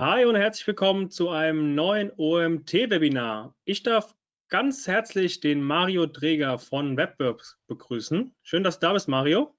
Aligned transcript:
Hi 0.00 0.24
und 0.24 0.34
herzlich 0.34 0.66
willkommen 0.66 1.10
zu 1.10 1.28
einem 1.28 1.74
neuen 1.74 2.10
OMT-Webinar. 2.16 3.54
Ich 3.66 3.82
darf 3.82 4.16
ganz 4.48 4.86
herzlich 4.86 5.40
den 5.40 5.62
Mario 5.62 6.06
Träger 6.06 6.58
von 6.58 6.96
Webworks 6.96 7.58
begrüßen. 7.66 8.34
Schön, 8.42 8.64
dass 8.64 8.78
du 8.78 8.86
da 8.86 8.94
bist, 8.94 9.08
Mario. 9.08 9.54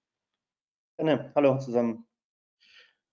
Gerne. 0.98 1.32
Hallo 1.36 1.59
zusammen. 1.59 2.08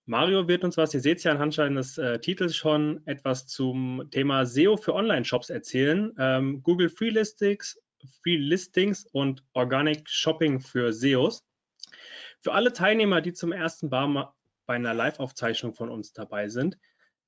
Mario 0.07 0.47
wird 0.47 0.63
uns 0.63 0.75
was, 0.75 0.91
ihr 0.95 1.01
seht 1.01 1.19
es 1.19 1.23
ja 1.23 1.31
anhand 1.31 1.53
seines 1.53 1.99
äh, 1.99 2.19
Titels 2.19 2.55
schon, 2.55 3.05
etwas 3.05 3.45
zum 3.45 4.09
Thema 4.09 4.47
SEO 4.47 4.75
für 4.75 4.95
Online-Shops 4.95 5.51
erzählen. 5.51 6.11
Ähm, 6.17 6.63
Google 6.63 6.89
Free 6.89 7.11
Listings, 7.11 7.79
Free 8.23 8.37
Listings 8.37 9.05
und 9.05 9.45
Organic 9.53 10.09
Shopping 10.09 10.59
für 10.59 10.91
SEOs. 10.91 11.45
Für 12.41 12.53
alle 12.53 12.73
Teilnehmer, 12.73 13.21
die 13.21 13.33
zum 13.33 13.51
ersten 13.51 13.89
Mal 13.89 14.33
bei 14.65 14.73
einer 14.73 14.95
Live-Aufzeichnung 14.95 15.75
von 15.75 15.89
uns 15.89 16.11
dabei 16.11 16.49
sind, 16.49 16.75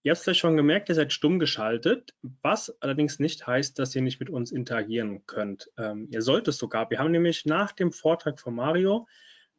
Ihr 0.03 0.11
habt 0.11 0.21
es 0.21 0.25
ja 0.25 0.33
schon 0.33 0.57
gemerkt, 0.57 0.89
ihr 0.89 0.95
seid 0.95 1.13
stumm 1.13 1.37
geschaltet, 1.37 2.15
was 2.41 2.81
allerdings 2.81 3.19
nicht 3.19 3.45
heißt, 3.45 3.77
dass 3.77 3.95
ihr 3.95 4.01
nicht 4.01 4.19
mit 4.19 4.31
uns 4.31 4.51
interagieren 4.51 5.25
könnt. 5.27 5.69
Ähm, 5.77 6.07
ihr 6.09 6.23
sollt 6.23 6.47
es 6.47 6.57
sogar. 6.57 6.89
Wir 6.89 6.97
haben 6.97 7.11
nämlich 7.11 7.45
nach 7.45 7.71
dem 7.71 7.91
Vortrag 7.91 8.39
von 8.39 8.55
Mario, 8.55 9.07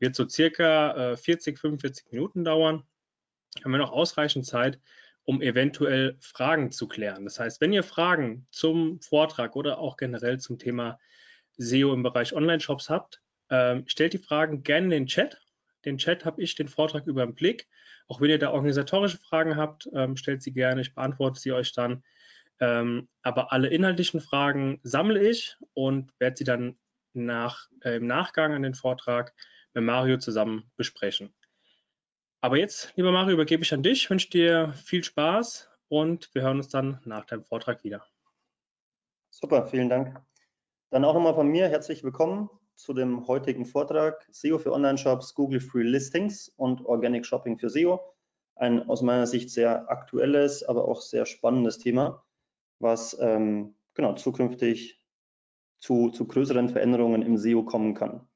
wird 0.01 0.17
so 0.17 0.29
circa 0.29 1.13
äh, 1.13 1.17
40, 1.17 1.61
45 1.61 2.07
Minuten 2.11 2.43
dauern, 2.43 2.83
haben 3.63 3.71
wir 3.71 3.79
noch 3.79 3.93
ausreichend 3.93 4.45
Zeit, 4.45 4.81
um 5.23 5.41
eventuell 5.43 6.17
Fragen 6.21 6.73
zu 6.73 6.89
klären. 6.89 7.25
Das 7.25 7.39
heißt, 7.39 7.61
wenn 7.61 7.73
ihr 7.73 7.85
Fragen 7.85 8.49
zum 8.51 9.01
Vortrag 9.01 9.55
oder 9.55 9.79
auch 9.79 9.97
generell 9.97 10.41
zum 10.41 10.59
Thema 10.59 10.99
SEO 11.57 11.95
im 11.95 12.03
Bereich 12.03 12.33
Online-Shops 12.33 12.91
habt, 12.91 13.23
äh, 13.49 13.83
stellt 13.87 14.15
die 14.15 14.19
Fragen 14.19 14.65
gerne 14.65 14.87
in 14.87 14.91
den 14.91 15.07
Chat. 15.07 15.41
Den 15.85 15.99
Chat 15.99 16.25
habe 16.25 16.43
ich 16.43 16.57
den 16.57 16.67
Vortrag 16.67 17.07
über 17.07 17.25
den 17.25 17.37
Blick. 17.37 17.69
Auch 18.13 18.21
wenn 18.21 18.29
ihr 18.29 18.39
da 18.39 18.51
organisatorische 18.51 19.17
Fragen 19.17 19.57
habt, 19.57 19.89
ähm, 19.95 20.19
stellt 20.19 20.43
sie 20.43 20.53
gerne, 20.53 20.83
ich 20.83 20.95
beantworte 20.95 21.41
sie 21.41 21.51
euch 21.53 21.73
dann. 21.73 22.05
Ähm, 22.61 23.09
aber 23.23 23.53
alle 23.53 23.69
inhaltlichen 23.69 24.21
Fragen 24.21 24.81
sammle 24.83 25.27
ich 25.27 25.57
und 25.73 26.13
werde 26.21 26.37
sie 26.37 26.45
dann 26.45 26.79
nach, 27.15 27.71
äh, 27.81 27.97
im 27.97 28.07
Nachgang 28.07 28.53
an 28.53 28.65
den 28.65 28.75
Vortrag 28.75 29.33
mit 29.73 29.85
Mario 29.85 30.19
zusammen 30.19 30.71
besprechen. 30.77 31.35
Aber 32.43 32.59
jetzt, 32.59 32.93
lieber 32.97 33.13
Mario, 33.13 33.33
übergebe 33.33 33.63
ich 33.63 33.73
an 33.73 33.83
dich, 33.83 34.11
wünsche 34.11 34.29
dir 34.29 34.75
viel 34.75 35.03
Spaß 35.03 35.71
und 35.89 36.29
wir 36.35 36.43
hören 36.43 36.59
uns 36.59 36.69
dann 36.69 37.01
nach 37.07 37.25
deinem 37.25 37.45
Vortrag 37.45 37.83
wieder. 37.83 38.05
Super, 39.31 39.65
vielen 39.65 39.89
Dank. 39.89 40.21
Dann 40.91 41.07
auch 41.07 41.15
nochmal 41.15 41.35
von 41.35 41.49
mir 41.49 41.67
herzlich 41.71 42.05
willkommen 42.05 42.51
zu 42.75 42.93
dem 42.93 43.27
heutigen 43.27 43.67
Vortrag 43.67 44.27
SEO 44.31 44.59
für 44.59 44.73
Online-Shops, 44.73 45.35
Google 45.35 45.61
Free 45.61 45.83
Listings 45.83 46.49
und 46.57 46.85
Organic 46.87 47.27
Shopping 47.27 47.59
für 47.59 47.71
SEO. 47.71 48.01
Ein 48.57 48.89
aus 48.89 49.03
meiner 49.03 49.27
Sicht 49.27 49.51
sehr 49.51 49.91
aktuelles, 49.91 50.63
aber 50.63 50.87
auch 50.87 51.01
sehr 51.01 51.27
spannendes 51.27 51.79
Thema, 51.79 52.25
was 52.79 53.17
ähm, 53.21 53.75
genau 53.95 54.15
zukünftig 54.15 55.03
zu, 55.81 56.11
zu 56.11 56.27
größeren 56.27 56.69
Veränderungen 56.69 57.23
im 57.23 57.37
SEO 57.37 57.65
kommen 57.65 57.95
kann. 57.95 58.29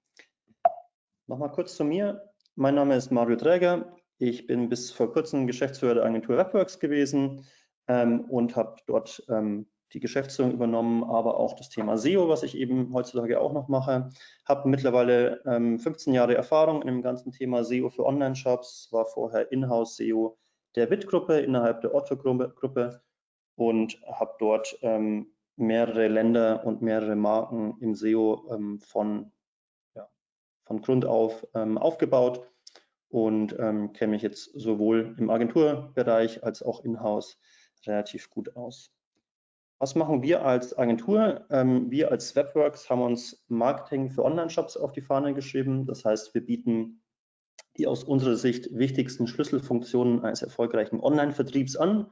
Nochmal 1.27 1.53
kurz 1.53 1.77
zu 1.77 1.84
mir. 1.84 2.33
Mein 2.55 2.75
Name 2.75 2.97
ist 2.97 3.11
Mario 3.11 3.37
Träger. 3.37 3.97
Ich 4.19 4.47
bin 4.47 4.69
bis 4.69 4.91
vor 4.91 5.12
kurzem 5.12 5.47
Geschäftsführer 5.47 5.95
der 5.95 6.05
Agentur 6.05 6.37
Webworks 6.37 6.78
gewesen 6.78 7.45
ähm, 7.89 8.23
und 8.31 8.56
habe 8.56 8.77
dort 8.87 9.25
ähm, 9.28 9.69
die 9.92 10.01
Geschäftsführung 10.01 10.53
übernommen, 10.53 11.05
aber 11.05 11.39
auch 11.39 11.55
das 11.55 11.69
Thema 11.69 11.97
SEO, 11.97 12.29
was 12.29 12.42
ich 12.42 12.56
eben 12.56 12.92
heutzutage 12.92 13.41
auch 13.41 13.53
noch 13.53 13.69
mache. 13.69 14.11
Habe 14.45 14.69
mittlerweile 14.69 15.43
ähm, 15.47 15.78
15 15.78 16.12
Jahre 16.12 16.34
Erfahrung 16.34 16.83
in 16.83 16.89
dem 16.89 17.03
ganzen 17.03 17.33
Thema 17.33 17.65
SEO 17.65 17.91
für 17.91 18.05
Online-Shops, 18.05 18.89
war 18.91 19.06
vorher 19.06 19.53
Inhouse-SEO 19.53 20.37
der 20.75 20.91
WIT-Gruppe 20.91 21.41
innerhalb 21.41 21.81
der 21.81 21.94
Otto-Gruppe 21.94 23.03
und 23.56 24.00
habe 24.06 24.34
dort 24.38 24.78
ähm, 24.83 25.33
mehrere 25.56 26.09
Länder 26.09 26.65
und 26.66 26.82
mehrere 26.82 27.16
Marken 27.16 27.77
im 27.81 27.94
SEO 27.94 28.49
ähm, 28.53 28.81
von, 28.81 29.32
ja, 29.94 30.09
von 30.65 30.82
Grund 30.82 31.06
auf 31.06 31.47
ähm, 31.55 31.78
aufgebaut 31.78 32.47
und 33.09 33.56
ähm, 33.59 33.93
kenne 33.93 34.11
mich 34.11 34.22
jetzt 34.22 34.50
sowohl 34.55 35.15
im 35.19 35.31
Agenturbereich 35.31 36.44
als 36.44 36.62
auch 36.62 36.84
in-house 36.84 37.38
relativ 37.87 38.28
gut 38.31 38.55
aus. 38.56 38.96
Was 39.78 39.94
machen 39.94 40.22
wir 40.22 40.44
als 40.44 40.76
Agentur? 40.76 41.44
Ähm, 41.50 41.91
wir 41.91 42.10
als 42.10 42.34
Webworks 42.34 42.88
haben 42.88 43.03
uns 43.03 43.44
Marketing 43.48 44.10
für 44.10 44.25
Online-Shops 44.25 44.76
auf 44.76 44.92
die 44.92 45.03
Fahne 45.03 45.34
geschrieben. 45.34 45.87
Das 45.87 46.04
heißt, 46.04 46.32
wir 46.34 46.44
bieten 46.44 47.03
die 47.76 47.87
aus 47.87 48.04
unserer 48.04 48.37
Sicht 48.37 48.69
wichtigsten 48.72 49.26
Schlüsselfunktionen 49.26 50.20
eines 50.20 50.41
erfolgreichen 50.41 51.00
Online-Vertriebs 51.00 51.76
an. 51.76 52.10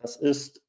Das 0.00 0.16
ist 0.16 0.62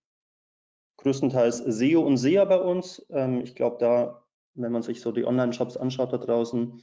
größtenteils 0.97 1.57
SEO 1.57 2.01
und 2.01 2.17
SEA 2.17 2.45
bei 2.45 2.59
uns. 2.59 3.05
Ähm, 3.09 3.41
ich 3.41 3.55
glaube, 3.55 3.77
da, 3.79 4.25
wenn 4.53 4.71
man 4.71 4.83
sich 4.83 5.01
so 5.01 5.11
die 5.11 5.25
Online-Shops 5.25 5.75
anschaut 5.75 6.13
da 6.13 6.17
draußen, 6.17 6.81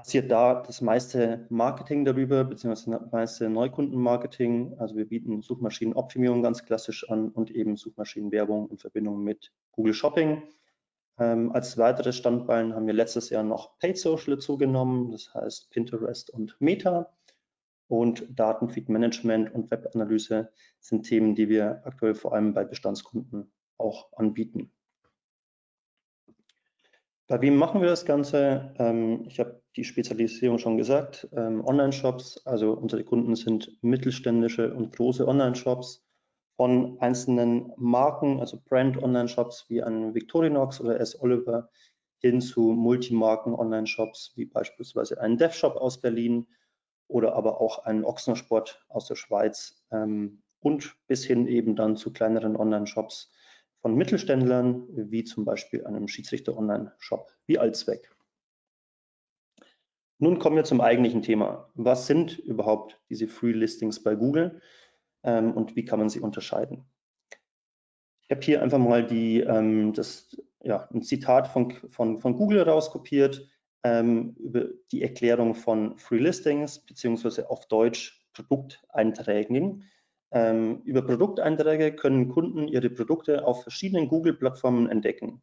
passiert 0.00 0.30
da 0.30 0.62
das 0.62 0.80
meiste 0.80 1.46
Marketing 1.50 2.06
darüber, 2.06 2.44
beziehungsweise 2.44 2.98
das 2.98 3.12
meiste 3.12 3.50
Neukundenmarketing. 3.50 4.78
Also 4.78 4.96
wir 4.96 5.06
bieten 5.06 5.42
Suchmaschinenoptimierung 5.42 6.42
ganz 6.42 6.64
klassisch 6.64 7.08
an 7.10 7.28
und 7.28 7.50
eben 7.50 7.76
Suchmaschinenwerbung 7.76 8.70
in 8.70 8.78
Verbindung 8.78 9.22
mit 9.22 9.52
Google 9.72 9.92
Shopping. 9.92 10.42
Ähm, 11.18 11.52
als 11.52 11.76
weitere 11.76 12.14
Standbein 12.14 12.74
haben 12.74 12.86
wir 12.86 12.94
letztes 12.94 13.28
Jahr 13.28 13.42
noch 13.42 13.78
Paid 13.78 13.98
Social 13.98 14.38
zugenommen, 14.38 15.10
das 15.10 15.34
heißt 15.34 15.68
Pinterest 15.70 16.30
und 16.30 16.56
Meta. 16.60 17.14
Und 17.86 18.26
Datenfeed 18.30 18.88
Management 18.88 19.54
und 19.54 19.70
Webanalyse 19.70 20.50
sind 20.78 21.02
Themen, 21.02 21.34
die 21.34 21.50
wir 21.50 21.82
aktuell 21.84 22.14
vor 22.14 22.32
allem 22.32 22.54
bei 22.54 22.64
Bestandskunden 22.64 23.52
auch 23.76 24.14
anbieten. 24.14 24.72
Bei 27.30 27.40
wem 27.40 27.54
machen 27.54 27.80
wir 27.80 27.88
das 27.88 28.06
Ganze? 28.06 28.74
Ähm, 28.76 29.22
ich 29.28 29.38
habe 29.38 29.62
die 29.76 29.84
Spezialisierung 29.84 30.58
schon 30.58 30.76
gesagt. 30.76 31.28
Ähm, 31.30 31.64
Online-Shops, 31.64 32.44
also 32.44 32.72
unsere 32.72 33.04
Kunden 33.04 33.36
sind 33.36 33.78
mittelständische 33.82 34.74
und 34.74 34.96
große 34.96 35.28
Online-Shops 35.28 36.04
von 36.56 36.98
einzelnen 36.98 37.72
Marken, 37.76 38.40
also 38.40 38.60
Brand-Online-Shops 38.68 39.66
wie 39.68 39.80
ein 39.80 40.12
Victorinox 40.12 40.80
oder 40.80 40.98
S. 40.98 41.22
Oliver, 41.22 41.70
hin 42.18 42.40
zu 42.40 42.62
Multimarken-Online-Shops 42.62 44.32
wie 44.34 44.46
beispielsweise 44.46 45.20
einen 45.20 45.38
DevShop 45.38 45.76
aus 45.76 46.00
Berlin 46.00 46.48
oder 47.06 47.36
aber 47.36 47.60
auch 47.60 47.84
einen 47.84 48.04
Ochsensport 48.04 48.84
aus 48.88 49.06
der 49.06 49.14
Schweiz 49.14 49.84
ähm, 49.92 50.42
und 50.58 50.96
bis 51.06 51.24
hin 51.24 51.46
eben 51.46 51.76
dann 51.76 51.96
zu 51.96 52.12
kleineren 52.12 52.56
Online-Shops 52.56 53.30
von 53.80 53.94
Mittelständlern, 53.94 54.86
wie 55.10 55.24
zum 55.24 55.44
Beispiel 55.44 55.84
einem 55.86 56.06
Schiedsrichter-Online-Shop 56.06 57.30
wie 57.46 57.58
Allzweck. 57.58 58.10
Nun 60.18 60.38
kommen 60.38 60.56
wir 60.56 60.64
zum 60.64 60.82
eigentlichen 60.82 61.22
Thema. 61.22 61.70
Was 61.74 62.06
sind 62.06 62.38
überhaupt 62.38 63.00
diese 63.08 63.26
Free 63.26 63.52
Listings 63.52 64.02
bei 64.02 64.14
Google 64.14 64.60
ähm, 65.22 65.52
und 65.52 65.76
wie 65.76 65.84
kann 65.86 65.98
man 65.98 66.10
sie 66.10 66.20
unterscheiden? 66.20 66.84
Ich 68.20 68.30
habe 68.30 68.42
hier 68.42 68.62
einfach 68.62 68.78
mal 68.78 69.06
die, 69.06 69.40
ähm, 69.40 69.94
das, 69.94 70.36
ja, 70.62 70.86
ein 70.92 71.02
Zitat 71.02 71.48
von, 71.48 71.72
von, 71.88 72.20
von 72.20 72.36
Google 72.36 72.60
rauskopiert 72.62 73.48
ähm, 73.82 74.36
über 74.38 74.66
die 74.92 75.02
Erklärung 75.02 75.54
von 75.54 75.96
Free 75.96 76.18
Listings 76.18 76.84
beziehungsweise 76.84 77.48
auf 77.48 77.66
Deutsch 77.66 78.28
Produkteinträgen. 78.34 79.84
Ähm, 80.32 80.82
über 80.84 81.02
Produkteinträge 81.02 81.94
können 81.94 82.28
Kunden 82.28 82.68
ihre 82.68 82.90
Produkte 82.90 83.46
auf 83.46 83.62
verschiedenen 83.62 84.08
Google-Plattformen 84.08 84.88
entdecken. 84.88 85.42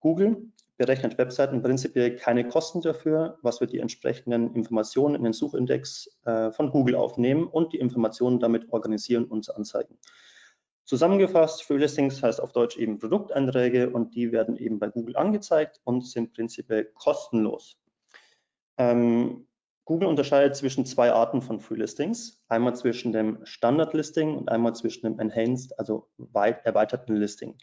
Google 0.00 0.50
berechnet 0.76 1.18
Webseiten 1.18 1.62
prinzipiell 1.62 2.16
keine 2.16 2.48
Kosten 2.48 2.80
dafür, 2.80 3.38
was 3.42 3.60
wir 3.60 3.68
die 3.68 3.78
entsprechenden 3.78 4.54
Informationen 4.54 5.14
in 5.14 5.24
den 5.24 5.32
Suchindex 5.32 6.18
äh, 6.24 6.50
von 6.52 6.70
Google 6.70 6.96
aufnehmen 6.96 7.46
und 7.46 7.72
die 7.72 7.78
Informationen 7.78 8.40
damit 8.40 8.72
organisieren 8.72 9.24
und 9.24 9.54
anzeigen. 9.54 9.98
Zusammengefasst, 10.84 11.62
Free 11.62 11.78
Listings 11.78 12.22
heißt 12.22 12.40
auf 12.40 12.52
Deutsch 12.52 12.76
eben 12.76 12.98
Produkteinträge 12.98 13.90
und 13.90 14.14
die 14.14 14.32
werden 14.32 14.56
eben 14.56 14.78
bei 14.78 14.88
Google 14.88 15.16
angezeigt 15.16 15.80
und 15.84 16.06
sind 16.06 16.34
prinzipiell 16.34 16.84
kostenlos. 16.94 17.78
Ähm, 18.76 19.46
Google 19.84 20.08
unterscheidet 20.08 20.56
zwischen 20.56 20.86
zwei 20.86 21.12
Arten 21.12 21.42
von 21.42 21.60
Free 21.60 21.76
Listings. 21.76 22.42
Einmal 22.48 22.74
zwischen 22.74 23.12
dem 23.12 23.44
Standard 23.44 23.92
Listing 23.92 24.36
und 24.36 24.48
einmal 24.48 24.74
zwischen 24.74 25.02
dem 25.02 25.18
Enhanced, 25.18 25.78
also 25.78 26.08
weit 26.16 26.64
erweiterten 26.64 27.16
Listing. 27.16 27.58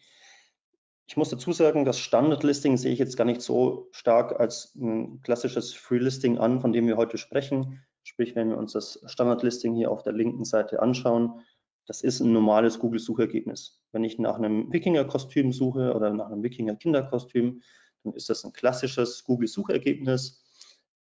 Ich 1.07 1.17
muss 1.17 1.29
dazu 1.29 1.51
sagen, 1.51 1.83
das 1.83 1.99
Standard 1.99 2.43
Listing 2.43 2.77
sehe 2.77 2.93
ich 2.93 2.99
jetzt 2.99 3.17
gar 3.17 3.25
nicht 3.25 3.41
so 3.41 3.89
stark 3.91 4.39
als 4.39 4.75
ein 4.75 5.21
klassisches 5.23 5.73
Free 5.73 5.97
Listing 5.97 6.37
an, 6.37 6.61
von 6.61 6.71
dem 6.71 6.87
wir 6.87 6.95
heute 6.95 7.17
sprechen. 7.17 7.83
Sprich, 8.03 8.35
wenn 8.35 8.49
wir 8.49 8.57
uns 8.57 8.73
das 8.73 9.01
Standard 9.07 9.43
Listing 9.43 9.75
hier 9.75 9.91
auf 9.91 10.03
der 10.03 10.13
linken 10.13 10.45
Seite 10.45 10.81
anschauen, 10.81 11.41
das 11.87 12.01
ist 12.01 12.19
ein 12.19 12.31
normales 12.31 12.79
Google-Suchergebnis. 12.79 13.81
Wenn 13.91 14.03
ich 14.03 14.19
nach 14.19 14.37
einem 14.37 14.71
Wikinger-Kostüm 14.71 15.51
suche 15.51 15.93
oder 15.93 16.11
nach 16.11 16.27
einem 16.27 16.43
Wikinger-Kinderkostüm, 16.43 17.61
dann 18.03 18.13
ist 18.13 18.29
das 18.29 18.45
ein 18.45 18.53
klassisches 18.53 19.23
Google-Suchergebnis 19.23 20.40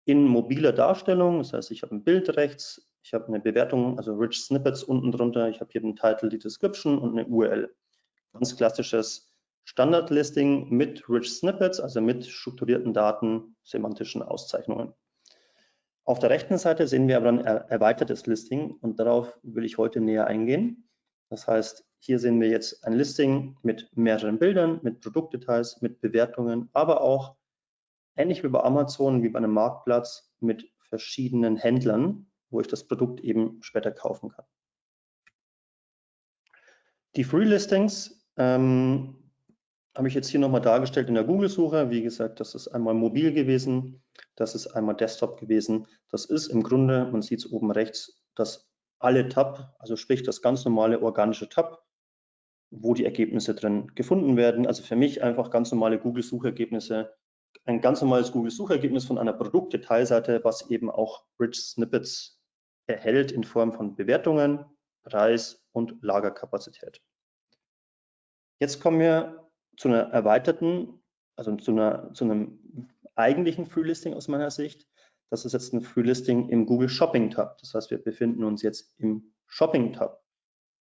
in 0.04 0.25
mobiler 0.25 0.72
Darstellung. 0.72 1.38
Das 1.38 1.52
heißt, 1.52 1.70
ich 1.70 1.82
habe 1.82 1.94
ein 1.94 2.04
Bild 2.04 2.37
rechts 2.37 2.88
Ich 3.04 3.14
habe 3.14 3.26
eine 3.26 3.40
Bewertung, 3.40 3.99
also 3.99 4.14
Rich 4.14 4.44
Snippets 4.44 4.84
unten 4.84 5.10
drunter. 5.10 5.49
Ich 5.49 5.60
habe 5.60 5.70
hier 5.72 5.81
den 5.81 5.96
Title, 5.96 6.28
die 6.28 6.38
Description 6.38 6.99
und 6.99 7.19
eine 7.19 7.26
URL. 7.26 7.75
Ganz 8.32 8.56
klassisches 8.56 9.32
Standard-Listing 9.64 10.70
mit 10.70 11.08
Rich 11.08 11.32
Snippets, 11.32 11.81
also 11.81 12.00
mit 12.00 12.26
strukturierten 12.26 12.94
Daten, 12.94 13.56
semantischen 13.62 14.22
Auszeichnungen. 14.22 14.93
Auf 16.05 16.19
der 16.19 16.31
rechten 16.31 16.58
Seite 16.58 16.88
sehen 16.88 17.06
wir 17.06 17.16
aber 17.16 17.28
ein 17.28 17.44
erweitertes 17.44 18.26
Listing 18.26 18.72
und 18.81 18.98
darauf 18.98 19.38
will 19.43 19.64
ich 19.64 19.78
heute 19.78 20.00
näher 20.00 20.26
eingehen. 20.26 20.88
Das 21.28 21.46
heißt, 21.46 21.84
hier 22.00 22.19
sehen 22.19 22.40
wir 22.40 22.48
jetzt 22.48 22.84
ein 22.84 22.94
Listing 22.94 23.56
mit 23.62 23.88
mehreren 23.96 24.38
Bildern, 24.38 24.81
mit 24.82 25.00
Produktdetails, 25.00 25.81
mit 25.81 26.00
Bewertungen, 26.00 26.69
aber 26.72 27.00
auch 27.02 27.37
ähnlich 28.16 28.42
wie 28.44 28.48
bei 28.48 28.60
Amazon, 28.60 29.22
wie 29.22 29.28
bei 29.28 29.38
einem 29.38 29.52
Marktplatz 29.52 30.32
mit 30.40 30.70
verschiedenen 30.80 31.56
Händlern, 31.56 32.30
wo 32.50 32.60
ich 32.60 32.68
das 32.68 32.86
Produkt 32.86 33.20
eben 33.20 33.62
später 33.62 33.90
kaufen 33.90 34.30
kann. 34.30 34.44
Die 37.16 37.24
Free 37.24 37.44
Listings 37.44 38.26
ähm, 38.36 39.22
habe 39.94 40.08
ich 40.08 40.14
jetzt 40.14 40.28
hier 40.28 40.40
nochmal 40.40 40.62
dargestellt 40.62 41.08
in 41.08 41.14
der 41.14 41.24
Google-Suche. 41.24 41.90
Wie 41.90 42.02
gesagt, 42.02 42.40
das 42.40 42.54
ist 42.54 42.68
einmal 42.68 42.94
mobil 42.94 43.32
gewesen, 43.32 44.02
das 44.36 44.54
ist 44.54 44.68
einmal 44.68 44.96
Desktop 44.96 45.38
gewesen. 45.38 45.86
Das 46.10 46.24
ist 46.24 46.48
im 46.48 46.62
Grunde, 46.62 47.06
man 47.10 47.22
sieht 47.22 47.40
es 47.40 47.52
oben 47.52 47.70
rechts, 47.70 48.22
das 48.34 48.70
alle 48.98 49.28
Tab, 49.28 49.74
also 49.78 49.96
sprich 49.96 50.22
das 50.22 50.42
ganz 50.42 50.64
normale 50.64 51.02
organische 51.02 51.48
Tab, 51.48 51.84
wo 52.70 52.94
die 52.94 53.04
Ergebnisse 53.04 53.54
drin 53.54 53.88
gefunden 53.94 54.36
werden. 54.36 54.66
Also 54.66 54.82
für 54.82 54.96
mich 54.96 55.22
einfach 55.22 55.50
ganz 55.50 55.72
normale 55.72 55.98
Google-Suchergebnisse, 55.98 57.12
ein 57.64 57.81
ganz 57.81 58.00
normales 58.00 58.32
Google-Suchergebnis 58.32 59.04
von 59.04 59.19
einer 59.19 59.32
Produktdetailseite, 59.32 60.43
was 60.44 60.70
eben 60.70 60.90
auch 60.90 61.25
Rich 61.40 61.60
Snippets 61.60 62.40
erhält 62.87 63.32
in 63.32 63.44
Form 63.44 63.72
von 63.72 63.94
Bewertungen, 63.94 64.64
Preis 65.04 65.64
und 65.72 65.96
Lagerkapazität. 66.02 67.02
Jetzt 68.60 68.81
kommen 68.81 69.00
wir 69.00 69.50
zu 69.76 69.88
einer 69.88 70.10
erweiterten, 70.10 71.02
also 71.37 71.54
zu, 71.56 71.72
einer, 71.72 72.12
zu 72.14 72.25
einem 72.25 72.88
eigentlichen 73.14 73.66
Free 73.66 73.82
Listing 73.82 74.14
aus 74.14 74.28
meiner 74.28 74.50
Sicht. 74.50 74.87
Das 75.31 75.44
ist 75.44 75.52
jetzt 75.52 75.72
ein 75.72 75.81
Free 75.81 76.02
Listing 76.02 76.48
im 76.48 76.66
Google 76.66 76.88
Shopping 76.88 77.31
Tab. 77.31 77.58
Das 77.58 77.75
heißt, 77.75 77.90
wir 77.90 77.98
befinden 77.98 78.44
uns 78.44 78.62
jetzt 78.62 78.94
im 78.98 79.32
Shopping 79.46 79.93
Tab. 79.93 80.22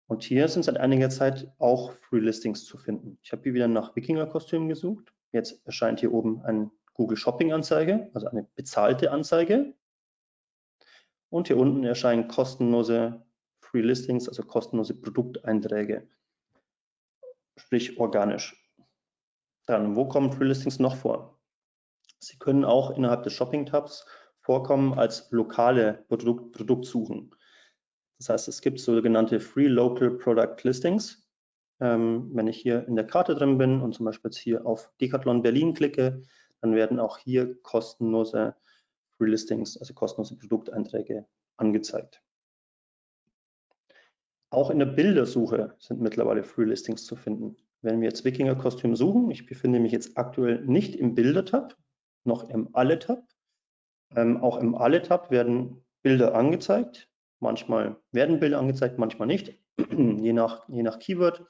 Und 0.09 0.25
hier 0.25 0.49
sind 0.49 0.65
seit 0.65 0.77
einiger 0.77 1.09
Zeit 1.09 1.53
auch 1.59 1.93
Free 2.09 2.19
Listings 2.19 2.65
zu 2.65 2.77
finden. 2.79 3.19
Ich 3.23 3.31
habe 3.31 3.43
hier 3.45 3.55
wieder 3.55 3.69
nach 3.69 3.95
Wikinger-Kostümen 3.95 4.69
gesucht. 4.69 5.13
Jetzt 5.33 5.65
erscheint 5.67 6.01
hier 6.01 6.13
oben 6.13 6.43
eine 6.45 6.71
Google 6.95 7.17
Shopping-Anzeige, 7.17 8.11
also 8.15 8.27
eine 8.27 8.45
bezahlte 8.55 9.11
Anzeige. 9.11 9.75
Und 11.29 11.47
hier 11.47 11.57
unten 11.57 11.85
erscheinen 11.85 12.29
kostenlose 12.29 13.25
Free 13.61 13.83
Listings, 13.83 14.29
also 14.29 14.43
kostenlose 14.43 14.95
Produkteinträge, 14.95 16.09
sprich 17.57 17.99
organisch. 17.99 18.57
Dann, 19.67 19.95
wo 19.95 20.09
kommen 20.09 20.33
Free 20.33 20.47
Listings 20.47 20.81
noch 20.81 20.97
vor? 20.97 21.39
Sie 22.19 22.39
können 22.39 22.65
auch 22.65 22.91
innerhalb 22.91 23.23
des 23.23 23.33
Shopping-Tabs 23.33 24.07
vorkommen 24.41 24.99
als 24.99 25.31
lokale 25.31 26.05
Produkt, 26.09 26.53
Produktsuchen. 26.53 27.35
Das 28.19 28.29
heißt, 28.29 28.49
es 28.49 28.61
gibt 28.61 28.81
sogenannte 28.81 29.41
Free 29.41 29.69
Local 29.69 30.11
Product 30.11 30.57
Listings. 30.65 31.30
Ähm, 31.81 32.31
wenn 32.35 32.47
ich 32.47 32.59
hier 32.59 32.87
in 32.87 32.97
der 32.97 33.07
Karte 33.07 33.35
drin 33.35 33.59
bin 33.59 33.81
und 33.81 33.95
zum 33.95 34.07
Beispiel 34.07 34.31
jetzt 34.31 34.39
hier 34.39 34.67
auf 34.67 34.93
Decathlon 35.01 35.43
Berlin 35.43 35.75
klicke, 35.75 36.23
dann 36.61 36.75
werden 36.75 36.99
auch 36.99 37.19
hier 37.19 37.61
kostenlose 37.63 38.55
Free 39.17 39.31
also 39.31 39.95
kostenlose 39.95 40.37
Produkteinträge 40.37 41.27
angezeigt. 41.57 42.23
Auch 44.51 44.71
in 44.71 44.79
der 44.79 44.87
Bildersuche 44.87 45.77
sind 45.79 46.01
mittlerweile 46.01 46.43
Free 46.43 46.65
Listings 46.65 47.05
zu 47.05 47.17
finden. 47.17 47.57
Wenn 47.83 48.01
wir 48.01 48.09
jetzt 48.09 48.25
Wikinger-Kostüm 48.25 48.97
suchen, 48.97 49.31
ich 49.31 49.47
befinde 49.47 49.79
mich 49.79 49.93
jetzt 49.93 50.19
aktuell 50.19 50.65
nicht 50.65 50.97
im 50.97 51.15
Bilder-Tab, 51.15 51.77
noch 52.25 52.51
im 52.51 52.69
Alle-Tab. 52.75 53.23
Ähm, 54.17 54.43
auch 54.43 54.59
im 54.59 54.75
Alle-Tab 54.75 55.31
werden 55.31 55.85
Bilder 56.03 56.35
angezeigt. 56.35 57.09
Manchmal 57.39 57.97
werden 58.13 58.41
Bilder 58.41 58.59
angezeigt, 58.59 58.99
manchmal 58.99 59.29
nicht, 59.29 59.59
je 59.91 60.33
nach, 60.33 60.69
je 60.69 60.83
nach 60.83 60.99
Keyword. 60.99 61.47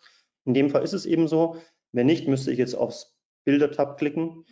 In 0.50 0.54
dem 0.54 0.68
Fall 0.68 0.82
ist 0.82 0.94
es 0.94 1.06
eben 1.06 1.28
so. 1.28 1.58
Wenn 1.92 2.06
nicht, 2.06 2.26
müsste 2.26 2.50
ich 2.50 2.58
jetzt 2.58 2.74
aufs 2.74 3.16
Bilder-Tab 3.44 3.98
klicken 3.98 4.46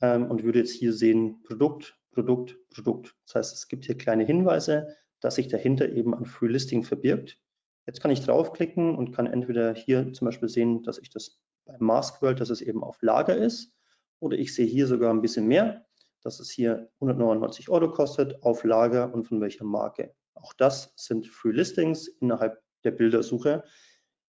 ähm, 0.00 0.30
und 0.30 0.44
würde 0.44 0.60
jetzt 0.60 0.70
hier 0.70 0.92
sehen 0.92 1.42
Produkt, 1.42 1.98
Produkt, 2.12 2.56
Produkt. 2.72 3.16
Das 3.26 3.34
heißt, 3.34 3.54
es 3.54 3.66
gibt 3.66 3.84
hier 3.84 3.98
kleine 3.98 4.24
Hinweise, 4.24 4.94
dass 5.18 5.34
sich 5.34 5.48
dahinter 5.48 5.88
eben 5.88 6.14
ein 6.14 6.24
Free 6.24 6.46
Listing 6.46 6.84
verbirgt. 6.84 7.40
Jetzt 7.84 8.00
kann 8.00 8.12
ich 8.12 8.20
draufklicken 8.20 8.94
und 8.94 9.10
kann 9.10 9.26
entweder 9.26 9.74
hier 9.74 10.12
zum 10.12 10.26
Beispiel 10.26 10.48
sehen, 10.48 10.84
dass 10.84 10.98
ich 10.98 11.10
das 11.10 11.40
bei 11.64 11.74
Mask 11.80 12.22
World, 12.22 12.38
dass 12.38 12.50
es 12.50 12.60
eben 12.60 12.84
auf 12.84 13.02
Lager 13.02 13.36
ist, 13.36 13.74
oder 14.20 14.38
ich 14.38 14.54
sehe 14.54 14.66
hier 14.66 14.86
sogar 14.86 15.12
ein 15.12 15.20
bisschen 15.20 15.48
mehr, 15.48 15.84
dass 16.22 16.38
es 16.38 16.48
hier 16.48 16.92
199 17.00 17.68
Euro 17.70 17.90
kostet, 17.90 18.40
auf 18.44 18.62
Lager 18.62 19.12
und 19.12 19.24
von 19.24 19.40
welcher 19.40 19.64
Marke. 19.64 20.14
Auch 20.34 20.52
das 20.52 20.92
sind 20.94 21.26
Free 21.26 21.50
Listings 21.50 22.06
innerhalb 22.06 22.62
der 22.84 22.92
Bildersuche, 22.92 23.64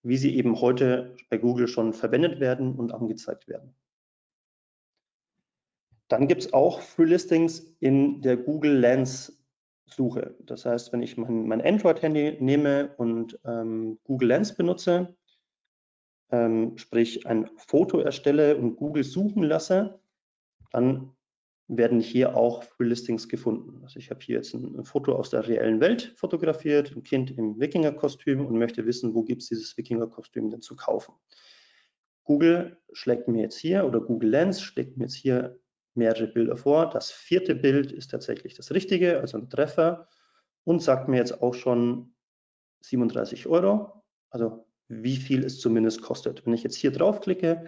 wie 0.04 0.18
sie 0.18 0.36
eben 0.36 0.60
heute 0.60 1.16
bei 1.30 1.38
Google 1.38 1.68
schon 1.68 1.94
verwendet 1.94 2.40
werden 2.40 2.76
und 2.76 2.94
angezeigt 2.94 3.48
werden. 3.48 3.76
Dann 6.08 6.28
gibt 6.28 6.42
es 6.42 6.54
auch 6.54 6.82
Free 6.82 7.06
Listings 7.06 7.60
in 7.80 8.22
der 8.22 8.36
Google 8.36 8.78
Lens 8.78 9.42
suche. 9.86 10.36
Das 10.40 10.66
heißt, 10.66 10.92
wenn 10.92 11.02
ich 11.02 11.18
mein, 11.18 11.48
mein 11.48 11.62
Android-Handy 11.62 12.38
nehme 12.40 12.94
und 12.98 13.40
ähm, 13.46 14.00
Google 14.04 14.30
Lens 14.30 14.56
benutze, 14.56 15.16
ähm, 16.32 16.78
sprich 16.78 17.26
ein 17.28 17.50
Foto 17.58 18.00
erstelle 18.00 18.58
und 18.58 18.76
Google 18.76 19.04
suchen 19.04 19.44
lasse, 19.44 20.00
dann 20.72 21.16
werden 21.78 22.02
hier 22.02 22.36
auch 22.36 22.64
Free-Listings 22.64 23.30
gefunden. 23.30 23.80
Also 23.84 23.98
ich 23.98 24.10
habe 24.10 24.20
hier 24.22 24.36
jetzt 24.36 24.54
ein, 24.54 24.78
ein, 24.78 24.84
Foto 24.84 25.16
aus 25.16 25.30
der 25.30 25.48
reellen 25.48 25.80
Welt 25.80 26.14
fotografiert, 26.18 26.94
ein 26.96 27.04
Kind 27.04 27.32
im 27.38 27.60
Wikinger-Kostüm 27.60 28.46
und 28.46 28.58
möchte 28.58 28.86
wissen, 28.86 29.16
wo 29.16 29.24
gibt 29.24 29.42
es 29.42 29.48
dieses 29.48 29.78
Wikinger-Kostüm 29.78 30.50
denn 30.50 30.62
zu 30.62 30.76
kaufen. 30.76 31.14
Google 32.26 32.78
schlägt 32.92 33.30
mir 33.30 33.42
jetzt 33.42 33.58
hier 33.58 33.86
oder 33.86 34.02
Google 34.02 34.30
Lens 34.30 34.62
schlägt 34.62 34.98
mir 34.98 35.06
jetzt 35.06 35.16
hier 35.16 35.60
mehrere 35.94 36.28
Bilder 36.28 36.58
vor. 36.58 36.90
Das 36.90 37.10
vierte 37.10 37.56
Bild 37.56 37.92
ist 37.94 38.12
tatsächlich 38.12 38.54
das 38.54 38.72
richtige, 38.72 39.22
also 39.22 39.38
ein 39.38 39.50
Treffer 39.50 40.10
und 40.66 40.82
sagt 40.82 41.08
mir 41.08 41.18
jetzt 41.18 41.42
auch 41.42 41.54
schon 41.54 42.14
37 42.82 43.48
Euro, 43.48 44.04
also 44.30 44.66
wie 44.90 45.16
viel 45.16 45.46
es 45.46 45.60
zumindest 45.60 46.02
kostet. 46.02 46.46
Wenn 46.46 46.54
ich 46.54 46.64
jetzt 46.64 46.76
hier 46.76 46.92
draufklicke, 46.92 47.66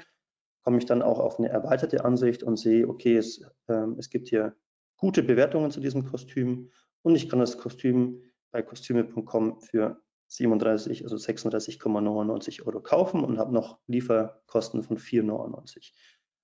komme 0.64 0.78
ich 0.78 0.86
dann 0.86 1.02
auch 1.02 1.20
auf 1.20 1.40
eine 1.40 1.50
erweiterte 1.50 2.06
Ansicht 2.06 2.44
und 2.44 2.58
sehe, 2.58 2.88
okay, 2.88 3.18
es, 3.18 3.42
äh, 3.68 3.88
es 3.98 4.10
gibt 4.10 4.30
hier 4.30 4.56
gute 4.98 5.24
Bewertungen 5.24 5.72
zu 5.72 5.80
diesem 5.80 6.06
Kostüm 6.06 6.72
und 7.02 7.16
ich 7.16 7.30
kann 7.30 7.40
das 7.40 7.58
Kostüm 7.58 8.22
bei 8.52 8.62
kostüme.com 8.62 9.60
für 9.62 10.02
37, 10.28 11.04
also 11.04 11.16
36,99 11.16 12.66
Euro 12.66 12.82
kaufen 12.82 13.24
und 13.24 13.38
habe 13.38 13.54
noch 13.54 13.80
Lieferkosten 13.88 14.84
von 14.84 14.98
4,99. 14.98 15.92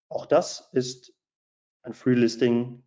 Auch 0.09 0.25
das 0.25 0.69
ist 0.73 1.13
ein 1.83 1.93
Free 1.93 2.15
Listing 2.15 2.83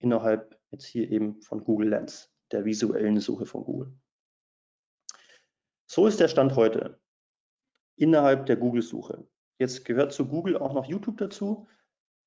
innerhalb 0.00 0.58
jetzt 0.70 0.86
hier 0.86 1.10
eben 1.10 1.40
von 1.42 1.62
Google 1.64 1.90
Lens, 1.90 2.30
der 2.50 2.64
visuellen 2.64 3.20
Suche 3.20 3.46
von 3.46 3.64
Google. 3.64 3.94
So 5.86 6.06
ist 6.06 6.20
der 6.20 6.28
Stand 6.28 6.56
heute 6.56 7.00
innerhalb 7.96 8.46
der 8.46 8.56
Google-Suche. 8.56 9.26
Jetzt 9.58 9.84
gehört 9.84 10.12
zu 10.12 10.26
Google 10.26 10.56
auch 10.56 10.74
noch 10.74 10.86
YouTube 10.86 11.18
dazu. 11.18 11.66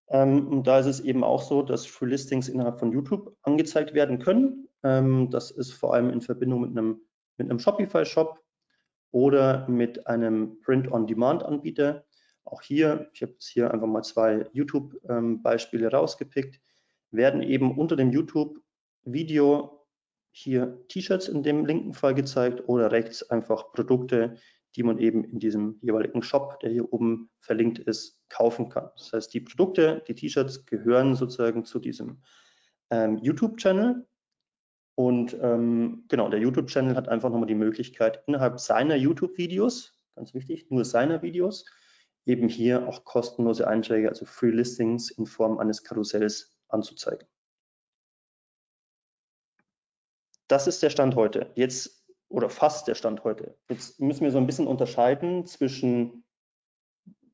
Ähm, 0.09 0.47
und 0.47 0.67
da 0.67 0.79
ist 0.79 0.85
es 0.85 0.99
eben 1.01 1.23
auch 1.23 1.41
so, 1.41 1.61
dass 1.61 1.85
Free 1.85 2.07
Listings 2.09 2.47
innerhalb 2.47 2.79
von 2.79 2.91
YouTube 2.91 3.35
angezeigt 3.41 3.93
werden 3.93 4.19
können. 4.19 4.69
Ähm, 4.83 5.29
das 5.29 5.51
ist 5.51 5.73
vor 5.73 5.93
allem 5.93 6.09
in 6.09 6.21
Verbindung 6.21 6.61
mit 6.61 6.71
einem, 6.71 7.01
mit 7.37 7.49
einem 7.49 7.59
Shopify-Shop 7.59 8.41
oder 9.11 9.67
mit 9.67 10.07
einem 10.07 10.59
Print-on-Demand-Anbieter. 10.61 12.05
Auch 12.45 12.61
hier, 12.61 13.09
ich 13.13 13.21
habe 13.21 13.33
jetzt 13.33 13.47
hier 13.49 13.71
einfach 13.71 13.87
mal 13.87 14.03
zwei 14.03 14.45
YouTube-Beispiele 14.53 15.87
ähm, 15.87 15.93
rausgepickt, 15.93 16.61
werden 17.11 17.41
eben 17.41 17.77
unter 17.77 17.97
dem 17.97 18.11
YouTube-Video 18.11 19.85
hier 20.31 20.85
T-Shirts 20.87 21.27
in 21.27 21.43
dem 21.43 21.65
linken 21.65 21.93
Fall 21.93 22.13
gezeigt 22.13 22.63
oder 22.67 22.91
rechts 22.91 23.29
einfach 23.29 23.73
Produkte, 23.73 24.37
die 24.77 24.83
man 24.83 24.99
eben 24.99 25.23
in 25.23 25.39
diesem 25.39 25.79
jeweiligen 25.81 26.21
Shop, 26.21 26.59
der 26.61 26.69
hier 26.69 26.93
oben 26.93 27.29
verlinkt 27.39 27.79
ist, 27.79 28.21
kaufen 28.29 28.69
kann. 28.69 28.89
Das 28.95 29.11
heißt, 29.11 29.33
die 29.33 29.41
Produkte, 29.41 30.03
die 30.07 30.15
T-Shirts 30.15 30.65
gehören 30.65 31.15
sozusagen 31.15 31.65
zu 31.65 31.79
diesem 31.79 32.21
ähm, 32.91 33.17
YouTube-Channel. 33.17 34.07
Und 34.95 35.37
ähm, 35.41 36.05
genau, 36.07 36.29
der 36.29 36.39
YouTube-Channel 36.39 36.95
hat 36.95 37.09
einfach 37.09 37.29
nochmal 37.29 37.47
die 37.47 37.55
Möglichkeit, 37.55 38.23
innerhalb 38.27 38.59
seiner 38.59 38.95
YouTube-Videos, 38.95 39.99
ganz 40.15 40.33
wichtig, 40.33 40.69
nur 40.69 40.85
seiner 40.85 41.21
Videos, 41.21 41.65
eben 42.25 42.47
hier 42.47 42.87
auch 42.87 43.03
kostenlose 43.03 43.67
Einträge, 43.67 44.09
also 44.09 44.25
Free 44.25 44.51
Listings 44.51 45.11
in 45.11 45.25
Form 45.25 45.59
eines 45.59 45.83
Karussells 45.83 46.57
anzuzeigen. 46.69 47.27
das 50.47 50.67
ist 50.67 50.81
der 50.81 50.89
Stand 50.89 51.15
heute. 51.15 51.51
Jetzt, 51.55 51.96
oder 52.29 52.49
fast 52.49 52.87
der 52.87 52.95
Stand 52.95 53.23
heute. 53.23 53.55
Jetzt 53.69 53.99
müssen 53.99 54.23
wir 54.23 54.31
so 54.31 54.37
ein 54.37 54.47
bisschen 54.47 54.67
unterscheiden 54.67 55.45
zwischen, 55.45 56.23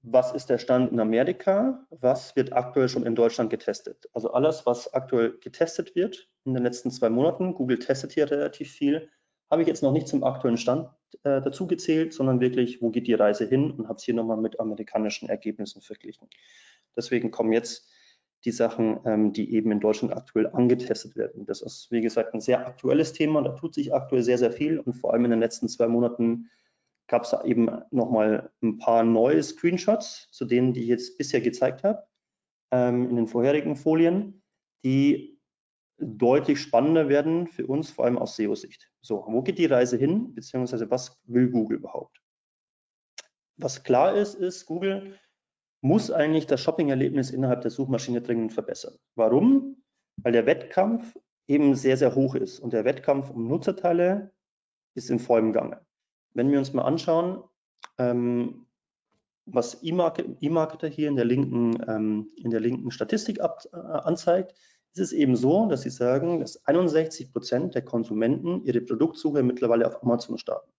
was 0.01 0.33
ist 0.33 0.49
der 0.49 0.57
Stand 0.57 0.91
in 0.91 0.99
Amerika, 0.99 1.85
was 1.89 2.35
wird 2.35 2.53
aktuell 2.53 2.89
schon 2.89 3.05
in 3.05 3.15
Deutschland 3.15 3.49
getestet. 3.49 4.09
Also 4.13 4.31
alles, 4.31 4.65
was 4.65 4.93
aktuell 4.93 5.37
getestet 5.39 5.95
wird 5.95 6.29
in 6.45 6.53
den 6.53 6.63
letzten 6.63 6.91
zwei 6.91 7.09
Monaten, 7.09 7.53
Google 7.53 7.79
testet 7.79 8.11
hier 8.11 8.29
relativ 8.29 8.71
viel, 8.71 9.09
habe 9.49 9.61
ich 9.61 9.67
jetzt 9.67 9.83
noch 9.83 9.91
nicht 9.91 10.07
zum 10.07 10.23
aktuellen 10.23 10.57
Stand 10.57 10.89
äh, 11.23 11.41
dazu 11.41 11.67
gezählt, 11.67 12.13
sondern 12.13 12.39
wirklich, 12.39 12.81
wo 12.81 12.89
geht 12.89 13.07
die 13.07 13.13
Reise 13.13 13.45
hin 13.45 13.71
und 13.71 13.87
habe 13.87 13.97
es 13.97 14.03
hier 14.03 14.15
nochmal 14.15 14.37
mit 14.37 14.59
amerikanischen 14.59 15.29
Ergebnissen 15.29 15.81
verglichen. 15.81 16.27
Deswegen 16.95 17.31
kommen 17.31 17.53
jetzt 17.53 17.87
die 18.45 18.51
Sachen, 18.51 18.99
ähm, 19.05 19.33
die 19.33 19.53
eben 19.53 19.71
in 19.71 19.79
Deutschland 19.79 20.13
aktuell 20.13 20.47
angetestet 20.47 21.15
werden. 21.15 21.45
Das 21.45 21.61
ist, 21.61 21.89
wie 21.91 22.01
gesagt, 22.01 22.33
ein 22.33 22.41
sehr 22.41 22.67
aktuelles 22.67 23.13
Thema. 23.13 23.41
Da 23.41 23.53
tut 23.53 23.73
sich 23.73 23.93
aktuell 23.93 24.21
sehr, 24.21 24.37
sehr 24.37 24.51
viel 24.51 24.79
und 24.79 24.93
vor 24.93 25.13
allem 25.13 25.25
in 25.25 25.31
den 25.31 25.39
letzten 25.39 25.69
zwei 25.69 25.87
Monaten 25.87 26.49
gab 27.07 27.23
es 27.23 27.35
eben 27.45 27.69
nochmal 27.91 28.51
ein 28.61 28.77
paar 28.77 29.03
neue 29.03 29.41
Screenshots 29.43 30.29
zu 30.31 30.45
denen, 30.45 30.73
die 30.73 30.81
ich 30.81 30.87
jetzt 30.87 31.17
bisher 31.17 31.41
gezeigt 31.41 31.83
habe, 31.83 32.03
ähm, 32.71 33.09
in 33.09 33.15
den 33.15 33.27
vorherigen 33.27 33.75
Folien, 33.75 34.41
die 34.83 35.39
deutlich 35.97 36.59
spannender 36.59 37.07
werden 37.07 37.47
für 37.47 37.67
uns, 37.67 37.91
vor 37.91 38.05
allem 38.05 38.17
aus 38.17 38.35
SEO-Sicht. 38.35 38.91
So, 39.01 39.25
wo 39.27 39.41
geht 39.41 39.57
die 39.57 39.65
Reise 39.65 39.97
hin, 39.97 40.33
beziehungsweise 40.33 40.89
was 40.89 41.21
will 41.25 41.49
Google 41.49 41.77
überhaupt? 41.77 42.21
Was 43.57 43.83
klar 43.83 44.15
ist, 44.15 44.35
ist, 44.35 44.65
Google 44.65 45.19
muss 45.83 46.11
eigentlich 46.11 46.47
das 46.47 46.61
Shopping-Erlebnis 46.61 47.29
innerhalb 47.29 47.61
der 47.61 47.69
Suchmaschine 47.69 48.21
dringend 48.21 48.53
verbessern. 48.53 48.95
Warum? 49.15 49.83
Weil 50.15 50.31
der 50.31 50.45
Wettkampf 50.45 51.13
eben 51.45 51.75
sehr, 51.75 51.97
sehr 51.97 52.15
hoch 52.15 52.35
ist 52.35 52.59
und 52.59 52.71
der 52.71 52.85
Wettkampf 52.85 53.29
um 53.29 53.49
Nutzerteile 53.49 54.31
ist 54.95 55.09
in 55.09 55.19
vollem 55.19 55.51
Gange. 55.51 55.81
Wenn 56.33 56.49
wir 56.51 56.59
uns 56.59 56.71
mal 56.71 56.83
anschauen, 56.83 57.43
ähm, 57.97 58.65
was 59.45 59.83
eMarketer 59.83 60.87
hier 60.87 61.09
in 61.09 61.17
der 61.17 61.25
linken, 61.25 61.77
ähm, 61.85 62.31
in 62.37 62.49
der 62.49 62.61
linken 62.61 62.91
Statistik 62.91 63.41
ab, 63.41 63.63
äh, 63.73 63.75
anzeigt, 63.75 64.53
ist 64.93 65.01
es 65.01 65.11
eben 65.11 65.35
so, 65.35 65.65
dass 65.65 65.81
sie 65.81 65.89
sagen, 65.89 66.39
dass 66.39 66.65
61 66.65 67.33
Prozent 67.33 67.75
der 67.75 67.81
Konsumenten 67.81 68.63
ihre 68.63 68.79
Produktsuche 68.79 69.43
mittlerweile 69.43 69.85
auf 69.85 70.01
Amazon 70.01 70.37
starten. 70.37 70.71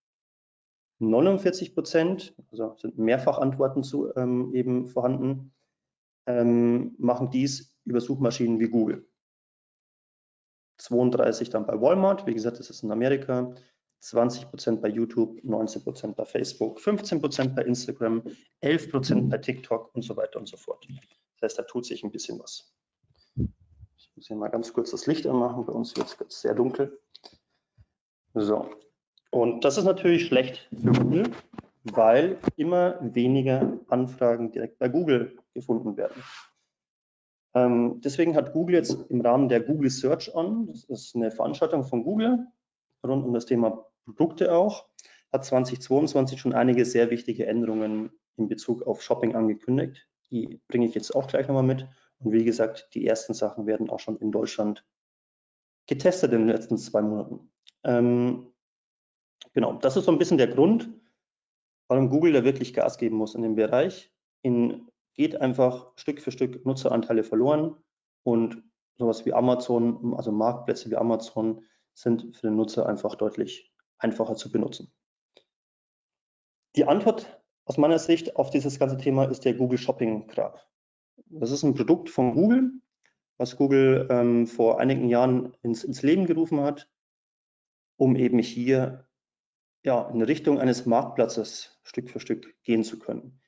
49 0.98 1.74
Prozent, 1.74 2.34
also 2.50 2.76
sind 2.76 2.98
Mehrfachantworten 2.98 3.82
zu, 3.82 4.14
ähm, 4.16 4.54
eben 4.54 4.86
vorhanden, 4.86 5.52
ähm, 6.26 6.94
machen 6.98 7.30
dies 7.30 7.76
über 7.84 8.00
Suchmaschinen 8.00 8.60
wie 8.60 8.68
Google. 8.68 9.06
32 10.78 11.50
dann 11.50 11.66
bei 11.66 11.80
Walmart, 11.80 12.26
wie 12.26 12.34
gesagt, 12.34 12.58
das 12.58 12.70
ist 12.70 12.82
in 12.82 12.90
Amerika, 12.90 13.54
20 14.00 14.50
Prozent 14.50 14.82
bei 14.82 14.88
YouTube, 14.88 15.42
19 15.44 15.82
Prozent 15.82 16.16
bei 16.16 16.24
Facebook, 16.24 16.80
15 16.80 17.20
Prozent 17.20 17.56
bei 17.56 17.62
Instagram, 17.62 18.22
11 18.60 18.90
Prozent 18.90 19.30
bei 19.30 19.38
TikTok 19.38 19.94
und 19.94 20.02
so 20.02 20.16
weiter 20.16 20.38
und 20.38 20.46
so 20.46 20.56
fort. 20.56 20.86
Das 21.40 21.50
heißt, 21.50 21.58
da 21.58 21.62
tut 21.62 21.86
sich 21.86 22.04
ein 22.04 22.10
bisschen 22.10 22.38
was. 22.38 22.74
Ich 23.96 24.12
muss 24.14 24.26
hier 24.26 24.36
mal 24.36 24.48
ganz 24.48 24.72
kurz 24.72 24.90
das 24.90 25.06
Licht 25.06 25.26
anmachen, 25.26 25.64
bei 25.64 25.72
uns 25.72 25.96
wird 25.96 26.08
es 26.28 26.40
sehr 26.40 26.54
dunkel. 26.54 27.00
So, 28.34 28.68
und 29.34 29.64
das 29.64 29.78
ist 29.78 29.84
natürlich 29.84 30.26
schlecht 30.26 30.68
für 30.80 30.92
Google, 30.92 31.32
weil 31.82 32.38
immer 32.54 33.00
weniger 33.00 33.80
Anfragen 33.88 34.52
direkt 34.52 34.78
bei 34.78 34.88
Google 34.88 35.36
gefunden 35.54 35.96
werden. 35.96 36.22
Ähm, 37.52 38.00
deswegen 38.04 38.36
hat 38.36 38.52
Google 38.52 38.76
jetzt 38.76 38.96
im 39.10 39.22
Rahmen 39.22 39.48
der 39.48 39.58
Google 39.58 39.90
Search 39.90 40.32
On, 40.36 40.68
das 40.68 40.84
ist 40.84 41.16
eine 41.16 41.32
Veranstaltung 41.32 41.82
von 41.82 42.04
Google 42.04 42.46
rund 43.04 43.24
um 43.24 43.34
das 43.34 43.44
Thema 43.46 43.84
Produkte 44.04 44.54
auch, 44.54 44.86
hat 45.32 45.44
2022 45.44 46.40
schon 46.40 46.52
einige 46.52 46.84
sehr 46.84 47.10
wichtige 47.10 47.46
Änderungen 47.46 48.12
in 48.36 48.46
Bezug 48.46 48.82
auf 48.82 49.02
Shopping 49.02 49.34
angekündigt. 49.34 50.06
Die 50.30 50.60
bringe 50.68 50.86
ich 50.86 50.94
jetzt 50.94 51.12
auch 51.12 51.26
gleich 51.26 51.48
nochmal 51.48 51.64
mit. 51.64 51.88
Und 52.20 52.30
wie 52.30 52.44
gesagt, 52.44 52.90
die 52.94 53.04
ersten 53.04 53.34
Sachen 53.34 53.66
werden 53.66 53.90
auch 53.90 53.98
schon 53.98 54.16
in 54.18 54.30
Deutschland 54.30 54.86
getestet 55.88 56.32
in 56.32 56.46
den 56.46 56.48
letzten 56.48 56.78
zwei 56.78 57.02
Monaten. 57.02 57.50
Ähm, 57.82 58.53
Genau, 59.54 59.74
das 59.74 59.96
ist 59.96 60.04
so 60.04 60.12
ein 60.12 60.18
bisschen 60.18 60.38
der 60.38 60.48
Grund, 60.48 60.90
warum 61.88 62.10
Google 62.10 62.32
da 62.32 62.44
wirklich 62.44 62.74
Gas 62.74 62.98
geben 62.98 63.16
muss 63.16 63.34
in 63.34 63.42
dem 63.42 63.54
Bereich. 63.54 64.12
In 64.42 64.88
geht 65.14 65.40
einfach 65.40 65.92
Stück 65.96 66.20
für 66.20 66.32
Stück 66.32 66.66
Nutzeranteile 66.66 67.22
verloren 67.22 67.76
und 68.24 68.62
sowas 68.96 69.24
wie 69.24 69.32
Amazon, 69.32 70.14
also 70.14 70.32
Marktplätze 70.32 70.90
wie 70.90 70.96
Amazon, 70.96 71.64
sind 71.94 72.36
für 72.36 72.48
den 72.48 72.56
Nutzer 72.56 72.86
einfach 72.88 73.14
deutlich 73.14 73.72
einfacher 73.98 74.34
zu 74.34 74.50
benutzen. 74.50 74.92
Die 76.74 76.84
Antwort 76.84 77.40
aus 77.64 77.78
meiner 77.78 78.00
Sicht 78.00 78.36
auf 78.36 78.50
dieses 78.50 78.78
ganze 78.80 78.98
Thema 78.98 79.24
ist 79.24 79.44
der 79.44 79.54
Google 79.54 79.78
Shopping 79.78 80.26
Graph. 80.26 80.66
Das 81.26 81.52
ist 81.52 81.62
ein 81.62 81.74
Produkt 81.74 82.10
von 82.10 82.34
Google, 82.34 82.72
was 83.38 83.56
Google 83.56 84.08
ähm, 84.10 84.46
vor 84.48 84.80
einigen 84.80 85.08
Jahren 85.08 85.56
ins, 85.62 85.84
ins 85.84 86.02
Leben 86.02 86.26
gerufen 86.26 86.60
hat, 86.60 86.90
um 87.96 88.16
eben 88.16 88.40
hier 88.40 89.06
ja, 89.84 90.08
in 90.08 90.22
Richtung 90.22 90.58
eines 90.58 90.86
Marktplatzes 90.86 91.78
Stück 91.82 92.10
für 92.10 92.20
Stück 92.20 92.54
gehen 92.62 92.84
zu 92.84 92.98
können. 92.98 93.40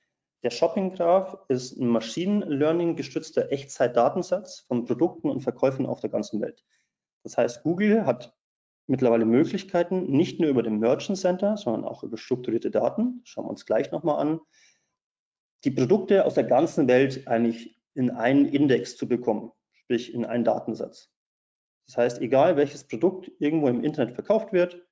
Der 0.43 0.51
Shopping 0.51 0.93
Graph 0.93 1.37
ist 1.49 1.77
ein 1.77 1.89
Machine 1.89 2.45
Learning 2.45 2.95
gestützter 2.95 3.51
Echtzeitdatensatz 3.51 4.61
von 4.69 4.85
Produkten 4.85 5.31
und 5.31 5.41
Verkäufen 5.41 5.87
auf 5.87 6.01
der 6.01 6.11
ganzen 6.11 6.41
Welt. 6.41 6.63
Das 7.23 7.39
heißt, 7.39 7.63
Google 7.63 8.05
hat 8.05 8.37
mittlerweile 8.87 9.25
Möglichkeiten, 9.25 10.05
nicht 10.13 10.39
nur 10.39 10.51
über 10.51 10.63
den 10.63 10.79
Merchant 10.79 11.19
Center, 11.19 11.57
sondern 11.57 11.85
auch 11.85 12.05
über 12.05 12.19
strukturierte 12.19 12.71
Daten, 12.71 13.23
schauen 13.25 13.47
wir 13.47 13.51
uns 13.51 13.67
gleich 13.67 13.91
nochmal 13.91 14.21
an, 14.21 14.41
die 15.65 15.71
Produkte 15.71 16.25
aus 16.25 16.35
der 16.35 16.45
ganzen 16.45 16.87
Welt 16.87 17.27
eigentlich 17.27 17.81
in 17.95 18.11
einen 18.11 18.47
Index 18.47 18.97
zu 18.97 19.09
bekommen, 19.09 19.51
sprich 19.73 20.15
in 20.15 20.25
einen 20.27 20.45
Datensatz. 20.45 21.11
Das 21.87 21.97
heißt, 21.97 22.21
egal 22.21 22.57
welches 22.57 22.87
Produkt 22.87 23.33
irgendwo 23.39 23.69
im 23.69 23.83
Internet 23.83 24.15
verkauft 24.15 24.53
wird, 24.53 24.86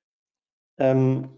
ähm, 0.77 1.29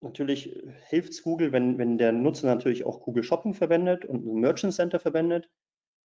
natürlich 0.00 0.56
hilft 0.88 1.12
es 1.12 1.22
Google, 1.22 1.52
wenn, 1.52 1.78
wenn 1.78 1.98
der 1.98 2.12
Nutzer 2.12 2.46
natürlich 2.46 2.84
auch 2.84 3.00
Google 3.00 3.22
Shopping 3.22 3.54
verwendet 3.54 4.04
und 4.04 4.26
ein 4.26 4.40
Merchant 4.40 4.74
Center 4.74 5.00
verwendet, 5.00 5.50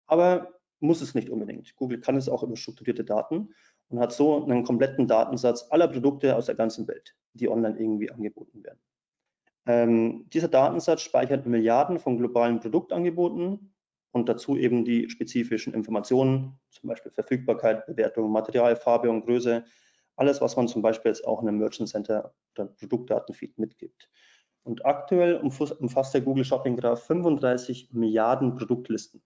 aber 0.08 0.60
muss 0.80 1.02
es 1.02 1.16
nicht 1.16 1.30
unbedingt. 1.30 1.76
Google 1.76 2.00
kann 2.00 2.18
es 2.18 2.28
auch 2.28 2.44
über 2.44 2.58
strukturierte 2.58 3.06
Daten 3.06 3.54
und 3.90 4.00
hat 4.00 4.12
so 4.12 4.44
einen 4.44 4.64
kompletten 4.64 5.08
Datensatz 5.08 5.68
aller 5.70 5.88
Produkte 5.88 6.36
aus 6.36 6.48
der 6.48 6.56
ganzen 6.56 6.88
Welt, 6.88 7.16
die 7.34 7.50
online 7.50 7.80
irgendwie 7.80 8.12
angeboten 8.12 8.64
werden. 8.64 8.80
Ähm, 9.66 10.30
dieser 10.34 10.50
Datensatz 10.50 11.02
speichert 11.02 11.46
Milliarden 11.46 12.00
von 12.00 12.18
globalen 12.18 12.60
Produktangeboten 12.60 13.74
und 14.12 14.28
dazu 14.28 14.58
eben 14.58 14.84
die 14.84 15.10
spezifischen 15.10 15.74
Informationen, 15.74 16.60
zum 16.70 16.90
Beispiel 16.90 17.12
Verfügbarkeit, 17.12 17.86
Bewertung, 17.86 18.32
Material, 18.32 18.76
Farbe 18.76 19.10
und 19.10 19.26
Größe, 19.26 19.64
alles, 20.16 20.42
was 20.42 20.56
man 20.56 20.68
zum 20.68 20.82
Beispiel 20.82 21.10
jetzt 21.10 21.26
auch 21.26 21.42
in 21.42 21.48
einem 21.48 21.60
Merchant 21.60 21.90
Center 21.90 22.34
oder 22.54 22.66
Produktdatenfeed 22.66 23.58
mitgibt. 23.58 24.10
Und 24.64 24.86
aktuell 24.86 25.36
umfasst 25.36 26.14
der 26.14 26.22
Google 26.22 26.46
Shopping 26.46 26.78
Graph 26.78 27.04
35 27.04 27.92
Milliarden 27.92 28.56
Produktlisten. 28.56 29.22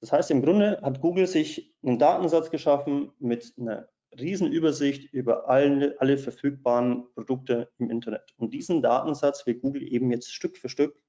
Das 0.00 0.12
heißt, 0.12 0.30
im 0.30 0.42
Grunde 0.42 0.80
hat 0.82 1.00
Google 1.00 1.26
sich 1.26 1.74
einen 1.82 1.98
Datensatz 1.98 2.50
geschaffen 2.50 3.12
mit 3.18 3.54
einer 3.58 3.88
riesen 4.18 4.52
Übersicht 4.52 5.12
über 5.12 5.48
alle, 5.48 5.96
alle 5.98 6.18
verfügbaren 6.18 7.12
Produkte 7.14 7.70
im 7.78 7.90
Internet. 7.90 8.34
Und 8.36 8.54
diesen 8.54 8.82
Datensatz 8.82 9.46
will 9.46 9.54
Google 9.54 9.82
eben 9.82 10.10
jetzt 10.10 10.32
Stück 10.32 10.56
für 10.58 10.68
Stück 10.68 11.00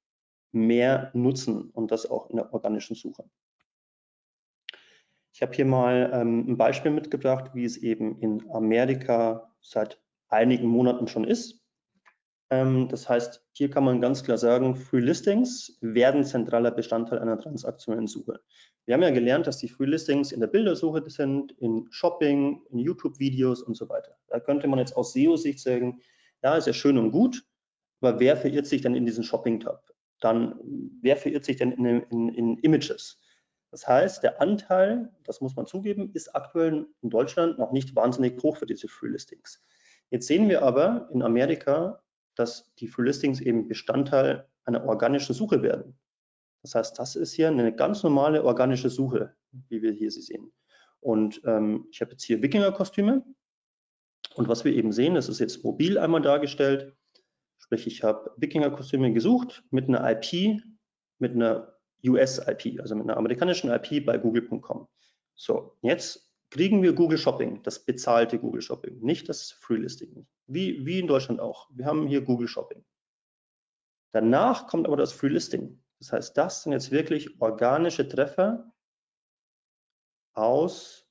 mehr 0.51 1.11
nutzen 1.13 1.69
und 1.71 1.91
das 1.91 2.09
auch 2.09 2.29
in 2.29 2.37
der 2.37 2.53
organischen 2.53 2.95
Suche. 2.95 3.29
Ich 5.37 5.43
habe 5.43 5.53
hier 5.53 5.65
mal 5.65 6.09
ähm, 6.15 6.49
ein 6.49 6.57
Beispiel 6.57 6.89
mitgebracht, 6.89 7.51
wie 7.53 7.63
es 7.63 7.77
eben 7.77 8.19
in 8.21 8.49
Amerika 8.49 9.53
seit 9.61 10.01
einigen 10.29 10.65
Monaten 10.65 11.07
schon 11.07 11.25
ist. 11.25 11.63
Ähm, 12.49 12.87
das 12.89 13.07
heißt, 13.07 13.45
hier 13.51 13.69
kann 13.69 13.83
man 13.83 14.01
ganz 14.01 14.23
klar 14.23 14.39
sagen, 14.39 14.75
Free 14.75 14.99
Listings 14.99 15.77
werden 15.81 16.23
zentraler 16.23 16.71
Bestandteil 16.71 17.19
einer 17.19 17.37
transaktionellen 17.37 18.07
Suche. 18.07 18.39
Wir 18.85 18.95
haben 18.95 19.03
ja 19.03 19.11
gelernt, 19.11 19.45
dass 19.45 19.59
die 19.59 19.67
Free 19.67 19.85
Listings 19.85 20.31
in 20.31 20.39
der 20.39 20.47
Bildersuche 20.47 21.07
sind, 21.07 21.51
in 21.59 21.85
Shopping, 21.91 22.63
in 22.71 22.79
YouTube-Videos 22.79 23.61
und 23.61 23.77
so 23.77 23.87
weiter. 23.89 24.17
Da 24.29 24.39
könnte 24.39 24.67
man 24.67 24.79
jetzt 24.79 24.97
aus 24.97 25.13
SEO-Sicht 25.13 25.59
sagen, 25.59 26.01
ja, 26.41 26.57
ist 26.57 26.65
ja 26.65 26.73
schön 26.73 26.97
und 26.97 27.11
gut, 27.11 27.45
aber 28.01 28.19
wer 28.19 28.37
verirrt 28.37 28.65
sich 28.65 28.81
denn 28.81 28.95
in 28.95 29.05
diesen 29.05 29.23
Shopping-Tab? 29.23 29.83
Dann, 30.19 30.55
wer 31.03 31.15
verirrt 31.15 31.45
sich 31.45 31.57
denn 31.57 31.73
in, 31.73 31.85
in, 31.85 32.29
in 32.29 32.57
Images? 32.57 33.19
Das 33.77 33.87
heißt, 33.87 34.23
der 34.23 34.41
Anteil, 34.41 35.13
das 35.23 35.39
muss 35.39 35.55
man 35.55 35.67
zugeben, 35.67 36.09
ist 36.15 36.35
aktuell 36.35 36.87
in 37.03 37.11
Deutschland 37.11 37.59
noch 37.59 37.71
nicht 37.71 37.95
wahnsinnig 37.95 38.41
hoch 38.41 38.57
für 38.57 38.65
diese 38.65 38.87
Free 38.87 39.09
Listings. 39.09 39.63
Jetzt 40.09 40.25
sehen 40.25 40.49
wir 40.49 40.63
aber 40.63 41.07
in 41.13 41.21
Amerika, 41.21 42.01
dass 42.33 42.73
die 42.79 42.87
Free 42.87 43.03
Listings 43.03 43.39
eben 43.39 43.67
Bestandteil 43.67 44.49
einer 44.65 44.83
organischen 44.83 45.35
Suche 45.35 45.61
werden. 45.61 45.95
Das 46.63 46.73
heißt, 46.73 46.97
das 46.97 47.15
ist 47.15 47.33
hier 47.33 47.49
eine 47.49 47.71
ganz 47.71 48.01
normale 48.01 48.43
organische 48.43 48.89
Suche, 48.89 49.35
wie 49.69 49.83
wir 49.83 49.91
hier 49.91 50.09
sie 50.09 50.23
sehen. 50.23 50.51
Und 50.99 51.39
ähm, 51.45 51.85
ich 51.91 52.01
habe 52.01 52.13
jetzt 52.13 52.23
hier 52.23 52.41
Wikinger-Kostüme. 52.41 53.23
Und 54.33 54.47
was 54.47 54.65
wir 54.65 54.73
eben 54.73 54.91
sehen, 54.91 55.13
das 55.13 55.29
ist 55.29 55.37
jetzt 55.37 55.63
mobil 55.63 55.99
einmal 55.99 56.23
dargestellt, 56.23 56.95
sprich 57.59 57.85
ich 57.85 58.01
habe 58.01 58.31
Wikinger-Kostüme 58.37 59.13
gesucht 59.13 59.63
mit 59.69 59.87
einer 59.87 60.03
IP, 60.09 60.63
mit 61.19 61.33
einer 61.35 61.76
US-IP, 62.05 62.79
also 62.79 62.95
mit 62.95 63.05
einer 63.05 63.17
amerikanischen 63.17 63.69
IP 63.69 64.05
bei 64.05 64.17
google.com. 64.17 64.87
So, 65.35 65.77
jetzt 65.81 66.33
kriegen 66.49 66.81
wir 66.81 66.93
Google 66.93 67.17
Shopping, 67.17 67.61
das 67.63 67.83
bezahlte 67.83 68.39
Google 68.39 68.61
Shopping, 68.61 68.99
nicht 68.99 69.27
das 69.29 69.51
Free 69.51 69.77
Listing, 69.77 70.27
wie, 70.47 70.85
wie 70.85 70.99
in 70.99 71.07
Deutschland 71.07 71.39
auch. 71.39 71.69
Wir 71.73 71.85
haben 71.85 72.07
hier 72.07 72.21
Google 72.21 72.47
Shopping. 72.47 72.83
Danach 74.11 74.67
kommt 74.67 74.87
aber 74.87 74.97
das 74.97 75.13
Free 75.13 75.27
Listing. 75.27 75.83
Das 75.99 76.11
heißt, 76.11 76.37
das 76.37 76.63
sind 76.63 76.73
jetzt 76.73 76.91
wirklich 76.91 77.41
organische 77.41 78.07
Treffer 78.07 78.71
aus, 80.33 81.09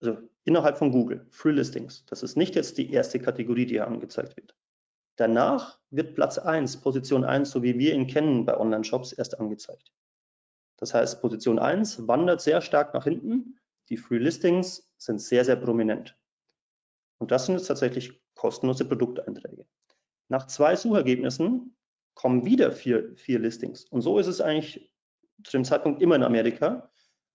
also 0.00 0.18
innerhalb 0.44 0.78
von 0.78 0.90
Google, 0.90 1.26
Free 1.30 1.52
Listings. 1.52 2.04
Das 2.06 2.22
ist 2.22 2.36
nicht 2.36 2.54
jetzt 2.54 2.78
die 2.78 2.90
erste 2.90 3.20
Kategorie, 3.20 3.66
die 3.66 3.74
hier 3.74 3.86
angezeigt 3.86 4.36
wird. 4.36 4.56
Danach 5.20 5.78
wird 5.90 6.14
Platz 6.14 6.38
1, 6.38 6.78
Position 6.78 7.24
1, 7.24 7.50
so 7.50 7.62
wie 7.62 7.78
wir 7.78 7.92
ihn 7.92 8.06
kennen 8.06 8.46
bei 8.46 8.58
Online-Shops, 8.58 9.12
erst 9.12 9.38
angezeigt. 9.38 9.92
Das 10.78 10.94
heißt, 10.94 11.20
Position 11.20 11.58
1 11.58 12.08
wandert 12.08 12.40
sehr 12.40 12.62
stark 12.62 12.94
nach 12.94 13.04
hinten. 13.04 13.60
Die 13.90 13.98
Free 13.98 14.16
Listings 14.16 14.90
sind 14.96 15.20
sehr, 15.20 15.44
sehr 15.44 15.56
prominent. 15.56 16.16
Und 17.18 17.32
das 17.32 17.44
sind 17.44 17.56
jetzt 17.56 17.66
tatsächlich 17.66 18.18
kostenlose 18.34 18.86
Produkteinträge. 18.86 19.66
Nach 20.28 20.46
zwei 20.46 20.74
Suchergebnissen 20.74 21.76
kommen 22.14 22.46
wieder 22.46 22.72
vier, 22.72 23.14
vier 23.14 23.40
Listings. 23.40 23.84
Und 23.84 24.00
so 24.00 24.18
ist 24.18 24.26
es 24.26 24.40
eigentlich 24.40 24.90
zu 25.44 25.50
dem 25.52 25.66
Zeitpunkt 25.66 26.00
immer 26.00 26.16
in 26.16 26.22
Amerika. 26.22 26.90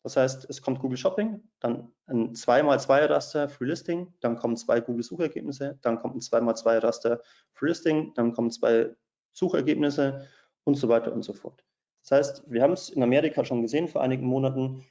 Das 0.06 0.18
heißt, 0.18 0.48
es 0.52 0.62
kommt 0.62 0.78
Google 0.82 1.00
Shopping, 1.00 1.42
dann 1.60 1.92
ein 2.06 2.36
2x2 2.36 3.10
Raster 3.10 3.50
Free 3.50 3.66
Listing, 3.66 4.14
dann 4.20 4.36
kommen 4.36 4.56
zwei 4.56 4.80
Google 4.80 5.02
Suchergebnisse, 5.02 5.80
dann 5.82 5.98
kommt 5.98 6.16
ein 6.16 6.20
2x2 6.20 6.78
Raster 6.78 7.22
Free 7.54 7.70
Listing, 7.70 8.14
dann 8.14 8.32
kommen 8.32 8.52
zwei 8.52 8.96
Suchergebnisse 9.34 10.28
und 10.64 10.76
so 10.76 10.90
weiter 10.90 11.12
und 11.12 11.24
so 11.24 11.34
fort. 11.34 11.66
Das 12.04 12.12
heißt, 12.12 12.44
wir 12.46 12.62
haben 12.62 12.74
es 12.74 12.90
in 12.90 13.02
Amerika 13.02 13.44
schon 13.46 13.64
gesehen 13.64 13.88
vor 13.88 14.04
einigen 14.04 14.28
Monaten. 14.28 14.86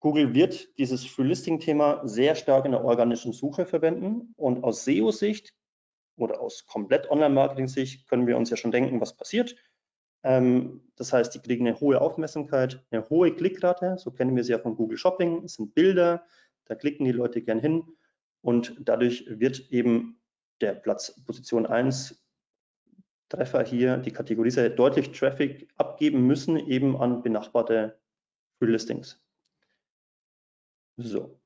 Google 0.00 0.34
wird 0.34 0.76
dieses 0.76 1.06
Free 1.06 1.22
Listing 1.22 1.58
Thema 1.58 2.06
sehr 2.06 2.34
stark 2.34 2.66
in 2.66 2.72
der 2.72 2.84
organischen 2.84 3.32
Suche 3.32 3.64
verwenden 3.64 4.34
und 4.36 4.62
aus 4.62 4.84
SEO-Sicht 4.84 5.54
oder 6.18 6.42
aus 6.42 6.66
komplett 6.66 7.10
Online-Marketing-Sicht 7.10 8.06
können 8.10 8.26
wir 8.26 8.36
uns 8.36 8.50
ja 8.50 8.58
schon 8.58 8.72
denken, 8.72 9.00
was 9.00 9.16
passiert. 9.16 9.56
Ähm, 10.24 10.80
das 10.96 11.12
heißt, 11.12 11.34
die 11.34 11.40
kriegen 11.40 11.66
eine 11.66 11.78
hohe 11.78 12.00
Aufmerksamkeit, 12.00 12.84
eine 12.90 13.08
hohe 13.08 13.32
Klickrate, 13.34 13.96
so 13.98 14.10
kennen 14.10 14.34
wir 14.34 14.42
sie 14.42 14.52
ja 14.52 14.58
von 14.58 14.76
Google 14.76 14.98
Shopping. 14.98 15.44
Es 15.44 15.54
sind 15.54 15.74
Bilder, 15.74 16.24
da 16.64 16.74
klicken 16.74 17.04
die 17.04 17.12
Leute 17.12 17.42
gern 17.42 17.60
hin 17.60 17.84
und 18.40 18.74
dadurch 18.80 19.24
wird 19.28 19.70
eben 19.70 20.20
der 20.60 20.72
Platz 20.72 21.22
Position 21.24 21.66
1 21.66 22.20
Treffer 23.28 23.64
hier, 23.64 23.96
die 23.96 24.12
Kategorie 24.12 24.50
deutlich 24.70 25.12
Traffic 25.12 25.68
abgeben 25.76 26.26
müssen, 26.26 26.56
eben 26.56 26.96
an 26.96 27.22
benachbarte 27.22 27.98
Free 28.58 28.70
Listings. 28.70 29.20
So, 30.96 31.40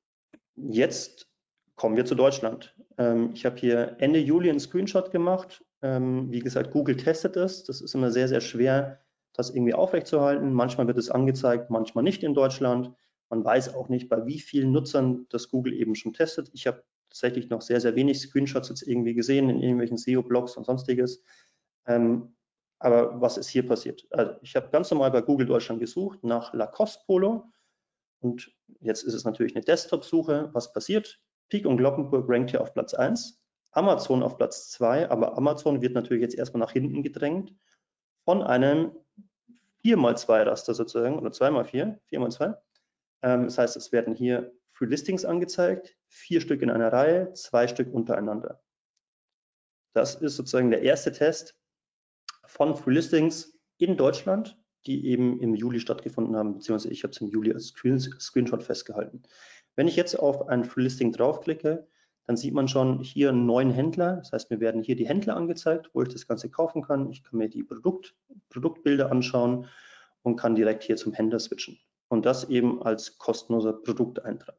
jetzt 0.56 1.30
kommen 1.76 1.96
wir 1.96 2.04
zu 2.04 2.14
Deutschland. 2.14 2.74
Ähm, 2.98 3.30
ich 3.32 3.46
habe 3.46 3.56
hier 3.56 3.96
Ende 3.98 4.18
Juli 4.18 4.50
einen 4.50 4.60
Screenshot 4.60 5.10
gemacht. 5.10 5.64
Ähm, 5.82 6.30
wie 6.30 6.40
gesagt, 6.40 6.70
Google 6.72 6.96
testet 6.96 7.36
es. 7.36 7.64
Das 7.64 7.80
ist 7.80 7.94
immer 7.94 8.10
sehr, 8.10 8.28
sehr 8.28 8.40
schwer, 8.40 9.00
das 9.32 9.50
irgendwie 9.50 9.74
aufrechtzuerhalten. 9.74 10.52
Manchmal 10.52 10.86
wird 10.86 10.98
es 10.98 11.10
angezeigt, 11.10 11.70
manchmal 11.70 12.04
nicht 12.04 12.22
in 12.22 12.34
Deutschland. 12.34 12.92
Man 13.30 13.44
weiß 13.44 13.74
auch 13.74 13.88
nicht, 13.88 14.08
bei 14.08 14.26
wie 14.26 14.40
vielen 14.40 14.72
Nutzern 14.72 15.26
das 15.28 15.50
Google 15.50 15.74
eben 15.74 15.94
schon 15.94 16.12
testet. 16.12 16.50
Ich 16.54 16.66
habe 16.66 16.82
tatsächlich 17.08 17.50
noch 17.50 17.62
sehr, 17.62 17.80
sehr 17.80 17.94
wenig 17.94 18.20
Screenshots 18.20 18.68
jetzt 18.68 18.82
irgendwie 18.82 19.14
gesehen 19.14 19.48
in 19.48 19.60
irgendwelchen 19.60 19.96
SEO-Blogs 19.96 20.56
und 20.56 20.64
sonstiges. 20.64 21.22
Ähm, 21.86 22.34
aber 22.78 23.20
was 23.20 23.38
ist 23.38 23.48
hier 23.48 23.66
passiert? 23.66 24.06
Also 24.10 24.32
ich 24.42 24.54
habe 24.56 24.70
ganz 24.70 24.90
normal 24.90 25.10
bei 25.10 25.20
Google 25.20 25.46
Deutschland 25.46 25.80
gesucht 25.80 26.22
nach 26.22 26.52
Lacoste 26.54 27.02
Polo 27.06 27.50
und 28.20 28.52
jetzt 28.80 29.02
ist 29.02 29.14
es 29.14 29.24
natürlich 29.24 29.54
eine 29.54 29.64
Desktop-Suche. 29.64 30.50
Was 30.52 30.72
passiert? 30.72 31.20
Peak 31.48 31.66
und 31.66 31.78
Glockenburg 31.78 32.28
rankt 32.28 32.50
hier 32.50 32.60
auf 32.60 32.74
Platz 32.74 32.94
1, 32.94 33.40
Amazon 33.70 34.22
auf 34.22 34.36
Platz 34.36 34.70
2, 34.70 35.10
aber 35.10 35.36
Amazon 35.36 35.82
wird 35.82 35.94
natürlich 35.94 36.22
jetzt 36.22 36.34
erstmal 36.36 36.60
nach 36.60 36.72
hinten 36.72 37.02
gedrängt 37.02 37.54
von 38.24 38.42
einem 38.42 38.92
4x2 39.84 40.46
Raster 40.46 40.74
sozusagen 40.74 41.18
oder 41.18 41.30
2x4, 41.30 41.98
4x2. 42.10 42.56
Ähm, 43.22 43.44
das 43.44 43.58
heißt, 43.58 43.76
es 43.76 43.92
werden 43.92 44.14
hier 44.14 44.52
Free 44.72 44.86
Listings 44.86 45.24
angezeigt, 45.24 45.96
vier 46.06 46.40
Stück 46.40 46.62
in 46.62 46.70
einer 46.70 46.92
Reihe, 46.92 47.32
zwei 47.32 47.66
Stück 47.68 47.92
untereinander. 47.92 48.62
Das 49.92 50.14
ist 50.14 50.36
sozusagen 50.36 50.70
der 50.70 50.82
erste 50.82 51.12
Test 51.12 51.56
von 52.46 52.76
Free 52.76 52.94
Listings 52.94 53.58
in 53.78 53.96
Deutschland, 53.96 54.56
die 54.86 55.06
eben 55.06 55.40
im 55.40 55.54
Juli 55.54 55.80
stattgefunden 55.80 56.36
haben, 56.36 56.54
beziehungsweise 56.54 56.92
ich 56.92 57.02
habe 57.02 57.12
es 57.12 57.20
im 57.20 57.28
Juli 57.28 57.52
als 57.52 57.68
Screenshot 57.68 58.62
festgehalten. 58.62 59.22
Wenn 59.74 59.88
ich 59.88 59.96
jetzt 59.96 60.14
auf 60.14 60.48
ein 60.48 60.64
Free 60.64 60.82
Listing 60.82 61.12
draufklicke, 61.12 61.86
dann 62.28 62.36
sieht 62.36 62.52
man 62.52 62.68
schon 62.68 63.00
hier 63.00 63.32
neun 63.32 63.70
Händler. 63.70 64.16
Das 64.16 64.32
heißt, 64.32 64.50
mir 64.50 64.60
werden 64.60 64.82
hier 64.82 64.96
die 64.96 65.08
Händler 65.08 65.34
angezeigt, 65.34 65.88
wo 65.94 66.02
ich 66.02 66.10
das 66.10 66.28
Ganze 66.28 66.50
kaufen 66.50 66.82
kann. 66.82 67.10
Ich 67.10 67.24
kann 67.24 67.38
mir 67.38 67.48
die 67.48 67.62
Produkt, 67.62 68.14
Produktbilder 68.50 69.10
anschauen 69.10 69.64
und 70.20 70.36
kann 70.36 70.54
direkt 70.54 70.82
hier 70.82 70.96
zum 70.96 71.14
Händler 71.14 71.38
switchen. 71.38 71.78
Und 72.08 72.26
das 72.26 72.44
eben 72.50 72.82
als 72.82 73.16
kostenloser 73.16 73.72
Produkteintrag. 73.72 74.58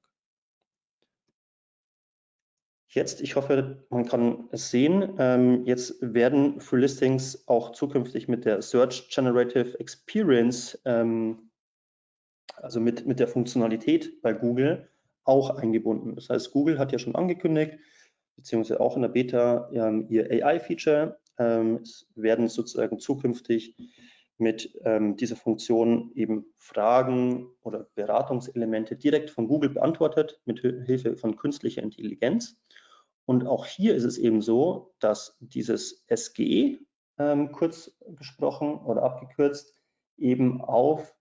Jetzt, 2.88 3.21
ich 3.21 3.36
hoffe, 3.36 3.86
man 3.91 4.08
kann 4.08 4.49
es 4.51 4.71
sehen, 4.71 5.13
ähm, 5.19 5.63
jetzt 5.67 5.97
werden 6.01 6.60
Free 6.62 6.79
Listings 6.79 7.47
auch 7.47 7.73
zukünftig 7.73 8.27
mit 8.27 8.45
der 8.45 8.63
Search 8.63 9.12
Generative 9.13 9.79
Experience, 9.79 10.82
ähm, 10.86 11.51
also 12.55 12.79
mit, 12.79 13.05
mit 13.05 13.19
der 13.19 13.27
Funktionalität 13.27 14.23
bei 14.23 14.34
Google, 14.34 14.89
auch 15.29 15.51
eingebunden. 15.51 16.15
Das 16.15 16.29
heißt, 16.29 16.51
Google 16.51 16.79
hat 16.79 16.91
ja 16.91 16.99
schon 16.99 17.15
angekündigt, 17.15 17.77
beziehungsweise 18.35 18.79
auch 18.81 18.95
in 18.95 19.03
der 19.03 19.09
Beta 19.09 19.69
ähm, 19.71 20.07
ihr 20.09 20.29
AI-Feature. 20.29 21.19
Ähm, 21.37 21.79
es 21.83 22.09
werden 22.15 22.49
sozusagen 22.49 22.99
zukünftig 22.99 23.75
mit 24.37 24.73
ähm, 24.83 25.17
dieser 25.17 25.35
Funktion 25.35 26.11
eben 26.15 26.45
Fragen 26.55 27.47
oder 27.61 27.87
Beratungselemente 27.95 28.95
direkt 28.95 29.29
von 29.29 29.47
Google 29.47 29.69
beantwortet 29.69 30.41
mit 30.45 30.59
Hilfe 30.59 31.15
von 31.15 31.35
künstlicher 31.35 31.83
Intelligenz. 31.83 32.57
Und 33.25 33.45
auch 33.45 33.65
hier 33.65 33.95
ist 33.95 34.05
es 34.05 34.17
eben 34.17 34.41
so, 34.41 34.95
dass 34.99 35.37
dieses 35.39 36.05
SGE, 36.13 36.79
ähm, 37.19 37.51
kurz 37.51 37.95
gesprochen 38.15 38.77
oder 38.77 39.03
abgekürzt, 39.03 39.75
eben 40.17 40.61
auf 40.61 41.13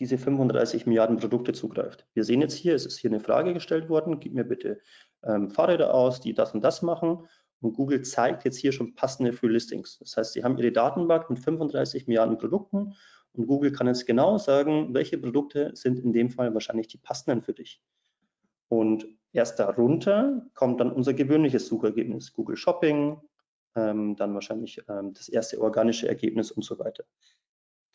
diese 0.00 0.18
35 0.18 0.86
Milliarden 0.86 1.16
Produkte 1.16 1.52
zugreift. 1.52 2.06
Wir 2.14 2.24
sehen 2.24 2.40
jetzt 2.40 2.54
hier, 2.54 2.74
es 2.74 2.86
ist 2.86 2.98
hier 2.98 3.10
eine 3.10 3.20
Frage 3.20 3.54
gestellt 3.54 3.88
worden, 3.88 4.20
gib 4.20 4.34
mir 4.34 4.44
bitte 4.44 4.80
ähm, 5.24 5.50
Fahrräder 5.50 5.94
aus, 5.94 6.20
die 6.20 6.34
das 6.34 6.54
und 6.54 6.62
das 6.62 6.82
machen. 6.82 7.26
Und 7.60 7.74
Google 7.74 8.02
zeigt 8.02 8.44
jetzt 8.44 8.58
hier 8.58 8.72
schon 8.72 8.94
passende 8.94 9.32
Free 9.32 9.48
Listings. 9.48 9.98
Das 9.98 10.16
heißt, 10.16 10.32
sie 10.32 10.44
haben 10.44 10.56
ihre 10.58 10.70
Datenbank 10.70 11.28
mit 11.28 11.40
35 11.40 12.06
Milliarden 12.06 12.38
Produkten 12.38 12.94
und 13.32 13.46
Google 13.46 13.72
kann 13.72 13.86
jetzt 13.86 14.06
genau 14.06 14.38
sagen, 14.38 14.94
welche 14.94 15.18
Produkte 15.18 15.70
sind 15.74 15.98
in 15.98 16.12
dem 16.12 16.30
Fall 16.30 16.52
wahrscheinlich 16.54 16.88
die 16.88 16.98
passenden 16.98 17.42
für 17.42 17.54
dich. 17.54 17.82
Und 18.68 19.06
erst 19.32 19.58
darunter 19.58 20.46
kommt 20.54 20.80
dann 20.80 20.92
unser 20.92 21.14
gewöhnliches 21.14 21.66
Suchergebnis, 21.66 22.32
Google 22.32 22.56
Shopping, 22.56 23.20
ähm, 23.76 24.16
dann 24.16 24.34
wahrscheinlich 24.34 24.82
ähm, 24.88 25.14
das 25.14 25.28
erste 25.28 25.60
organische 25.60 26.08
Ergebnis 26.08 26.50
und 26.50 26.64
so 26.64 26.78
weiter. 26.78 27.04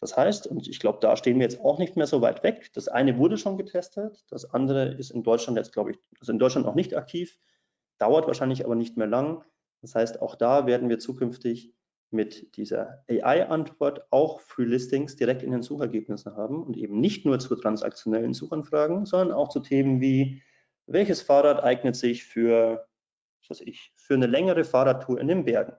Das 0.03 0.17
heißt, 0.17 0.47
und 0.47 0.67
ich 0.67 0.81
glaube, 0.81 0.97
da 0.99 1.15
stehen 1.15 1.39
wir 1.39 1.43
jetzt 1.43 1.61
auch 1.61 1.79
nicht 1.79 1.95
mehr 1.95 2.07
so 2.07 2.19
weit 2.19 2.43
weg. 2.43 2.69
Das 2.73 2.89
eine 2.89 3.17
wurde 3.17 3.37
schon 3.37 3.57
getestet, 3.57 4.25
das 4.29 4.43
andere 4.43 4.89
ist 4.95 5.11
in 5.11 5.23
Deutschland 5.23 5.57
jetzt, 5.57 5.71
glaube 5.71 5.91
ich, 5.91 5.99
also 6.19 6.33
in 6.33 6.39
Deutschland 6.39 6.67
noch 6.67 6.75
nicht 6.75 6.93
aktiv, 6.93 7.39
dauert 7.99 8.27
wahrscheinlich 8.27 8.65
aber 8.65 8.75
nicht 8.75 8.97
mehr 8.97 9.07
lang. 9.07 9.45
Das 9.81 9.95
heißt, 9.95 10.21
auch 10.21 10.35
da 10.35 10.67
werden 10.67 10.89
wir 10.89 10.99
zukünftig 10.99 11.73
mit 12.11 12.57
dieser 12.57 13.05
AI-Antwort 13.09 14.05
auch 14.11 14.41
Free 14.41 14.65
Listings 14.65 15.15
direkt 15.15 15.41
in 15.41 15.51
den 15.51 15.61
Suchergebnissen 15.61 16.35
haben 16.35 16.61
und 16.63 16.75
eben 16.75 16.99
nicht 16.99 17.25
nur 17.25 17.39
zu 17.39 17.55
transaktionellen 17.55 18.33
Suchanfragen, 18.33 19.05
sondern 19.05 19.31
auch 19.31 19.47
zu 19.47 19.61
Themen 19.61 20.01
wie, 20.01 20.43
welches 20.85 21.21
Fahrrad 21.21 21.63
eignet 21.63 21.95
sich 21.95 22.25
für, 22.25 22.89
was 23.39 23.51
weiß 23.51 23.67
ich, 23.67 23.93
für 23.95 24.15
eine 24.15 24.27
längere 24.27 24.65
Fahrradtour 24.65 25.17
in 25.21 25.29
den 25.29 25.45
Bergen? 25.45 25.77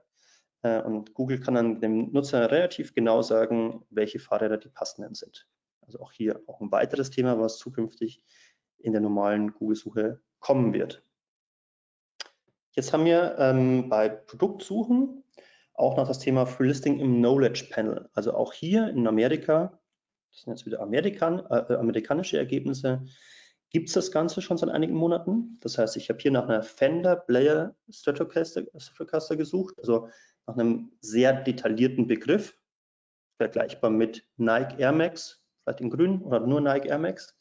Äh, 0.61 0.81
und 0.81 1.13
Google 1.13 1.39
kann 1.39 1.55
dann 1.55 1.81
dem 1.81 2.11
Nutzer 2.11 2.51
relativ 2.51 2.93
genau 2.93 3.21
sagen, 3.21 3.85
welche 3.89 4.19
Fahrräder 4.19 4.57
die 4.57 4.69
passenden 4.69 5.15
sind. 5.15 5.47
Also 5.81 5.99
auch 5.99 6.11
hier 6.11 6.41
auch 6.47 6.61
ein 6.61 6.71
weiteres 6.71 7.11
Thema, 7.11 7.39
was 7.39 7.57
zukünftig 7.57 8.23
in 8.79 8.93
der 8.93 9.01
normalen 9.01 9.53
Google-Suche 9.53 10.21
kommen 10.39 10.73
wird. 10.73 11.03
Jetzt 12.71 12.91
haben 12.91 13.05
wir 13.05 13.35
ähm, 13.39 13.89
bei 13.89 14.09
Produktsuchen 14.09 15.23
auch 15.73 15.97
noch 15.97 16.07
das 16.07 16.19
Thema 16.19 16.45
Free 16.45 16.67
Listing 16.67 16.99
im 16.99 17.17
Knowledge 17.17 17.67
Panel. 17.69 18.09
Also 18.13 18.33
auch 18.33 18.53
hier 18.53 18.89
in 18.89 19.07
Amerika, 19.07 19.79
das 20.31 20.41
sind 20.41 20.53
jetzt 20.53 20.65
wieder 20.65 20.81
Amerikan, 20.81 21.39
äh, 21.49 21.75
amerikanische 21.75 22.37
Ergebnisse, 22.37 23.05
gibt 23.69 23.89
es 23.89 23.93
das 23.93 24.11
Ganze 24.11 24.41
schon 24.41 24.57
seit 24.57 24.69
einigen 24.69 24.93
Monaten. 24.93 25.57
Das 25.61 25.77
heißt, 25.77 25.97
ich 25.97 26.09
habe 26.09 26.19
hier 26.19 26.31
nach 26.31 26.47
einer 26.47 26.63
Fender 26.63 27.15
Player 27.15 27.75
Stratocaster, 27.89 28.63
Stratocaster 28.77 29.35
gesucht, 29.35 29.75
also 29.77 30.09
nach 30.47 30.57
einem 30.57 30.91
sehr 31.01 31.33
detaillierten 31.33 32.07
Begriff, 32.07 32.57
vergleichbar 33.37 33.89
mit 33.89 34.23
Nike 34.37 34.79
Air 34.79 34.93
Max, 34.93 35.43
vielleicht 35.63 35.81
in 35.81 35.89
grün 35.89 36.21
oder 36.21 36.39
nur 36.39 36.61
Nike 36.61 36.87
Air 36.87 36.99
Max. 36.99 37.37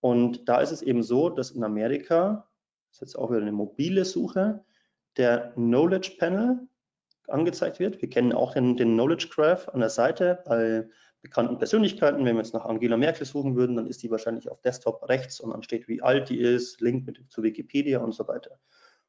Und 0.00 0.48
da 0.48 0.60
ist 0.60 0.70
es 0.70 0.82
eben 0.82 1.02
so, 1.02 1.30
dass 1.30 1.50
in 1.50 1.64
Amerika, 1.64 2.48
das 2.90 2.96
ist 2.96 3.00
jetzt 3.00 3.18
auch 3.18 3.30
wieder 3.30 3.40
eine 3.40 3.52
mobile 3.52 4.04
Suche, 4.04 4.64
der 5.16 5.52
Knowledge 5.54 6.16
Panel 6.18 6.68
angezeigt 7.28 7.78
wird. 7.78 8.02
Wir 8.02 8.10
kennen 8.10 8.32
auch 8.32 8.52
den, 8.52 8.76
den 8.76 8.94
Knowledge 8.94 9.28
Graph 9.28 9.68
an 9.68 9.80
der 9.80 9.88
Seite 9.88 10.42
bei 10.44 10.86
bekannten 11.22 11.56
Persönlichkeiten. 11.56 12.24
Wenn 12.24 12.36
wir 12.36 12.42
jetzt 12.42 12.52
nach 12.52 12.66
Angela 12.66 12.98
Merkel 12.98 13.24
suchen 13.24 13.56
würden, 13.56 13.76
dann 13.76 13.86
ist 13.86 14.02
die 14.02 14.10
wahrscheinlich 14.10 14.50
auf 14.50 14.60
Desktop 14.60 15.08
rechts 15.08 15.40
und 15.40 15.50
dann 15.52 15.62
steht, 15.62 15.88
wie 15.88 16.02
alt 16.02 16.28
die 16.28 16.38
ist, 16.38 16.80
Link 16.82 17.06
mit, 17.06 17.24
zu 17.30 17.42
Wikipedia 17.42 18.00
und 18.00 18.12
so 18.12 18.28
weiter. 18.28 18.60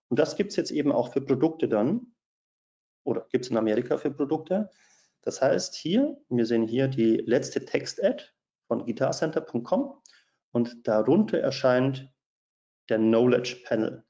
Und 0.08 0.18
das 0.18 0.38
gibt 0.38 0.52
es 0.52 0.56
jetzt 0.56 0.72
eben 0.72 0.92
auch 0.92 1.12
für 1.12 1.20
Produkte 1.20 1.68
dann, 1.68 2.15
oder 3.06 3.26
gibt 3.32 3.46
es 3.46 3.52
in 3.52 3.58
Amerika 3.58 3.98
für 3.98 4.12
Produkte. 4.12 4.70
Das 5.22 5.42
heißt 5.42 5.76
hier, 5.76 6.18
wir 6.30 6.46
sehen 6.46 6.68
hier 6.68 6.88
die 6.88 7.18
letzte 7.18 7.64
Text-Ad 7.64 8.24
von 8.68 8.86
guitarcenter.com 8.86 10.02
und 10.52 10.88
darunter 10.88 11.40
erscheint 11.40 12.12
der 12.90 12.98
Knowledge 12.98 13.64
Panel. 13.66 14.04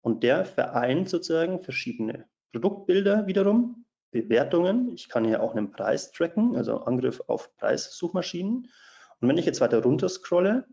Und 0.00 0.22
der 0.22 0.44
vereint 0.44 1.08
sozusagen 1.08 1.62
verschiedene 1.62 2.28
Produktbilder 2.52 3.26
wiederum, 3.26 3.86
Bewertungen. 4.10 4.92
Ich 4.94 5.08
kann 5.08 5.24
hier 5.24 5.42
auch 5.42 5.54
einen 5.54 5.70
Preis 5.70 6.12
tracken, 6.12 6.56
also 6.56 6.78
Angriff 6.78 7.22
auf 7.28 7.54
Preissuchmaschinen. 7.56 8.68
Und 9.20 9.28
wenn 9.28 9.38
ich 9.38 9.46
jetzt 9.46 9.60
weiter 9.60 9.82
runter 9.82 10.08
scrolle, 10.08 10.66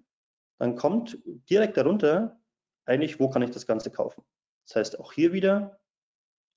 dann 0.58 0.76
kommt 0.76 1.18
direkt 1.50 1.78
darunter 1.78 2.40
eigentlich, 2.86 3.20
wo 3.20 3.30
kann 3.30 3.42
ich 3.42 3.52
das 3.52 3.66
Ganze 3.66 3.92
kaufen. 3.92 4.24
Das 4.68 4.76
heißt, 4.76 5.00
auch 5.00 5.14
hier 5.14 5.32
wieder 5.32 5.79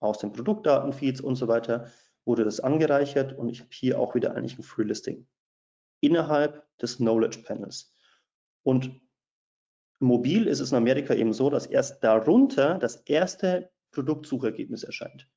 aus 0.03 0.19
den 0.19 0.33
Produktdatenfeeds 0.33 1.21
und 1.21 1.37
so 1.37 1.49
weiter 1.49 1.91
wurde 2.25 2.45
das 2.45 2.61
angereichert 2.61 3.37
und 3.37 3.49
ich 3.49 3.61
habe 3.61 3.71
hier 3.73 3.99
auch 3.99 4.15
wieder 4.15 4.35
eigentlich 4.35 4.59
ein 4.59 4.63
Free 4.63 4.85
Listing 4.85 5.27
innerhalb 6.01 6.67
des 6.79 6.97
Knowledge 6.97 7.43
Panels. 7.45 7.93
Und 8.65 9.01
mobil 10.01 10.47
ist 10.47 10.61
es 10.61 10.73
in 10.73 10.77
Amerika 10.77 11.15
eben 11.15 11.33
so, 11.33 11.51
dass 11.51 11.67
erst 11.67 12.03
darunter 12.03 12.79
das 12.79 12.97
erste 12.97 13.71
Produktsuchergebnis 13.93 14.83
erscheint. 14.83 15.29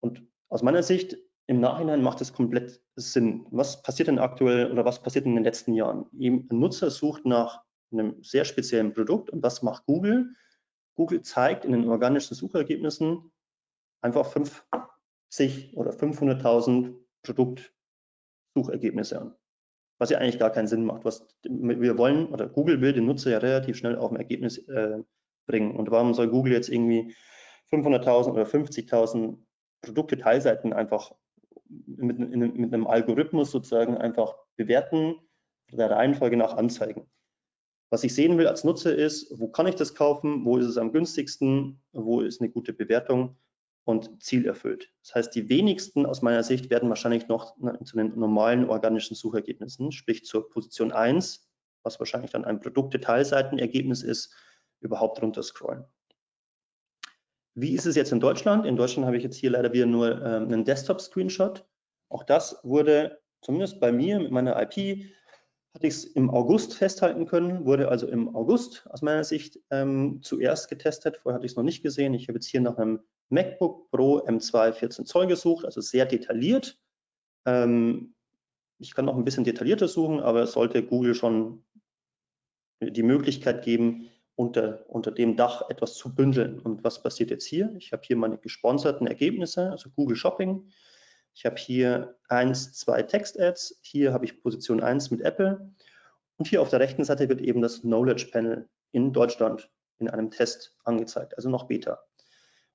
Und 0.00 0.22
aus 0.48 0.62
meiner 0.62 0.82
Sicht 0.82 1.16
im 1.46 1.60
Nachhinein 1.60 2.02
macht 2.02 2.20
es 2.20 2.32
komplett 2.32 2.80
Sinn. 2.94 3.46
Was 3.50 3.82
passiert 3.82 4.08
denn 4.08 4.18
aktuell 4.18 4.70
oder 4.70 4.84
was 4.84 5.02
passiert 5.02 5.26
in 5.26 5.34
den 5.34 5.44
letzten 5.44 5.74
Jahren? 5.74 6.06
Ein 6.12 6.46
Nutzer 6.50 6.90
sucht 6.90 7.24
nach 7.24 7.64
einem 7.92 8.22
sehr 8.22 8.44
speziellen 8.44 8.94
Produkt 8.94 9.30
und 9.30 9.42
was 9.42 9.62
macht 9.62 9.86
Google? 9.86 10.32
Google 10.94 11.22
zeigt 11.22 11.64
in 11.64 11.72
den 11.72 11.88
organischen 11.88 12.34
Suchergebnissen 12.34 13.32
einfach 14.00 14.26
50 14.26 15.76
oder 15.76 15.90
500.000 15.92 16.94
Produktsuchergebnisse 17.22 19.20
an 19.20 19.34
was 20.00 20.08
ja 20.08 20.18
eigentlich 20.18 20.38
gar 20.38 20.50
keinen 20.50 20.66
Sinn 20.66 20.86
macht. 20.86 21.04
Was 21.04 21.28
wir 21.44 21.98
wollen, 21.98 22.26
oder 22.28 22.48
Google 22.48 22.80
will 22.80 22.94
den 22.94 23.04
Nutzer 23.04 23.30
ja 23.30 23.38
relativ 23.38 23.76
schnell 23.76 23.96
auf 23.96 24.10
ein 24.10 24.16
Ergebnis 24.16 24.56
äh, 24.66 24.98
bringen. 25.46 25.76
Und 25.76 25.90
warum 25.90 26.14
soll 26.14 26.28
Google 26.28 26.54
jetzt 26.54 26.70
irgendwie 26.70 27.14
500.000 27.70 28.30
oder 28.32 28.44
50.000 28.44 29.36
Produkte-Teilseiten 29.82 30.72
einfach 30.72 31.12
mit, 31.68 32.18
in, 32.18 32.40
mit, 32.56 32.72
einem 32.72 32.86
Algorithmus 32.86 33.50
sozusagen 33.50 33.98
einfach 33.98 34.34
bewerten, 34.56 35.16
der 35.70 35.90
Reihenfolge 35.90 36.38
nach 36.38 36.56
anzeigen? 36.56 37.06
Was 37.90 38.02
ich 38.02 38.14
sehen 38.14 38.38
will 38.38 38.46
als 38.46 38.64
Nutzer 38.64 38.94
ist, 38.94 39.38
wo 39.38 39.48
kann 39.48 39.66
ich 39.66 39.74
das 39.74 39.94
kaufen, 39.94 40.46
wo 40.46 40.56
ist 40.56 40.66
es 40.66 40.78
am 40.78 40.92
günstigsten, 40.92 41.82
wo 41.92 42.22
ist 42.22 42.40
eine 42.40 42.48
gute 42.48 42.72
Bewertung 42.72 43.36
und 43.84 44.22
Ziel 44.22 44.46
erfüllt. 44.46 44.92
Das 45.02 45.14
heißt, 45.14 45.34
die 45.34 45.48
wenigsten 45.48 46.06
aus 46.06 46.22
meiner 46.22 46.42
Sicht 46.42 46.70
werden 46.70 46.88
wahrscheinlich 46.88 47.28
noch 47.28 47.56
zu 47.84 47.96
den 47.96 48.18
normalen 48.18 48.68
organischen 48.68 49.16
Suchergebnissen, 49.16 49.92
sprich 49.92 50.24
zur 50.24 50.50
Position 50.50 50.92
1, 50.92 51.50
was 51.82 51.98
wahrscheinlich 51.98 52.30
dann 52.30 52.44
ein 52.44 52.60
Produktdetailseitenergebnis 52.60 54.02
ist, 54.02 54.34
überhaupt 54.80 55.20
runterscrollen. 55.22 55.84
Wie 57.54 57.72
ist 57.72 57.86
es 57.86 57.96
jetzt 57.96 58.12
in 58.12 58.20
Deutschland? 58.20 58.64
In 58.64 58.76
Deutschland 58.76 59.06
habe 59.06 59.16
ich 59.16 59.24
jetzt 59.24 59.36
hier 59.36 59.50
leider 59.50 59.72
wieder 59.72 59.86
nur 59.86 60.22
ähm, 60.24 60.44
einen 60.44 60.64
Desktop-Screenshot. 60.64 61.66
Auch 62.08 62.22
das 62.22 62.60
wurde 62.62 63.20
zumindest 63.42 63.80
bei 63.80 63.92
mir 63.92 64.20
mit 64.20 64.30
meiner 64.30 64.60
IP 64.60 65.10
hatte 65.74 65.86
ich 65.86 65.94
es 65.94 66.04
im 66.04 66.30
August 66.30 66.74
festhalten 66.74 67.26
können, 67.26 67.64
wurde 67.64 67.88
also 67.88 68.08
im 68.08 68.34
August 68.34 68.88
aus 68.90 69.02
meiner 69.02 69.22
Sicht 69.24 69.58
ähm, 69.70 70.20
zuerst 70.22 70.68
getestet. 70.68 71.18
Vorher 71.18 71.36
hatte 71.36 71.46
ich 71.46 71.52
es 71.52 71.56
noch 71.56 71.64
nicht 71.64 71.82
gesehen. 71.82 72.14
Ich 72.14 72.28
habe 72.28 72.38
jetzt 72.38 72.48
hier 72.48 72.60
nach 72.60 72.76
einem 72.76 73.00
MacBook 73.30 73.90
Pro 73.90 74.18
M2 74.18 74.72
14 74.72 75.06
Zoll 75.06 75.26
gesucht, 75.26 75.64
also 75.64 75.80
sehr 75.80 76.06
detailliert. 76.06 76.78
Ähm, 77.46 78.14
ich 78.78 78.94
kann 78.94 79.04
noch 79.04 79.16
ein 79.16 79.24
bisschen 79.24 79.44
detaillierter 79.44 79.88
suchen, 79.88 80.20
aber 80.20 80.42
es 80.42 80.52
sollte 80.52 80.82
Google 80.82 81.14
schon 81.14 81.64
die 82.80 83.02
Möglichkeit 83.02 83.64
geben, 83.64 84.10
unter, 84.36 84.88
unter 84.88 85.10
dem 85.10 85.36
Dach 85.36 85.68
etwas 85.68 85.94
zu 85.94 86.14
bündeln. 86.14 86.60
Und 86.60 86.82
was 86.82 87.02
passiert 87.02 87.30
jetzt 87.30 87.44
hier? 87.44 87.74
Ich 87.76 87.92
habe 87.92 88.02
hier 88.06 88.16
meine 88.16 88.38
gesponserten 88.38 89.06
Ergebnisse, 89.06 89.70
also 89.70 89.90
Google 89.90 90.16
Shopping. 90.16 90.70
Ich 91.34 91.44
habe 91.44 91.56
hier 91.56 92.16
eins, 92.28 92.72
zwei 92.72 93.02
Text-Ads. 93.02 93.80
Hier 93.82 94.14
habe 94.14 94.24
ich 94.24 94.42
Position 94.42 94.80
1 94.82 95.10
mit 95.10 95.20
Apple. 95.20 95.74
Und 96.38 96.48
hier 96.48 96.62
auf 96.62 96.70
der 96.70 96.80
rechten 96.80 97.04
Seite 97.04 97.28
wird 97.28 97.42
eben 97.42 97.60
das 97.60 97.82
Knowledge 97.82 98.28
Panel 98.32 98.68
in 98.92 99.12
Deutschland 99.12 99.70
in 99.98 100.08
einem 100.08 100.30
Test 100.30 100.74
angezeigt, 100.84 101.36
also 101.36 101.50
noch 101.50 101.64
Beta. 101.64 102.00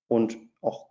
Und 0.07 0.37
auch 0.61 0.89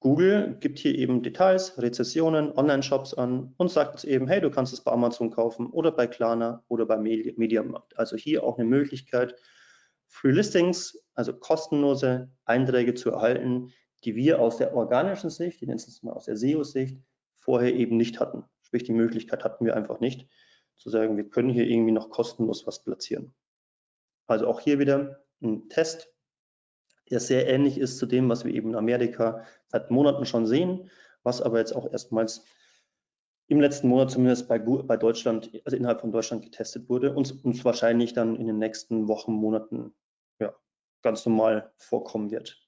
Google 0.00 0.56
gibt 0.60 0.78
hier 0.78 0.94
eben 0.94 1.22
Details, 1.22 1.76
Rezessionen, 1.76 2.52
Online-Shops 2.52 3.14
an 3.14 3.54
und 3.58 3.70
sagt 3.70 3.92
jetzt 3.92 4.04
eben, 4.04 4.26
hey, 4.28 4.40
du 4.40 4.50
kannst 4.50 4.72
es 4.72 4.82
bei 4.82 4.92
Amazon 4.92 5.30
kaufen 5.30 5.66
oder 5.66 5.92
bei 5.92 6.06
Klarna 6.06 6.64
oder 6.68 6.86
bei 6.86 6.96
Mediamarkt. 6.96 7.98
Also 7.98 8.16
hier 8.16 8.42
auch 8.44 8.58
eine 8.58 8.66
Möglichkeit, 8.66 9.34
Free 10.08 10.32
Listings, 10.32 11.04
also 11.14 11.32
kostenlose 11.34 12.30
Einträge 12.44 12.94
zu 12.94 13.10
erhalten, 13.10 13.72
die 14.04 14.16
wir 14.16 14.40
aus 14.40 14.56
der 14.56 14.74
organischen 14.74 15.30
Sicht, 15.30 15.60
ich 15.60 15.68
nenne 15.68 15.76
es 15.76 16.02
mal 16.02 16.12
aus 16.12 16.24
der 16.24 16.36
SEO-Sicht, 16.36 16.98
vorher 17.36 17.74
eben 17.74 17.96
nicht 17.96 18.20
hatten. 18.20 18.44
Sprich, 18.62 18.84
die 18.84 18.92
Möglichkeit 18.92 19.44
hatten 19.44 19.64
wir 19.64 19.76
einfach 19.76 20.00
nicht, 20.00 20.28
zu 20.76 20.88
sagen, 20.88 21.16
wir 21.16 21.28
können 21.28 21.50
hier 21.50 21.66
irgendwie 21.66 21.92
noch 21.92 22.08
kostenlos 22.08 22.66
was 22.66 22.82
platzieren. 22.82 23.34
Also 24.26 24.46
auch 24.46 24.60
hier 24.60 24.78
wieder 24.78 25.24
ein 25.42 25.68
Test, 25.68 26.09
der 27.10 27.20
sehr 27.20 27.48
ähnlich 27.48 27.78
ist 27.78 27.98
zu 27.98 28.06
dem, 28.06 28.28
was 28.28 28.44
wir 28.44 28.54
eben 28.54 28.70
in 28.70 28.76
Amerika 28.76 29.44
seit 29.68 29.90
Monaten 29.90 30.26
schon 30.26 30.46
sehen, 30.46 30.90
was 31.22 31.42
aber 31.42 31.58
jetzt 31.58 31.72
auch 31.72 31.90
erstmals 31.92 32.44
im 33.48 33.60
letzten 33.60 33.88
Monat 33.88 34.12
zumindest 34.12 34.48
bei, 34.48 34.58
bei 34.58 34.96
Deutschland, 34.96 35.50
also 35.64 35.76
innerhalb 35.76 36.00
von 36.00 36.12
Deutschland 36.12 36.44
getestet 36.44 36.88
wurde 36.88 37.12
und 37.12 37.44
uns 37.44 37.64
wahrscheinlich 37.64 38.12
dann 38.12 38.36
in 38.36 38.46
den 38.46 38.58
nächsten 38.58 39.08
Wochen, 39.08 39.32
Monaten 39.32 39.92
ja, 40.38 40.54
ganz 41.02 41.26
normal 41.26 41.72
vorkommen 41.76 42.30
wird. 42.30 42.60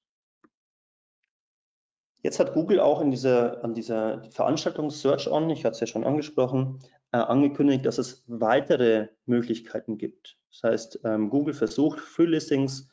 Jetzt 2.23 2.41
hat 2.41 2.55
Google 2.55 2.81
auch 2.81 3.01
in 3.01 3.11
dieser, 3.11 3.65
an 3.65 3.75
dieser 3.75 4.25
Veranstaltung 4.31 4.91
Search 4.91 5.31
On, 5.31 5.51
ich 5.51 5.65
hatte 5.65 5.75
es 5.75 5.81
ja 5.81 5.87
schon 5.87 6.05
angesprochen, 6.05 6.81
äh, 7.13 7.19
angekündigt, 7.19 7.87
dass 7.87 7.99
es 7.99 8.25
weitere 8.27 9.09
Möglichkeiten 9.27 9.99
gibt. 9.99 10.37
Das 10.51 10.63
heißt, 10.65 11.01
ähm, 11.05 11.31
Google 11.31 11.55
versucht, 11.55 12.01
Free 12.01 12.27
Listings 12.27 12.92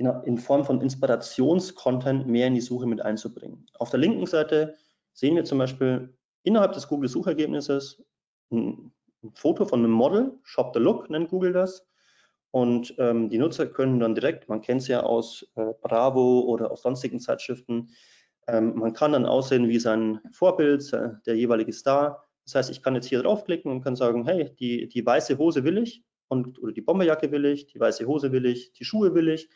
in, 0.00 0.06
in 0.24 0.38
Form 0.38 0.64
von 0.64 0.80
Inspirationscontent 0.80 2.26
mehr 2.26 2.46
in 2.46 2.54
die 2.54 2.62
Suche 2.62 2.86
mit 2.86 3.02
einzubringen. 3.02 3.66
Auf 3.78 3.90
der 3.90 4.00
linken 4.00 4.24
Seite 4.24 4.74
sehen 5.12 5.36
wir 5.36 5.44
zum 5.44 5.58
Beispiel 5.58 6.16
innerhalb 6.42 6.72
des 6.72 6.88
Google-Suchergebnisses 6.88 8.02
ein, 8.50 8.92
ein, 9.22 9.32
Foto 9.34 9.66
von 9.66 9.80
einem 9.80 9.90
Model, 9.90 10.38
Shop 10.42 10.72
the 10.72 10.80
Look 10.80 11.10
nennt 11.10 11.28
Google 11.28 11.52
das. 11.52 11.86
Und 12.50 12.94
ähm, 12.98 13.28
die 13.28 13.36
Nutzer 13.36 13.66
können 13.66 14.00
dann 14.00 14.14
direkt, 14.14 14.48
man 14.48 14.62
kennt 14.62 14.80
es 14.80 14.88
ja 14.88 15.02
aus 15.02 15.46
äh, 15.56 15.74
Bravo 15.82 16.40
oder 16.40 16.70
aus 16.72 16.80
sonstigen 16.82 17.20
Zeitschriften, 17.20 17.90
ähm, 18.48 18.74
man 18.76 18.94
kann 18.94 19.12
dann 19.12 19.26
aussehen 19.26 19.68
wie 19.68 19.78
sein 19.78 20.18
Vorbild, 20.32 20.92
äh, 20.94 21.10
der 21.26 21.36
jeweilige 21.36 21.74
Star. 21.74 22.24
Das 22.46 22.54
heißt, 22.54 22.70
ich 22.70 22.82
kann 22.82 22.94
jetzt 22.94 23.06
hier 23.06 23.22
draufklicken 23.22 23.70
und 23.70 23.82
kann 23.82 23.96
sagen, 23.96 24.24
hey, 24.24 24.56
die, 24.58 24.88
die 24.88 25.04
weiße 25.04 25.36
Hose 25.36 25.62
will 25.62 25.76
ich 25.76 26.02
und 26.28 26.58
oder 26.58 26.72
die 26.72 26.80
Bomberjacke 26.80 27.30
will 27.30 27.44
ich, 27.44 27.66
die 27.66 27.78
weiße 27.78 28.06
Hose 28.06 28.32
will 28.32 28.46
ich, 28.46 28.72
die 28.72 28.84
Schuhe 28.84 29.14
will 29.14 29.28
ich 29.28 29.50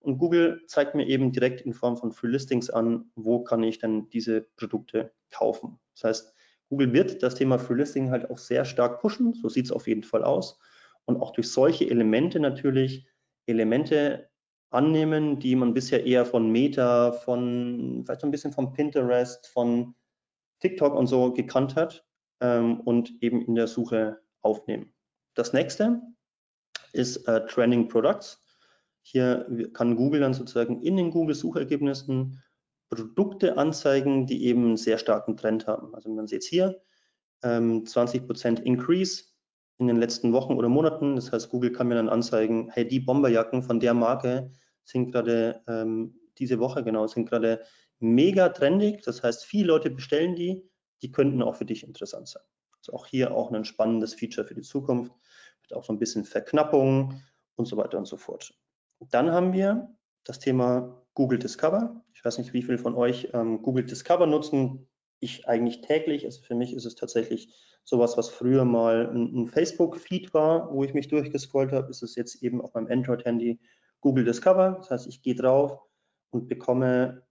und 0.00 0.18
Google 0.18 0.62
zeigt 0.66 0.94
mir 0.94 1.06
eben 1.06 1.32
direkt 1.32 1.60
in 1.60 1.74
Form 1.74 1.96
von 1.96 2.12
Free 2.12 2.28
Listings 2.28 2.70
an, 2.70 3.10
wo 3.14 3.42
kann 3.42 3.62
ich 3.62 3.78
denn 3.78 4.08
diese 4.10 4.42
Produkte 4.56 5.12
kaufen. 5.30 5.78
Das 5.94 6.04
heißt, 6.04 6.34
Google 6.68 6.92
wird 6.92 7.22
das 7.22 7.34
Thema 7.34 7.58
Free 7.58 7.74
Listing 7.74 8.10
halt 8.10 8.30
auch 8.30 8.38
sehr 8.38 8.64
stark 8.64 9.00
pushen, 9.00 9.34
so 9.34 9.48
sieht 9.48 9.66
es 9.66 9.72
auf 9.72 9.86
jeden 9.86 10.04
Fall 10.04 10.24
aus. 10.24 10.58
Und 11.04 11.20
auch 11.20 11.32
durch 11.32 11.50
solche 11.50 11.88
Elemente 11.88 12.40
natürlich 12.40 13.06
Elemente 13.46 14.30
annehmen, 14.70 15.40
die 15.40 15.56
man 15.56 15.74
bisher 15.74 16.06
eher 16.06 16.24
von 16.24 16.50
Meta, 16.50 17.12
von 17.12 18.02
vielleicht 18.04 18.20
so 18.20 18.26
ein 18.26 18.30
bisschen 18.30 18.52
von 18.52 18.72
Pinterest, 18.72 19.46
von 19.48 19.94
TikTok 20.60 20.94
und 20.94 21.08
so 21.08 21.32
gekannt 21.32 21.74
hat 21.74 22.06
ähm, 22.40 22.80
und 22.80 23.12
eben 23.20 23.42
in 23.42 23.56
der 23.56 23.66
Suche 23.66 24.20
aufnehmen. 24.42 24.94
Das 25.34 25.52
nächste, 25.52 26.00
ist 26.92 27.28
äh, 27.28 27.46
Trending 27.46 27.88
Products. 27.88 28.42
Hier 29.02 29.70
kann 29.72 29.96
Google 29.96 30.20
dann 30.20 30.34
sozusagen 30.34 30.82
in 30.82 30.96
den 30.96 31.10
Google-Suchergebnissen 31.10 32.42
Produkte 32.88 33.56
anzeigen, 33.56 34.26
die 34.26 34.44
eben 34.44 34.64
einen 34.64 34.76
sehr 34.76 34.98
starken 34.98 35.36
Trend 35.36 35.66
haben. 35.66 35.94
Also 35.94 36.10
man 36.10 36.26
sieht 36.26 36.42
es 36.42 36.48
hier, 36.48 36.82
ähm, 37.42 37.84
20% 37.84 38.60
Increase 38.60 39.24
in 39.78 39.86
den 39.86 39.96
letzten 39.96 40.32
Wochen 40.32 40.54
oder 40.54 40.68
Monaten. 40.68 41.16
Das 41.16 41.32
heißt, 41.32 41.48
Google 41.50 41.72
kann 41.72 41.88
mir 41.88 41.94
dann 41.94 42.08
anzeigen, 42.08 42.68
hey, 42.72 42.86
die 42.86 43.00
Bomberjacken 43.00 43.62
von 43.62 43.80
der 43.80 43.94
Marke 43.94 44.50
sind 44.84 45.12
gerade 45.12 45.62
ähm, 45.68 46.18
diese 46.38 46.58
Woche 46.58 46.82
genau, 46.82 47.06
sind 47.06 47.28
gerade 47.28 47.64
mega 48.00 48.48
trendig. 48.48 49.02
Das 49.02 49.22
heißt, 49.22 49.44
viele 49.44 49.68
Leute 49.68 49.90
bestellen 49.90 50.34
die, 50.34 50.68
die 51.02 51.12
könnten 51.12 51.42
auch 51.42 51.54
für 51.54 51.64
dich 51.64 51.84
interessant 51.84 52.28
sein. 52.28 52.42
Also 52.78 52.92
auch 52.94 53.06
hier 53.06 53.34
auch 53.34 53.52
ein 53.52 53.64
spannendes 53.64 54.14
Feature 54.14 54.46
für 54.46 54.54
die 54.54 54.62
Zukunft, 54.62 55.12
mit 55.62 55.74
auch 55.74 55.84
so 55.84 55.92
ein 55.92 55.98
bisschen 55.98 56.24
Verknappung 56.24 57.22
und 57.56 57.66
so 57.66 57.76
weiter 57.76 57.98
und 57.98 58.06
so 58.06 58.16
fort. 58.16 58.54
Dann 59.00 59.32
haben 59.32 59.52
wir 59.52 59.94
das 60.24 60.38
Thema 60.38 61.04
Google 61.14 61.38
Discover. 61.38 62.04
Ich 62.14 62.24
weiß 62.24 62.38
nicht, 62.38 62.52
wie 62.52 62.62
viele 62.62 62.78
von 62.78 62.94
euch 62.94 63.30
ähm, 63.32 63.62
Google 63.62 63.84
Discover 63.84 64.26
nutzen. 64.26 64.88
Ich 65.20 65.48
eigentlich 65.48 65.80
täglich. 65.80 66.24
Also 66.24 66.42
für 66.42 66.54
mich 66.54 66.72
ist 66.72 66.84
es 66.84 66.94
tatsächlich 66.94 67.52
sowas, 67.84 68.16
was 68.16 68.28
früher 68.28 68.64
mal 68.64 69.08
ein, 69.08 69.42
ein 69.42 69.48
Facebook-Feed 69.48 70.32
war, 70.34 70.72
wo 70.72 70.84
ich 70.84 70.94
mich 70.94 71.08
durchgescrollt 71.08 71.72
habe, 71.72 71.90
ist 71.90 72.02
es 72.02 72.14
jetzt 72.14 72.42
eben 72.42 72.60
auf 72.60 72.74
meinem 72.74 72.90
Android-Handy 72.90 73.58
Google 74.00 74.24
Discover. 74.24 74.76
Das 74.78 74.90
heißt, 74.90 75.06
ich 75.08 75.22
gehe 75.22 75.34
drauf 75.34 75.80
und 76.30 76.48
bekomme 76.48 77.22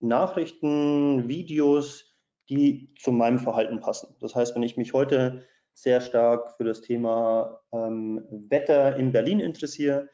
Nachrichten, 0.00 1.28
Videos, 1.28 2.14
die 2.48 2.92
zu 2.98 3.10
meinem 3.12 3.38
Verhalten 3.38 3.80
passen. 3.80 4.14
Das 4.20 4.34
heißt, 4.34 4.54
wenn 4.54 4.62
ich 4.62 4.76
mich 4.76 4.92
heute 4.92 5.44
sehr 5.72 6.00
stark 6.00 6.56
für 6.56 6.64
das 6.64 6.82
Thema 6.82 7.60
ähm, 7.72 8.24
Wetter 8.30 8.96
in 8.96 9.12
Berlin 9.12 9.40
interessiere, 9.40 10.08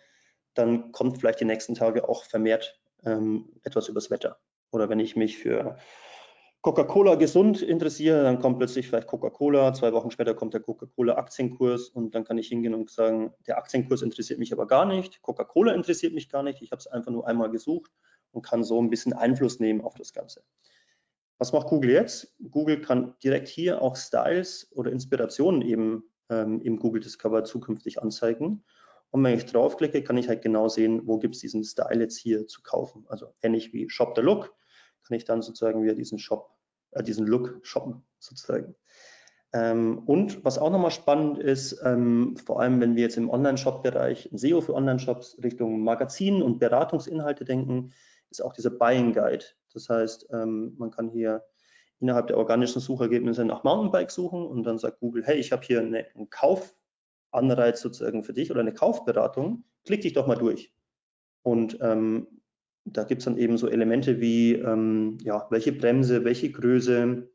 dann 0.55 0.93
kommt 0.93 1.19
vielleicht 1.19 1.41
die 1.41 1.45
nächsten 1.45 1.75
Tage 1.75 2.09
auch 2.09 2.25
vermehrt 2.25 2.81
ähm, 3.05 3.51
etwas 3.63 3.89
übers 3.89 4.11
Wetter. 4.11 4.39
Oder 4.71 4.89
wenn 4.89 5.01
ich 5.01 5.17
mich 5.17 5.39
für 5.39 5.77
Coca-Cola 6.63 7.15
gesund 7.15 7.63
interessiere, 7.63 8.23
dann 8.23 8.39
kommt 8.39 8.59
plötzlich 8.59 8.87
vielleicht 8.87 9.07
Coca-Cola, 9.07 9.73
zwei 9.73 9.93
Wochen 9.95 10.11
später 10.11 10.35
kommt 10.35 10.53
der 10.53 10.61
Coca-Cola-Aktienkurs 10.61 11.89
und 11.89 12.15
dann 12.15 12.25
kann 12.25 12.37
ich 12.37 12.49
hingehen 12.49 12.75
und 12.75 12.91
sagen, 12.91 13.33
der 13.47 13.57
Aktienkurs 13.57 14.03
interessiert 14.03 14.39
mich 14.39 14.53
aber 14.53 14.67
gar 14.67 14.85
nicht, 14.85 15.23
Coca-Cola 15.23 15.73
interessiert 15.73 16.13
mich 16.13 16.29
gar 16.29 16.43
nicht, 16.43 16.61
ich 16.61 16.71
habe 16.71 16.81
es 16.81 16.87
einfach 16.87 17.11
nur 17.11 17.27
einmal 17.27 17.51
gesucht 17.51 17.91
und 18.33 18.43
kann 18.43 18.63
so 18.63 18.81
ein 18.81 18.91
bisschen 18.91 19.15
Einfluss 19.15 19.59
nehmen 19.59 19.81
auf 19.81 19.95
das 19.95 20.13
Ganze. 20.13 20.43
Was 21.39 21.55
macht 21.55 21.69
Google 21.69 21.93
jetzt? 21.93 22.35
Google 22.51 22.83
kann 22.83 23.15
direkt 23.25 23.49
hier 23.49 23.81
auch 23.81 23.97
Styles 23.97 24.69
oder 24.73 24.93
Inspirationen 24.93 25.63
eben 25.63 26.05
ähm, 26.29 26.61
im 26.61 26.79
Google 26.79 27.01
Discover 27.01 27.45
zukünftig 27.45 28.03
anzeigen. 28.03 28.63
Und 29.11 29.25
wenn 29.25 29.37
ich 29.37 29.46
draufklicke, 29.46 30.03
kann 30.03 30.16
ich 30.16 30.29
halt 30.29 30.42
genau 30.42 30.68
sehen, 30.68 31.03
wo 31.05 31.18
gibt 31.18 31.35
es 31.35 31.40
diesen 31.40 31.64
Style 31.64 32.01
jetzt 32.01 32.18
hier 32.18 32.46
zu 32.46 32.62
kaufen. 32.62 33.05
Also 33.09 33.35
ähnlich 33.42 33.73
wie 33.73 33.88
Shop 33.90 34.14
the 34.16 34.23
Look 34.23 34.55
kann 35.07 35.16
ich 35.16 35.25
dann 35.25 35.42
sozusagen 35.42 35.83
wieder 35.83 35.94
diesen 35.94 36.18
Shop, 36.18 36.55
äh, 36.92 37.03
diesen 37.03 37.27
Look 37.27 37.59
shoppen 37.62 38.05
sozusagen. 38.18 38.77
Ähm, 39.53 40.03
und 40.07 40.44
was 40.44 40.59
auch 40.59 40.70
nochmal 40.70 40.92
spannend 40.92 41.38
ist, 41.38 41.81
ähm, 41.85 42.37
vor 42.37 42.61
allem 42.61 42.81
wenn 42.81 42.94
wir 42.94 43.03
jetzt 43.03 43.16
im 43.16 43.31
Online-Shop-Bereich, 43.31 44.31
SEO 44.33 44.61
für 44.61 44.75
Online-Shops 44.75 45.38
Richtung 45.42 45.83
Magazin 45.83 46.40
und 46.40 46.61
Beratungsinhalte 46.61 47.44
denken, 47.44 47.92
ist 48.31 48.42
auch 48.42 48.53
dieser 48.53 48.70
Buying 48.70 49.12
Guide. 49.12 49.44
Das 49.75 49.88
heißt, 49.88 50.29
ähm, 50.33 50.75
man 50.79 50.92
kann 50.92 51.09
hier 51.09 51.42
innerhalb 51.99 52.29
der 52.29 52.38
organischen 52.38 52.81
Suchergebnisse 52.81 53.44
nach 53.44 53.64
Mountainbike 53.64 54.12
suchen 54.12 54.46
und 54.46 54.62
dann 54.62 54.79
sagt 54.79 55.01
Google, 55.01 55.25
hey, 55.27 55.38
ich 55.38 55.51
habe 55.51 55.66
hier 55.66 55.81
eine, 55.81 56.07
einen 56.14 56.31
Kaufanreiz 57.31 57.81
sozusagen 57.81 58.25
für 58.25 58.33
dich 58.33 58.51
oder 58.51 58.61
eine 58.61 58.75
Kaufberatung, 58.75 59.64
klick 59.85 60.03
dich 60.03 60.12
doch 60.12 60.27
mal 60.27 60.37
durch. 60.37 60.73
Und 61.43 61.79
ähm, 61.81 62.27
da 62.85 63.05
gibt 63.05 63.21
es 63.21 63.25
dann 63.25 63.38
eben 63.38 63.57
so 63.57 63.69
Elemente 63.69 64.21
wie, 64.21 64.55
ähm, 64.55 65.19
ja, 65.23 65.47
welche 65.51 65.73
Bremse, 65.73 66.25
welche 66.25 66.51
Größe, 66.51 67.31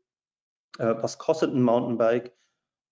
äh, 0.78 0.94
was 1.00 1.18
kostet 1.18 1.54
ein 1.54 1.62
Mountainbike. 1.62 2.36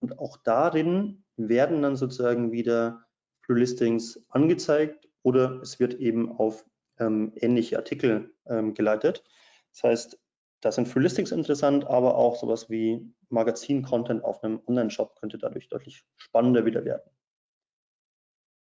Und 0.01 0.19
auch 0.19 0.37
darin 0.39 1.25
werden 1.37 1.83
dann 1.83 1.97
sozusagen 1.97 2.53
wieder 2.53 3.05
Free-Listings 3.43 4.25
angezeigt 4.29 5.09
oder 5.23 5.61
es 5.63 5.81
wird 5.81 5.95
eben 5.95 6.31
auf 6.33 6.65
ähm, 6.99 7.33
ähnliche 7.37 7.77
Artikel 7.77 8.35
ähm, 8.47 8.75
geleitet. 8.75 9.25
Das 9.73 9.83
heißt, 9.83 10.21
da 10.65 10.73
sind 10.73 10.89
Free-Listings 10.89 11.31
interessant, 11.31 11.87
aber 11.87 12.17
auch 12.17 12.37
sowas 12.37 12.71
wie 12.71 13.13
Magazin-Content 13.29 14.25
auf 14.25 14.43
einem 14.43 14.63
Online-Shop 14.67 15.15
könnte 15.21 15.37
dadurch 15.37 15.69
deutlich 15.69 16.05
spannender 16.17 16.65
wieder 16.65 16.87
werden. 16.87 17.11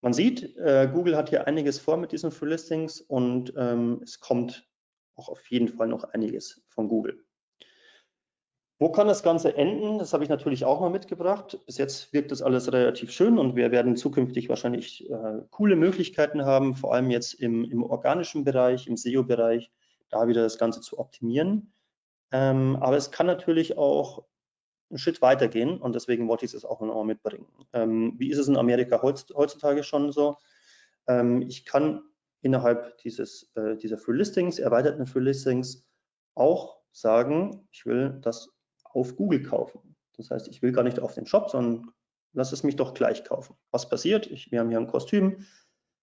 Man 0.00 0.12
sieht, 0.12 0.56
äh, 0.56 0.90
Google 0.92 1.16
hat 1.16 1.28
hier 1.28 1.46
einiges 1.46 1.78
vor 1.78 1.96
mit 1.96 2.10
diesen 2.10 2.32
Free 2.32 2.48
Listings 2.48 3.00
und 3.00 3.54
ähm, 3.56 4.00
es 4.02 4.18
kommt 4.18 4.68
auch 5.14 5.28
auf 5.28 5.46
jeden 5.46 5.68
Fall 5.68 5.86
noch 5.86 6.02
einiges 6.02 6.64
von 6.68 6.88
Google. 6.88 7.24
Wo 8.80 8.90
kann 8.90 9.06
das 9.06 9.22
Ganze 9.22 9.56
enden? 9.56 10.00
Das 10.00 10.12
habe 10.12 10.24
ich 10.24 10.28
natürlich 10.28 10.64
auch 10.64 10.80
mal 10.80 10.90
mitgebracht. 10.90 11.60
Bis 11.64 11.78
jetzt 11.78 12.12
wirkt 12.12 12.32
das 12.32 12.42
alles 12.42 12.72
relativ 12.72 13.12
schön 13.12 13.38
und 13.38 13.54
wir 13.54 13.70
werden 13.70 13.94
zukünftig 13.94 14.48
wahrscheinlich 14.48 15.08
äh, 15.08 15.42
coole 15.50 15.76
Möglichkeiten 15.76 16.44
haben, 16.44 16.74
vor 16.74 16.92
allem 16.92 17.12
jetzt 17.12 17.34
im, 17.34 17.64
im 17.64 17.84
organischen 17.84 18.42
Bereich, 18.42 18.88
im 18.88 18.96
SEO-Bereich, 18.96 19.70
da 20.10 20.26
wieder 20.26 20.42
das 20.42 20.58
Ganze 20.58 20.80
zu 20.80 20.98
optimieren. 20.98 21.73
Ähm, 22.34 22.76
aber 22.80 22.96
es 22.96 23.12
kann 23.12 23.26
natürlich 23.26 23.78
auch 23.78 24.26
einen 24.90 24.98
Schritt 24.98 25.22
weitergehen 25.22 25.78
und 25.78 25.94
deswegen 25.94 26.26
wollte 26.26 26.44
ich 26.44 26.52
es 26.52 26.64
auch 26.64 26.80
noch 26.80 27.04
mitbringen. 27.04 27.46
Ähm, 27.72 28.14
wie 28.18 28.28
ist 28.28 28.38
es 28.38 28.48
in 28.48 28.56
Amerika 28.56 29.00
heutzutage 29.02 29.84
schon 29.84 30.10
so? 30.10 30.36
Ähm, 31.06 31.42
ich 31.42 31.64
kann 31.64 32.02
innerhalb 32.40 32.98
dieses, 32.98 33.52
äh, 33.54 33.76
dieser 33.76 33.98
Free 33.98 34.16
Listings, 34.16 34.58
erweiterten 34.58 35.06
Free 35.06 35.20
Listings, 35.20 35.86
auch 36.34 36.80
sagen, 36.90 37.68
ich 37.70 37.86
will 37.86 38.18
das 38.20 38.50
auf 38.82 39.14
Google 39.14 39.44
kaufen. 39.44 39.94
Das 40.16 40.30
heißt, 40.30 40.48
ich 40.48 40.60
will 40.60 40.72
gar 40.72 40.82
nicht 40.82 40.98
auf 40.98 41.14
den 41.14 41.26
Shop, 41.26 41.50
sondern 41.50 41.92
lass 42.32 42.50
es 42.50 42.64
mich 42.64 42.74
doch 42.74 42.94
gleich 42.94 43.22
kaufen. 43.22 43.54
Was 43.70 43.88
passiert? 43.88 44.26
Ich, 44.26 44.50
wir 44.50 44.58
haben 44.58 44.70
hier 44.70 44.80
ein 44.80 44.88
Kostüm, 44.88 45.46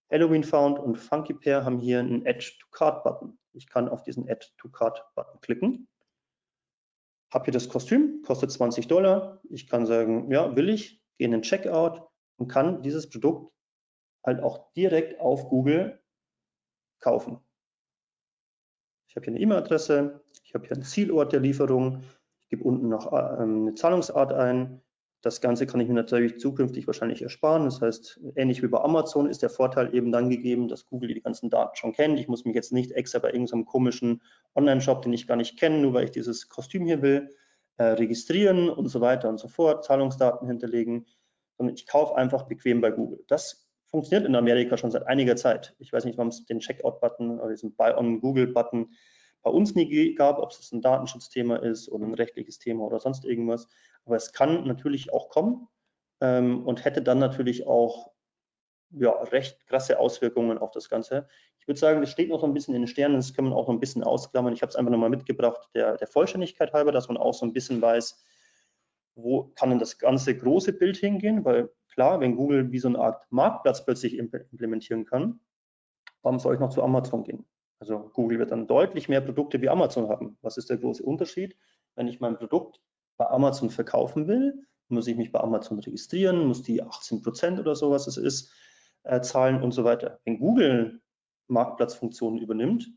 Halloween 0.09 0.45
Found 0.45 0.79
und 0.79 0.95
Funky 0.95 1.33
Pair 1.33 1.65
haben 1.65 1.79
hier 1.79 1.99
einen 1.99 2.25
Add 2.25 2.39
to 2.39 2.67
Card 2.71 3.03
Button. 3.03 3.37
Ich 3.51 3.67
kann 3.67 3.89
auf 3.89 4.03
diesen 4.03 4.29
Add 4.29 4.47
to 4.57 4.69
Card 4.69 5.03
Button 5.13 5.41
klicken 5.41 5.89
habe 7.31 7.45
hier 7.45 7.53
das 7.53 7.69
Kostüm, 7.69 8.21
kostet 8.23 8.51
20 8.51 8.87
Dollar. 8.87 9.41
Ich 9.49 9.67
kann 9.67 9.85
sagen, 9.85 10.31
ja, 10.31 10.55
will 10.55 10.69
ich, 10.69 11.01
gehe 11.17 11.25
in 11.25 11.31
den 11.31 11.41
Checkout 11.41 12.01
und 12.37 12.47
kann 12.47 12.81
dieses 12.81 13.09
Produkt 13.09 13.53
halt 14.23 14.41
auch 14.41 14.71
direkt 14.73 15.19
auf 15.19 15.49
Google 15.49 15.99
kaufen. 16.99 17.39
Ich 19.07 19.15
habe 19.15 19.25
hier 19.25 19.33
eine 19.33 19.41
E-Mail-Adresse, 19.41 20.23
ich 20.43 20.53
habe 20.53 20.65
hier 20.67 20.75
einen 20.75 20.83
Zielort 20.83 21.33
der 21.33 21.39
Lieferung, 21.39 22.03
ich 22.43 22.49
gebe 22.49 22.63
unten 22.63 22.89
noch 22.89 23.11
äh, 23.11 23.15
eine 23.15 23.73
Zahlungsart 23.73 24.33
ein, 24.33 24.81
das 25.21 25.39
Ganze 25.39 25.67
kann 25.67 25.79
ich 25.79 25.87
mir 25.87 25.93
natürlich 25.93 26.39
zukünftig 26.39 26.87
wahrscheinlich 26.87 27.21
ersparen. 27.21 27.65
Das 27.65 27.79
heißt, 27.79 28.19
ähnlich 28.35 28.63
wie 28.63 28.67
bei 28.67 28.79
Amazon 28.79 29.29
ist 29.29 29.43
der 29.43 29.51
Vorteil 29.51 29.93
eben 29.93 30.11
dann 30.11 30.29
gegeben, 30.29 30.67
dass 30.67 30.87
Google 30.87 31.13
die 31.13 31.21
ganzen 31.21 31.49
Daten 31.49 31.75
schon 31.75 31.93
kennt. 31.93 32.19
Ich 32.19 32.27
muss 32.27 32.43
mich 32.43 32.55
jetzt 32.55 32.73
nicht 32.73 32.91
extra 32.91 33.19
bei 33.19 33.31
irgendeinem 33.31 33.65
komischen 33.65 34.21
Online-Shop, 34.55 35.03
den 35.03 35.13
ich 35.13 35.27
gar 35.27 35.37
nicht 35.37 35.59
kenne, 35.59 35.79
nur 35.79 35.93
weil 35.93 36.05
ich 36.05 36.11
dieses 36.11 36.49
Kostüm 36.49 36.85
hier 36.85 37.03
will, 37.03 37.29
äh, 37.77 37.83
registrieren 37.83 38.69
und 38.69 38.87
so 38.87 38.99
weiter 38.99 39.29
und 39.29 39.39
so 39.39 39.47
fort, 39.47 39.85
Zahlungsdaten 39.85 40.47
hinterlegen, 40.47 41.05
sondern 41.57 41.75
ich 41.75 41.85
kaufe 41.85 42.15
einfach 42.15 42.47
bequem 42.47 42.81
bei 42.81 42.89
Google. 42.89 43.23
Das 43.27 43.67
funktioniert 43.85 44.27
in 44.27 44.35
Amerika 44.35 44.77
schon 44.77 44.89
seit 44.89 45.05
einiger 45.05 45.35
Zeit. 45.35 45.75
Ich 45.77 45.93
weiß 45.93 46.05
nicht, 46.05 46.17
warum 46.17 46.29
es 46.29 46.45
den 46.45 46.59
Checkout-Button 46.59 47.39
oder 47.39 47.49
diesen 47.51 47.75
Buy 47.75 47.93
on 47.93 48.21
Google-Button 48.21 48.89
bei 49.43 49.49
uns 49.49 49.75
nie 49.75 50.15
gab, 50.15 50.39
ob 50.39 50.51
es 50.51 50.71
ein 50.71 50.81
Datenschutzthema 50.81 51.57
ist 51.57 51.89
oder 51.89 52.05
ein 52.05 52.13
rechtliches 52.13 52.59
Thema 52.59 52.83
oder 52.83 52.99
sonst 52.99 53.25
irgendwas. 53.25 53.67
Aber 54.05 54.15
es 54.15 54.33
kann 54.33 54.67
natürlich 54.67 55.13
auch 55.13 55.29
kommen 55.29 55.67
ähm, 56.21 56.65
und 56.65 56.85
hätte 56.85 57.01
dann 57.01 57.19
natürlich 57.19 57.67
auch 57.67 58.11
ja, 58.91 59.11
recht 59.11 59.65
krasse 59.67 59.99
Auswirkungen 59.99 60.57
auf 60.57 60.71
das 60.71 60.89
Ganze. 60.89 61.27
Ich 61.59 61.67
würde 61.67 61.79
sagen, 61.79 62.01
das 62.01 62.11
steht 62.11 62.29
noch 62.29 62.41
so 62.41 62.45
ein 62.45 62.53
bisschen 62.53 62.75
in 62.75 62.81
den 62.81 62.87
Sternen, 62.87 63.15
das 63.15 63.33
kann 63.33 63.45
man 63.45 63.53
auch 63.53 63.67
noch 63.67 63.73
ein 63.73 63.79
bisschen 63.79 64.03
ausklammern. 64.03 64.53
Ich 64.53 64.61
habe 64.61 64.69
es 64.69 64.75
einfach 64.75 64.91
nochmal 64.91 65.09
mitgebracht, 65.09 65.69
der, 65.73 65.97
der 65.97 66.07
Vollständigkeit 66.07 66.73
halber, 66.73 66.91
dass 66.91 67.07
man 67.07 67.17
auch 67.17 67.33
so 67.33 67.45
ein 67.45 67.53
bisschen 67.53 67.81
weiß, 67.81 68.23
wo 69.15 69.51
kann 69.55 69.69
denn 69.69 69.79
das 69.79 69.97
ganze 69.97 70.35
große 70.35 70.73
Bild 70.73 70.97
hingehen, 70.97 71.45
weil 71.45 71.69
klar, 71.93 72.19
wenn 72.19 72.35
Google 72.35 72.71
wie 72.71 72.79
so 72.79 72.87
eine 72.87 72.99
Art 72.99 73.31
Marktplatz 73.31 73.85
plötzlich 73.85 74.17
implementieren 74.17 75.05
kann, 75.05 75.39
warum 76.21 76.39
soll 76.39 76.55
ich 76.55 76.59
noch 76.59 76.69
zu 76.69 76.81
Amazon 76.81 77.23
gehen? 77.23 77.45
Also 77.81 78.11
Google 78.13 78.37
wird 78.37 78.51
dann 78.51 78.67
deutlich 78.67 79.09
mehr 79.09 79.21
Produkte 79.21 79.59
wie 79.59 79.69
Amazon 79.69 80.07
haben. 80.07 80.37
Was 80.43 80.57
ist 80.57 80.69
der 80.69 80.77
große 80.77 81.01
Unterschied? 81.01 81.57
Wenn 81.95 82.07
ich 82.07 82.19
mein 82.19 82.37
Produkt 82.37 82.79
bei 83.17 83.27
Amazon 83.27 83.71
verkaufen 83.71 84.27
will, 84.27 84.67
muss 84.87 85.07
ich 85.07 85.17
mich 85.17 85.31
bei 85.31 85.39
Amazon 85.39 85.79
registrieren, 85.79 86.45
muss 86.45 86.61
die 86.61 86.83
18 86.83 87.23
Prozent 87.23 87.59
oder 87.59 87.75
sowas 87.75 88.05
es 88.05 88.17
ist, 88.17 88.53
äh, 89.01 89.21
zahlen 89.21 89.63
und 89.63 89.71
so 89.71 89.83
weiter. 89.83 90.19
Wenn 90.25 90.37
Google 90.37 91.01
Marktplatzfunktionen 91.47 92.39
übernimmt, 92.39 92.87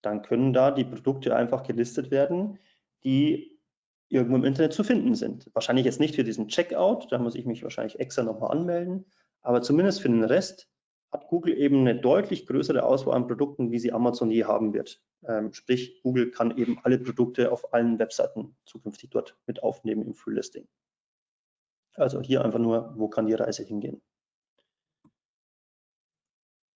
dann 0.00 0.22
können 0.22 0.54
da 0.54 0.70
die 0.70 0.84
Produkte 0.84 1.36
einfach 1.36 1.62
gelistet 1.62 2.10
werden, 2.10 2.58
die 3.04 3.60
irgendwo 4.08 4.36
im 4.36 4.44
Internet 4.44 4.72
zu 4.72 4.84
finden 4.84 5.14
sind. 5.14 5.50
Wahrscheinlich 5.52 5.84
jetzt 5.84 6.00
nicht 6.00 6.14
für 6.14 6.24
diesen 6.24 6.48
Checkout, 6.48 7.12
da 7.12 7.18
muss 7.18 7.34
ich 7.34 7.44
mich 7.44 7.62
wahrscheinlich 7.62 8.00
extra 8.00 8.22
nochmal 8.22 8.52
anmelden, 8.52 9.04
Aber 9.42 9.60
zumindest 9.60 10.00
für 10.00 10.08
den 10.08 10.24
Rest 10.24 10.71
hat 11.12 11.28
Google 11.28 11.56
eben 11.58 11.80
eine 11.80 12.00
deutlich 12.00 12.46
größere 12.46 12.84
Auswahl 12.84 13.14
an 13.14 13.26
Produkten, 13.26 13.70
wie 13.70 13.78
sie 13.78 13.92
Amazon 13.92 14.30
je 14.30 14.44
haben 14.44 14.72
wird. 14.72 15.02
Ähm, 15.26 15.52
sprich, 15.52 16.00
Google 16.02 16.30
kann 16.30 16.56
eben 16.56 16.78
alle 16.82 16.98
Produkte 16.98 17.52
auf 17.52 17.74
allen 17.74 17.98
Webseiten 17.98 18.56
zukünftig 18.64 19.10
dort 19.10 19.36
mit 19.46 19.62
aufnehmen 19.62 20.02
im 20.02 20.14
Free 20.14 20.34
Listing. 20.34 20.66
Also 21.94 22.20
hier 22.22 22.42
einfach 22.44 22.58
nur, 22.58 22.94
wo 22.96 23.08
kann 23.08 23.26
die 23.26 23.34
Reise 23.34 23.62
hingehen. 23.62 24.00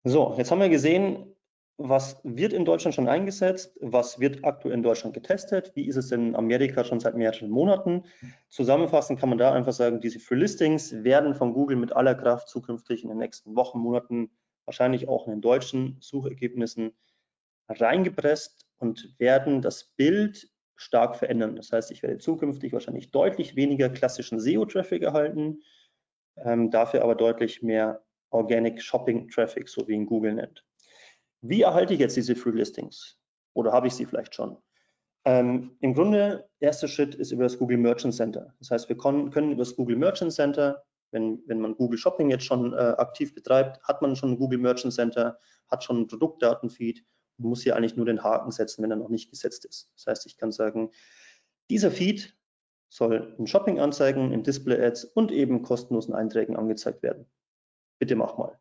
So, 0.04 0.34
jetzt 0.36 0.50
haben 0.50 0.60
wir 0.60 0.68
gesehen, 0.68 1.35
was 1.78 2.18
wird 2.24 2.52
in 2.52 2.64
Deutschland 2.64 2.94
schon 2.94 3.08
eingesetzt, 3.08 3.76
was 3.80 4.18
wird 4.18 4.44
aktuell 4.44 4.74
in 4.74 4.82
Deutschland 4.82 5.14
getestet, 5.14 5.72
wie 5.74 5.86
ist 5.86 5.96
es 5.96 6.10
in 6.10 6.34
Amerika 6.34 6.84
schon 6.84 7.00
seit 7.00 7.16
mehreren 7.16 7.50
Monaten. 7.50 8.04
Zusammenfassend 8.48 9.20
kann 9.20 9.28
man 9.28 9.38
da 9.38 9.52
einfach 9.52 9.74
sagen, 9.74 10.00
diese 10.00 10.18
Free 10.18 10.36
Listings 10.36 11.04
werden 11.04 11.34
von 11.34 11.52
Google 11.52 11.76
mit 11.76 11.94
aller 11.94 12.14
Kraft 12.14 12.48
zukünftig 12.48 13.02
in 13.02 13.10
den 13.10 13.18
nächsten 13.18 13.54
Wochen, 13.56 13.78
Monaten, 13.78 14.30
wahrscheinlich 14.64 15.08
auch 15.08 15.26
in 15.26 15.34
den 15.34 15.40
deutschen 15.42 15.98
Suchergebnissen 16.00 16.92
reingepresst 17.68 18.66
und 18.78 19.14
werden 19.18 19.60
das 19.60 19.84
Bild 19.84 20.48
stark 20.76 21.16
verändern. 21.16 21.56
Das 21.56 21.72
heißt, 21.72 21.90
ich 21.90 22.02
werde 22.02 22.18
zukünftig 22.18 22.72
wahrscheinlich 22.72 23.10
deutlich 23.10 23.54
weniger 23.54 23.90
klassischen 23.90 24.40
SEO-Traffic 24.40 25.02
erhalten, 25.02 25.62
ähm, 26.36 26.70
dafür 26.70 27.02
aber 27.02 27.14
deutlich 27.14 27.62
mehr 27.62 28.02
Organic 28.30 28.82
Shopping 28.82 29.28
Traffic, 29.28 29.68
so 29.68 29.86
wie 29.88 29.94
ihn 29.94 30.06
Google 30.06 30.34
nennt. 30.34 30.64
Wie 31.48 31.62
erhalte 31.62 31.94
ich 31.94 32.00
jetzt 32.00 32.16
diese 32.16 32.34
Free 32.34 32.50
Listings? 32.50 33.18
Oder 33.54 33.72
habe 33.72 33.86
ich 33.86 33.94
sie 33.94 34.06
vielleicht 34.06 34.34
schon? 34.34 34.56
Ähm, 35.24 35.76
Im 35.80 35.94
Grunde, 35.94 36.48
erster 36.60 36.88
Schritt 36.88 37.14
ist 37.14 37.32
über 37.32 37.44
das 37.44 37.58
Google 37.58 37.78
Merchant 37.78 38.14
Center. 38.14 38.54
Das 38.58 38.70
heißt, 38.70 38.88
wir 38.88 38.96
können, 38.96 39.30
können 39.30 39.50
über 39.50 39.62
das 39.62 39.74
Google 39.74 39.96
Merchant 39.96 40.32
Center, 40.32 40.84
wenn, 41.10 41.42
wenn 41.46 41.60
man 41.60 41.74
Google 41.74 41.98
Shopping 41.98 42.30
jetzt 42.30 42.44
schon 42.44 42.72
äh, 42.72 42.76
aktiv 42.76 43.34
betreibt, 43.34 43.82
hat 43.82 44.02
man 44.02 44.14
schon 44.14 44.32
ein 44.32 44.38
Google 44.38 44.58
Merchant 44.58 44.94
Center, 44.94 45.38
hat 45.68 45.82
schon 45.82 45.96
einen 45.96 46.06
Produktdatenfeed 46.06 47.04
und 47.38 47.44
muss 47.48 47.62
hier 47.62 47.76
eigentlich 47.76 47.96
nur 47.96 48.06
den 48.06 48.22
Haken 48.22 48.50
setzen, 48.50 48.82
wenn 48.82 48.90
er 48.90 48.96
noch 48.96 49.08
nicht 49.08 49.30
gesetzt 49.30 49.64
ist. 49.64 49.90
Das 49.94 50.06
heißt, 50.06 50.26
ich 50.26 50.36
kann 50.36 50.52
sagen, 50.52 50.90
dieser 51.70 51.90
Feed 51.90 52.36
soll 52.88 53.34
in 53.38 53.46
Shopping-Anzeigen, 53.46 54.32
in 54.32 54.42
Display-Ads 54.42 55.04
und 55.04 55.32
eben 55.32 55.62
kostenlosen 55.62 56.14
Einträgen 56.14 56.56
angezeigt 56.56 57.02
werden. 57.02 57.26
Bitte 57.98 58.14
mach 58.14 58.38
mal. 58.38 58.58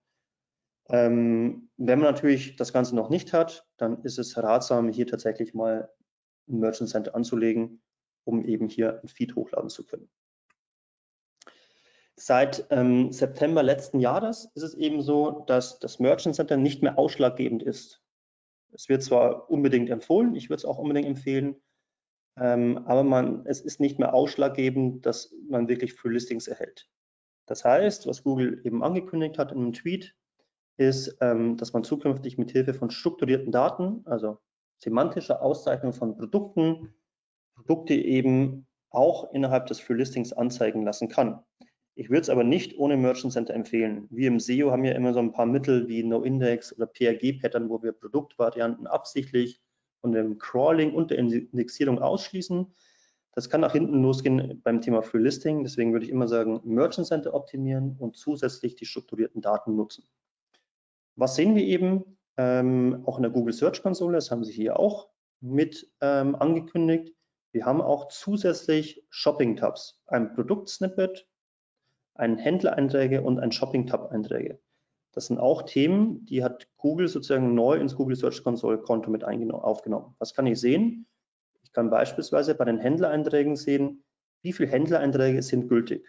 Ähm, 0.89 1.69
wenn 1.77 1.99
man 1.99 2.11
natürlich 2.11 2.55
das 2.55 2.71
Ganze 2.71 2.95
noch 2.95 3.09
nicht 3.09 3.33
hat, 3.33 3.67
dann 3.77 4.03
ist 4.03 4.19
es 4.19 4.37
ratsam, 4.37 4.89
hier 4.89 5.07
tatsächlich 5.07 5.53
mal 5.53 5.89
ein 6.47 6.59
Merchant 6.59 6.89
Center 6.89 7.15
anzulegen, 7.15 7.81
um 8.23 8.45
eben 8.45 8.67
hier 8.67 9.01
ein 9.01 9.07
Feed 9.07 9.35
hochladen 9.35 9.69
zu 9.69 9.85
können. 9.85 10.09
Seit 12.17 12.67
ähm, 12.69 13.11
September 13.11 13.61
letzten 13.61 13.99
Jahres 13.99 14.49
ist 14.53 14.63
es 14.63 14.73
eben 14.75 15.01
so, 15.01 15.43
dass 15.47 15.79
das 15.79 15.99
Merchant 15.99 16.35
Center 16.35 16.55
nicht 16.55 16.81
mehr 16.81 16.97
ausschlaggebend 16.97 17.61
ist. 17.61 18.01
Es 18.71 18.87
wird 18.87 19.03
zwar 19.03 19.49
unbedingt 19.49 19.89
empfohlen, 19.89 20.35
ich 20.35 20.49
würde 20.49 20.59
es 20.59 20.65
auch 20.65 20.77
unbedingt 20.77 21.07
empfehlen, 21.07 21.55
ähm, 22.37 22.85
aber 22.85 23.03
man, 23.03 23.45
es 23.45 23.61
ist 23.61 23.79
nicht 23.79 23.99
mehr 23.99 24.13
ausschlaggebend, 24.13 25.05
dass 25.05 25.33
man 25.49 25.67
wirklich 25.67 25.93
Free 25.93 26.09
Listings 26.09 26.47
erhält. 26.47 26.89
Das 27.47 27.63
heißt, 27.63 28.07
was 28.07 28.23
Google 28.23 28.61
eben 28.63 28.83
angekündigt 28.83 29.37
hat 29.37 29.51
in 29.51 29.59
einem 29.59 29.73
Tweet, 29.73 30.15
ist, 30.77 31.17
ähm, 31.21 31.57
dass 31.57 31.73
man 31.73 31.83
zukünftig 31.83 32.37
mit 32.37 32.51
Hilfe 32.51 32.73
von 32.73 32.89
strukturierten 32.89 33.51
Daten, 33.51 34.01
also 34.05 34.39
semantischer 34.77 35.41
Auszeichnung 35.41 35.93
von 35.93 36.17
Produkten, 36.17 36.93
Produkte 37.55 37.93
eben 37.93 38.67
auch 38.89 39.33
innerhalb 39.33 39.67
des 39.67 39.79
Free 39.79 39.95
Listings 39.95 40.33
anzeigen 40.33 40.83
lassen 40.83 41.09
kann. 41.09 41.43
Ich 41.95 42.09
würde 42.09 42.21
es 42.21 42.29
aber 42.29 42.43
nicht 42.43 42.77
ohne 42.77 42.97
Merchant 42.97 43.31
Center 43.33 43.53
empfehlen. 43.53 44.07
Wir 44.09 44.27
im 44.27 44.39
SEO 44.39 44.71
haben 44.71 44.83
ja 44.83 44.91
immer 44.93 45.13
so 45.13 45.19
ein 45.19 45.31
paar 45.31 45.45
Mittel 45.45 45.87
wie 45.87 46.03
NoIndex 46.03 46.75
oder 46.75 46.87
PRG-Pattern, 46.87 47.69
wo 47.69 47.81
wir 47.81 47.93
Produktvarianten 47.93 48.85
absichtlich 48.85 49.61
von 50.01 50.11
dem 50.11 50.37
Crawling 50.37 50.93
und 50.93 51.11
der 51.11 51.19
Indexierung 51.19 51.99
ausschließen. 51.99 52.67
Das 53.31 53.49
kann 53.49 53.61
nach 53.61 53.71
hinten 53.71 54.01
losgehen 54.01 54.61
beim 54.63 54.81
Thema 54.81 55.01
Free 55.03 55.19
Listing. 55.19 55.63
Deswegen 55.63 55.93
würde 55.93 56.05
ich 56.05 56.11
immer 56.11 56.27
sagen, 56.27 56.61
Merchant 56.65 57.07
Center 57.07 57.33
optimieren 57.33 57.95
und 57.97 58.17
zusätzlich 58.17 58.75
die 58.75 58.85
strukturierten 58.85 59.41
Daten 59.41 59.75
nutzen. 59.75 60.05
Was 61.15 61.35
sehen 61.35 61.55
wir 61.55 61.63
eben? 61.63 62.17
Ähm, 62.37 63.03
auch 63.05 63.17
in 63.17 63.23
der 63.23 63.31
Google 63.31 63.53
Search 63.53 63.81
Konsole, 63.81 64.15
das 64.15 64.29
haben 64.29 64.43
Sie 64.43 64.51
hier 64.51 64.77
auch 64.77 65.09
mit 65.39 65.89
ähm, 66.01 66.35
angekündigt. 66.35 67.15
Wir 67.53 67.65
haben 67.65 67.81
auch 67.81 68.09
zusätzlich 68.09 69.05
Shopping-Tabs, 69.09 70.01
ein 70.07 70.33
Produktsnippet, 70.33 71.27
ein 72.15 72.37
Händlereinträge 72.37 73.21
und 73.21 73.39
ein 73.39 73.53
Shopping-Tab-Einträge. 73.53 74.59
Das 75.13 75.27
sind 75.27 75.39
auch 75.39 75.61
Themen, 75.61 76.25
die 76.25 76.43
hat 76.43 76.67
Google 76.75 77.07
sozusagen 77.07 77.55
neu 77.55 77.77
ins 77.77 77.95
Google 77.95 78.17
Search 78.17 78.43
Console 78.43 78.79
Konto 78.79 79.09
mit 79.09 79.23
aufgenommen. 79.23 80.13
Was 80.19 80.33
kann 80.33 80.45
ich 80.45 80.59
sehen? 80.59 81.07
Ich 81.63 81.71
kann 81.71 81.89
beispielsweise 81.89 82.55
bei 82.55 82.65
den 82.65 82.79
Händlereinträgen 82.79 83.55
sehen, 83.55 84.03
wie 84.41 84.51
viele 84.51 84.69
Händlereinträge 84.69 85.41
sind 85.41 85.69
gültig 85.69 86.05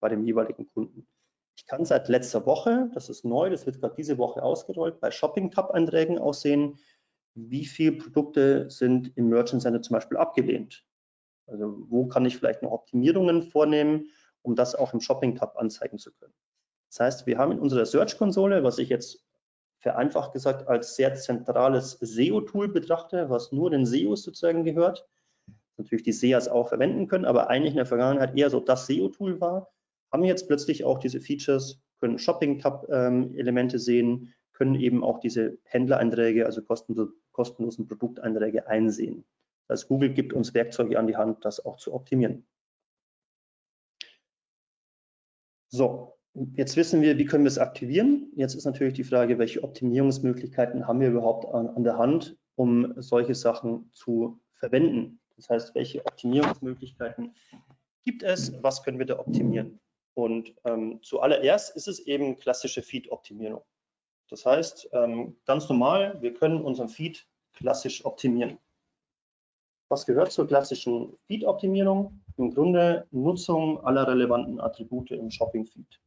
bei 0.00 0.08
dem 0.08 0.24
jeweiligen 0.24 0.68
Kunden. 0.72 1.08
Ich 1.56 1.66
kann 1.66 1.84
seit 1.84 2.08
letzter 2.08 2.46
Woche, 2.46 2.90
das 2.94 3.08
ist 3.08 3.24
neu, 3.24 3.50
das 3.50 3.66
wird 3.66 3.80
gerade 3.80 3.94
diese 3.96 4.18
Woche 4.18 4.42
ausgerollt, 4.42 5.00
bei 5.00 5.10
Shopping-Tab-Einträgen 5.10 6.18
auch 6.18 6.34
sehen, 6.34 6.78
wie 7.34 7.64
viele 7.64 7.92
Produkte 7.92 8.70
sind 8.70 9.16
im 9.16 9.28
Merchant 9.28 9.62
Center 9.62 9.82
zum 9.82 9.94
Beispiel 9.94 10.18
abgelehnt. 10.18 10.84
Also 11.46 11.84
wo 11.88 12.06
kann 12.06 12.24
ich 12.26 12.36
vielleicht 12.36 12.62
noch 12.62 12.72
Optimierungen 12.72 13.42
vornehmen, 13.42 14.10
um 14.42 14.56
das 14.56 14.74
auch 14.74 14.94
im 14.94 15.00
Shopping-Tab 15.00 15.58
anzeigen 15.58 15.98
zu 15.98 16.12
können. 16.12 16.34
Das 16.88 17.00
heißt, 17.00 17.26
wir 17.26 17.38
haben 17.38 17.52
in 17.52 17.60
unserer 17.60 17.86
Search-Konsole, 17.86 18.64
was 18.64 18.78
ich 18.78 18.88
jetzt 18.88 19.24
vereinfacht 19.78 20.32
gesagt 20.32 20.68
als 20.68 20.96
sehr 20.96 21.14
zentrales 21.14 21.92
SEO-Tool 22.00 22.68
betrachte, 22.68 23.30
was 23.30 23.52
nur 23.52 23.70
den 23.70 23.86
SEOs 23.86 24.22
sozusagen 24.22 24.64
gehört, 24.64 25.06
natürlich 25.76 26.04
die 26.04 26.12
SEAs 26.12 26.48
auch 26.48 26.68
verwenden 26.68 27.08
können, 27.08 27.24
aber 27.24 27.48
eigentlich 27.48 27.72
in 27.72 27.78
der 27.78 27.86
Vergangenheit 27.86 28.36
eher 28.36 28.50
so 28.50 28.60
das 28.60 28.86
SEO-Tool 28.86 29.40
war, 29.40 29.72
haben 30.12 30.24
jetzt 30.24 30.48
plötzlich 30.48 30.84
auch 30.84 30.98
diese 30.98 31.20
Features, 31.20 31.80
können 32.00 32.18
Shopping-Tab-Elemente 32.18 33.78
sehen, 33.78 34.34
können 34.52 34.74
eben 34.74 35.04
auch 35.04 35.20
diese 35.20 35.58
Händlereinträge, 35.64 36.46
also 36.46 36.62
kostenlosen 36.62 37.88
Produkteinträge 37.88 38.66
einsehen. 38.66 39.24
Das 39.68 39.80
heißt, 39.80 39.88
Google 39.88 40.12
gibt 40.12 40.32
uns 40.32 40.52
Werkzeuge 40.52 40.98
an 40.98 41.06
die 41.06 41.16
Hand, 41.16 41.44
das 41.44 41.64
auch 41.64 41.76
zu 41.76 41.94
optimieren. 41.94 42.46
So, 45.68 46.18
jetzt 46.56 46.76
wissen 46.76 47.00
wir, 47.00 47.16
wie 47.16 47.24
können 47.24 47.44
wir 47.44 47.48
es 47.48 47.58
aktivieren. 47.58 48.32
Jetzt 48.34 48.54
ist 48.54 48.64
natürlich 48.64 48.94
die 48.94 49.04
Frage, 49.04 49.38
welche 49.38 49.62
Optimierungsmöglichkeiten 49.62 50.88
haben 50.88 51.00
wir 51.00 51.08
überhaupt 51.08 51.54
an, 51.54 51.68
an 51.68 51.84
der 51.84 51.96
Hand, 51.96 52.36
um 52.56 52.94
solche 52.96 53.36
Sachen 53.36 53.90
zu 53.92 54.40
verwenden. 54.54 55.20
Das 55.36 55.48
heißt, 55.48 55.74
welche 55.74 56.04
Optimierungsmöglichkeiten 56.04 57.34
gibt 58.04 58.24
es, 58.24 58.52
was 58.62 58.82
können 58.82 58.98
wir 58.98 59.06
da 59.06 59.18
optimieren? 59.18 59.80
Und 60.14 60.54
ähm, 60.64 61.00
zuallererst 61.02 61.76
ist 61.76 61.88
es 61.88 62.00
eben 62.00 62.36
klassische 62.36 62.82
Feed-Optimierung. 62.82 63.62
Das 64.28 64.46
heißt, 64.46 64.90
ähm, 64.92 65.36
ganz 65.44 65.68
normal, 65.68 66.20
wir 66.20 66.34
können 66.34 66.62
unseren 66.62 66.88
Feed 66.88 67.26
klassisch 67.52 68.04
optimieren. 68.04 68.58
Was 69.88 70.06
gehört 70.06 70.30
zur 70.30 70.46
klassischen 70.46 71.16
Feed-Optimierung? 71.26 72.20
Im 72.36 72.54
Grunde 72.54 73.08
Nutzung 73.10 73.84
aller 73.84 74.06
relevanten 74.06 74.60
Attribute 74.60 75.10
im 75.10 75.30
Shopping-Feed. 75.30 76.00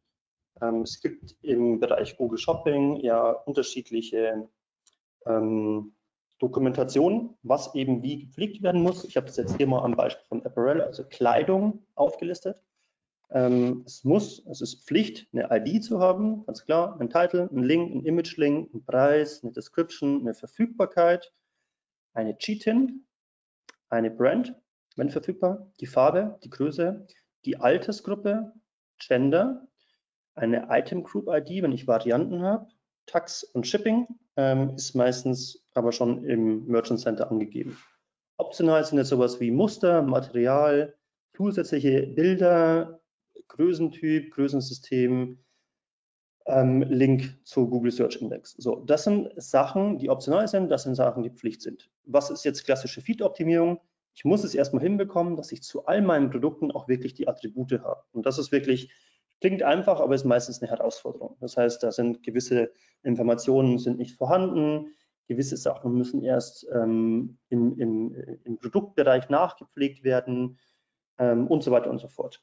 Ähm, 0.61 0.81
es 0.83 1.01
gibt 1.01 1.35
im 1.41 1.79
Bereich 1.79 2.15
Google 2.15 2.37
Shopping 2.37 2.97
ja 2.97 3.31
unterschiedliche 3.31 4.47
ähm, 5.25 5.93
Dokumentationen, 6.39 7.37
was 7.43 7.75
eben 7.75 8.03
wie 8.03 8.25
gepflegt 8.25 8.63
werden 8.63 8.81
muss. 8.81 9.03
Ich 9.03 9.17
habe 9.17 9.27
das 9.27 9.37
jetzt 9.37 9.57
hier 9.57 9.67
mal 9.67 9.83
am 9.83 9.95
Beispiel 9.95 10.25
von 10.27 10.45
Apparel, 10.45 10.81
also 10.81 11.03
Kleidung, 11.03 11.85
aufgelistet. 11.95 12.57
Ähm, 13.33 13.83
es 13.87 14.03
muss, 14.03 14.45
es 14.45 14.61
ist 14.61 14.85
Pflicht, 14.87 15.27
eine 15.33 15.49
ID 15.51 15.83
zu 15.83 15.99
haben, 15.99 16.45
ganz 16.45 16.63
klar, 16.65 16.99
ein 16.99 17.09
Titel, 17.09 17.49
ein 17.51 17.63
Link, 17.63 17.95
ein 17.95 18.05
Image-Link, 18.05 18.71
ein 18.73 18.85
Preis, 18.85 19.43
eine 19.43 19.51
Description, 19.51 20.21
eine 20.21 20.35
Verfügbarkeit, 20.35 21.33
eine 22.13 22.37
Cheat-In, 22.37 23.07
eine 23.89 24.11
Brand, 24.11 24.55
wenn 24.95 25.09
verfügbar, 25.09 25.71
die 25.79 25.87
Farbe, 25.87 26.39
die 26.43 26.51
Größe, 26.51 27.07
die 27.45 27.57
Altersgruppe, 27.57 28.53
Gender, 28.99 29.67
eine 30.35 30.67
Item 30.69 31.03
Group 31.03 31.27
ID, 31.27 31.63
wenn 31.63 31.71
ich 31.71 31.87
Varianten 31.87 32.43
habe, 32.43 32.67
Tax 33.07 33.43
und 33.43 33.65
Shipping 33.65 34.07
ähm, 34.37 34.75
ist 34.75 34.93
meistens 34.93 35.65
aber 35.73 35.91
schon 35.91 36.23
im 36.23 36.67
Merchant 36.67 36.99
Center 36.99 37.31
angegeben. 37.31 37.77
Optional 38.37 38.83
sind 38.85 38.99
jetzt 38.99 39.09
sowas 39.09 39.39
wie 39.39 39.51
Muster, 39.51 40.03
Material, 40.03 40.95
zusätzliche 41.35 42.07
Bilder, 42.07 43.01
Größentyp, 43.53 44.31
Größensystem, 44.31 45.39
ähm, 46.45 46.81
Link 46.83 47.39
zu 47.43 47.67
Google 47.67 47.91
Search 47.91 48.17
Index. 48.17 48.53
So, 48.57 48.83
das 48.85 49.05
sind 49.05 49.31
Sachen, 49.37 49.97
die 49.97 50.09
optional 50.09 50.47
sind, 50.47 50.69
das 50.69 50.83
sind 50.83 50.95
Sachen, 50.95 51.23
die 51.23 51.31
Pflicht 51.31 51.61
sind. 51.61 51.89
Was 52.05 52.29
ist 52.29 52.45
jetzt 52.45 52.65
klassische 52.65 53.01
Feed-Optimierung? 53.01 53.79
Ich 54.13 54.25
muss 54.25 54.43
es 54.43 54.53
erstmal 54.53 54.83
hinbekommen, 54.83 55.35
dass 55.35 55.51
ich 55.51 55.63
zu 55.63 55.85
all 55.85 56.01
meinen 56.01 56.29
Produkten 56.29 56.71
auch 56.71 56.87
wirklich 56.87 57.13
die 57.13 57.27
Attribute 57.27 57.79
habe. 57.81 58.03
Und 58.11 58.25
das 58.25 58.37
ist 58.37 58.51
wirklich 58.51 58.91
Klingt 59.43 59.61
einfach, 59.61 59.99
aber 59.99 60.15
ist 60.15 60.23
meistens 60.23 60.61
eine 60.61 60.71
Herausforderung. 60.71 61.35
Das 61.41 61.57
heißt, 61.57 61.83
da 61.83 61.91
sind 61.91 62.23
gewisse 62.23 62.71
Informationen 63.01 63.77
sind 63.77 63.97
nicht 63.97 64.15
vorhanden, 64.15 64.93
gewisse 65.27 65.57
Sachen 65.57 65.95
müssen 65.95 66.23
erst 66.23 66.65
ähm, 66.71 67.37
im, 67.49 67.77
im, 67.77 68.15
im, 68.45 68.57
Produktbereich 68.57 69.27
nachgepflegt 69.27 70.05
werden 70.05 70.59
ähm, 71.17 71.47
und 71.47 71.61
so 71.61 71.71
weiter 71.71 71.89
und 71.89 71.99
so 71.99 72.07
fort. 72.07 72.41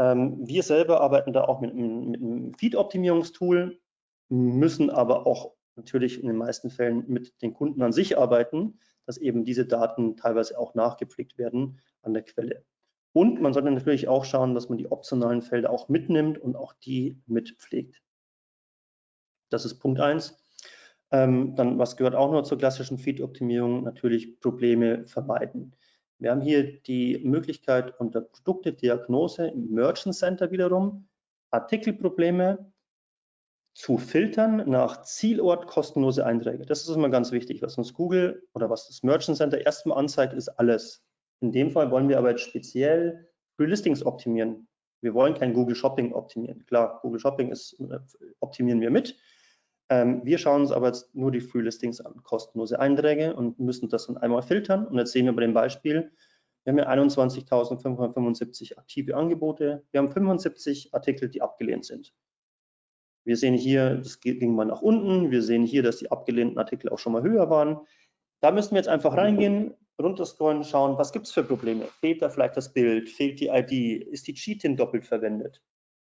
Ähm, 0.00 0.48
wir 0.48 0.62
selber 0.62 1.02
arbeiten 1.02 1.34
da 1.34 1.44
auch 1.44 1.60
mit, 1.60 1.74
mit 1.74 2.20
einem 2.20 2.54
Feed-Optimierungstool, 2.54 3.78
müssen 4.30 4.88
aber 4.88 5.26
auch 5.26 5.52
natürlich 5.76 6.20
in 6.20 6.26
den 6.26 6.36
meisten 6.36 6.70
Fällen 6.70 7.04
mit 7.06 7.40
den 7.42 7.52
Kunden 7.52 7.82
an 7.82 7.92
sich 7.92 8.16
arbeiten, 8.16 8.78
dass 9.04 9.18
eben 9.18 9.44
diese 9.44 9.66
Daten 9.66 10.16
teilweise 10.16 10.58
auch 10.58 10.74
nachgepflegt 10.74 11.36
werden 11.36 11.80
an 12.00 12.14
der 12.14 12.22
Quelle. 12.22 12.64
Und 13.12 13.42
man 13.42 13.52
sollte 13.52 13.70
natürlich 13.70 14.08
auch 14.08 14.24
schauen, 14.24 14.54
dass 14.54 14.70
man 14.70 14.78
die 14.78 14.90
optionalen 14.90 15.42
Felder 15.42 15.70
auch 15.70 15.90
mitnimmt 15.90 16.38
und 16.38 16.56
auch 16.56 16.72
die 16.72 17.20
mitpflegt. 17.26 18.02
Das 19.50 19.66
ist 19.66 19.80
Punkt 19.80 20.00
1. 20.00 20.42
Ähm, 21.10 21.56
dann, 21.56 21.78
was 21.78 21.96
gehört 21.96 22.14
auch 22.14 22.32
noch 22.32 22.42
zur 22.42 22.56
klassischen 22.56 22.96
Feed-Optimierung? 22.96 23.82
Natürlich 23.82 24.40
Probleme 24.40 25.06
vermeiden. 25.06 25.74
Wir 26.20 26.30
haben 26.30 26.42
hier 26.42 26.80
die 26.82 27.18
Möglichkeit 27.24 27.98
unter 27.98 28.20
Produkte, 28.20 28.74
Diagnose 28.74 29.52
Merchant 29.56 30.14
Center 30.14 30.50
wiederum 30.50 31.08
Artikelprobleme 31.50 32.72
zu 33.72 33.96
filtern 33.96 34.68
nach 34.68 35.02
Zielort 35.02 35.66
kostenlose 35.66 36.26
Einträge. 36.26 36.66
Das 36.66 36.82
ist 36.82 36.94
immer 36.94 37.08
ganz 37.08 37.32
wichtig. 37.32 37.62
Was 37.62 37.78
uns 37.78 37.94
Google 37.94 38.46
oder 38.52 38.68
was 38.68 38.86
das 38.88 39.02
Merchant 39.02 39.38
Center 39.38 39.64
erstmal 39.64 39.96
anzeigt, 39.96 40.34
ist 40.34 40.50
alles. 40.50 41.02
In 41.40 41.52
dem 41.52 41.70
Fall 41.70 41.90
wollen 41.90 42.10
wir 42.10 42.18
aber 42.18 42.30
jetzt 42.30 42.42
speziell 42.42 43.26
Free 43.56 43.66
Listings 43.66 44.04
optimieren. 44.04 44.68
Wir 45.00 45.14
wollen 45.14 45.32
kein 45.32 45.54
Google 45.54 45.74
Shopping 45.74 46.12
optimieren. 46.12 46.66
Klar, 46.66 46.98
Google 47.00 47.20
Shopping 47.20 47.50
ist, 47.50 47.80
äh, 47.80 47.98
optimieren 48.40 48.82
wir 48.82 48.90
mit. 48.90 49.16
Ähm, 49.90 50.20
wir 50.24 50.38
schauen 50.38 50.62
uns 50.62 50.70
aber 50.70 50.86
jetzt 50.86 51.12
nur 51.14 51.32
die 51.32 51.40
Free 51.40 51.62
Listings 51.62 52.00
an, 52.00 52.22
kostenlose 52.22 52.78
Einträge 52.78 53.34
und 53.34 53.58
müssen 53.58 53.88
das 53.88 54.06
dann 54.06 54.16
einmal 54.16 54.42
filtern. 54.42 54.86
Und 54.86 54.96
jetzt 54.98 55.12
sehen 55.12 55.26
wir 55.26 55.34
bei 55.34 55.42
dem 55.42 55.52
Beispiel, 55.52 56.12
wir 56.64 56.72
haben 56.72 56.78
ja 56.78 56.88
21.575 56.88 58.78
aktive 58.78 59.16
Angebote. 59.16 59.84
Wir 59.90 59.98
haben 59.98 60.10
75 60.10 60.94
Artikel, 60.94 61.28
die 61.28 61.42
abgelehnt 61.42 61.84
sind. 61.84 62.14
Wir 63.24 63.36
sehen 63.36 63.54
hier, 63.54 63.96
das 63.96 64.20
ging 64.20 64.54
mal 64.54 64.66
nach 64.66 64.80
unten. 64.80 65.30
Wir 65.30 65.42
sehen 65.42 65.64
hier, 65.64 65.82
dass 65.82 65.98
die 65.98 66.10
abgelehnten 66.10 66.58
Artikel 66.58 66.90
auch 66.90 66.98
schon 66.98 67.12
mal 67.12 67.22
höher 67.22 67.50
waren. 67.50 67.80
Da 68.40 68.52
müssen 68.52 68.72
wir 68.72 68.78
jetzt 68.78 68.88
einfach 68.88 69.16
reingehen, 69.16 69.74
runterscrollen, 70.00 70.64
schauen, 70.64 70.98
was 70.98 71.12
gibt 71.12 71.26
es 71.26 71.32
für 71.32 71.42
Probleme? 71.42 71.86
Fehlt 72.00 72.22
da 72.22 72.28
vielleicht 72.28 72.56
das 72.56 72.72
Bild? 72.72 73.08
Fehlt 73.08 73.40
die 73.40 73.48
ID? 73.48 74.06
Ist 74.06 74.28
die 74.28 74.34
Cheat-In 74.34 74.76
doppelt 74.76 75.04
verwendet? 75.04 75.62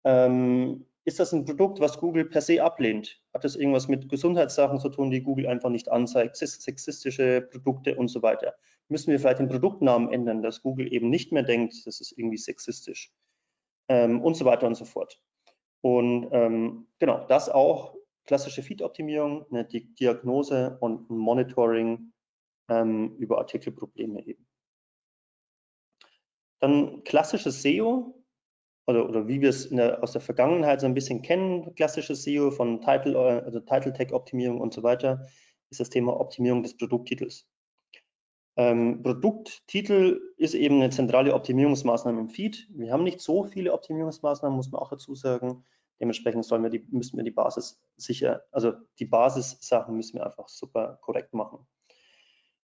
Ähm, 0.03 0.86
ist 1.06 1.20
das 1.20 1.34
ein 1.34 1.45
Produkt, 1.45 1.80
was 1.80 1.99
Google 1.99 2.26
per 2.26 2.41
se 2.41 2.64
ablehnt? 2.64 3.22
Hat 3.34 3.43
das 3.43 3.56
irgendwas 3.56 3.88
mit 3.88 4.08
Gesundheitssachen 4.08 4.80
zu 4.80 4.89
tun, 4.89 5.12
die 5.12 5.22
Google 5.22 5.47
einfach 5.47 5.70
nicht 5.70 5.89
anzeigt? 5.89 6.38
Sexistische 6.38 7.41
Produkte 7.41 7.95
und 7.95 8.08
so 8.08 8.22
weiter? 8.22 8.56
Müssen 8.88 9.12
wir 9.12 9.20
vielleicht 9.20 9.39
den 9.39 9.49
Produktnamen 9.49 10.12
ändern, 10.12 10.41
dass 10.41 10.62
Google 10.62 10.91
eben 10.91 11.10
nicht 11.10 11.32
mehr 11.32 11.43
denkt, 11.43 11.86
das 11.86 11.99
ist 11.99 12.18
irgendwie 12.18 12.38
sexistisch? 12.38 13.12
Ähm, 13.89 14.22
und 14.22 14.36
so 14.36 14.45
weiter 14.45 14.66
und 14.68 14.76
so 14.76 14.86
fort. 14.86 15.20
Und 15.82 16.30
ähm, 16.32 16.88
genau, 16.99 17.26
das 17.28 17.49
auch 17.49 17.95
klassische 18.26 18.64
Feed-Optimierung, 18.64 19.45
eine 19.51 19.66
Diagnose 19.66 20.78
und 20.80 21.10
ein 21.10 21.18
Monitoring 21.18 22.14
ähm, 22.70 23.16
über 23.18 23.39
Artikelprobleme 23.39 24.26
eben. 24.26 24.47
Dann 26.60 27.04
klassisches 27.04 27.62
SEO, 27.62 28.22
oder, 28.86 29.07
oder 29.07 29.27
wie 29.27 29.41
wir 29.41 29.49
es 29.49 29.71
aus 29.71 30.11
der 30.11 30.21
Vergangenheit 30.21 30.81
so 30.81 30.88
ein 30.88 30.93
bisschen 30.93 31.21
kennen, 31.21 31.73
klassisches 31.75 32.23
SEO 32.23 32.51
von 32.51 32.81
Title, 32.81 33.17
also 33.43 33.59
Title 33.59 33.93
Tag 33.93 34.11
Optimierung 34.11 34.59
und 34.59 34.73
so 34.73 34.84
weiter, 34.84 35.25
ist 35.69 35.79
das 35.79 35.89
Thema 35.89 36.19
Optimierung 36.19 36.63
des 36.63 36.77
Produkttitels. 36.77 37.47
Ähm, 38.55 39.01
Produkttitel 39.01 40.21
ist 40.38 40.53
eben 40.53 40.75
eine 40.75 40.91
zentrale 40.91 41.34
Optimierungsmaßnahme 41.34 42.19
im 42.19 42.29
Feed. 42.29 42.67
Wir 42.69 42.93
haben 42.93 43.03
nicht 43.03 43.19
so 43.19 43.43
viele 43.43 43.73
Optimierungsmaßnahmen, 43.73 44.55
muss 44.55 44.71
man 44.71 44.81
auch 44.81 44.89
dazu 44.89 45.15
sagen. 45.15 45.63
Dementsprechend 45.99 46.49
wir 46.49 46.69
die, 46.69 46.86
müssen 46.91 47.17
wir 47.17 47.23
die 47.23 47.31
Basis 47.31 47.81
sicher, 47.97 48.43
also 48.51 48.73
die 48.99 49.05
Basissachen 49.05 49.95
müssen 49.95 50.15
wir 50.15 50.25
einfach 50.25 50.49
super 50.49 50.99
korrekt 51.01 51.34
machen. 51.34 51.65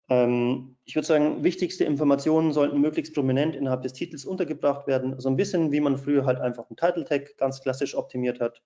Ähm, 0.09 0.76
ich 0.84 0.94
würde 0.94 1.07
sagen, 1.07 1.42
wichtigste 1.42 1.84
Informationen 1.84 2.52
sollten 2.52 2.80
möglichst 2.80 3.14
prominent 3.14 3.57
innerhalb 3.57 3.82
des 3.82 3.92
Titels 3.92 4.24
untergebracht 4.24 4.86
werden. 4.86 5.18
So 5.18 5.28
ein 5.28 5.36
bisschen, 5.36 5.72
wie 5.72 5.80
man 5.80 5.98
früher 5.98 6.24
halt 6.24 6.38
einfach 6.38 6.68
einen 6.70 6.76
Title 6.76 7.04
Tag 7.04 7.36
ganz 7.38 7.61
klassisch 7.61 7.96
optimiert 7.96 8.40
hat. 8.40 8.62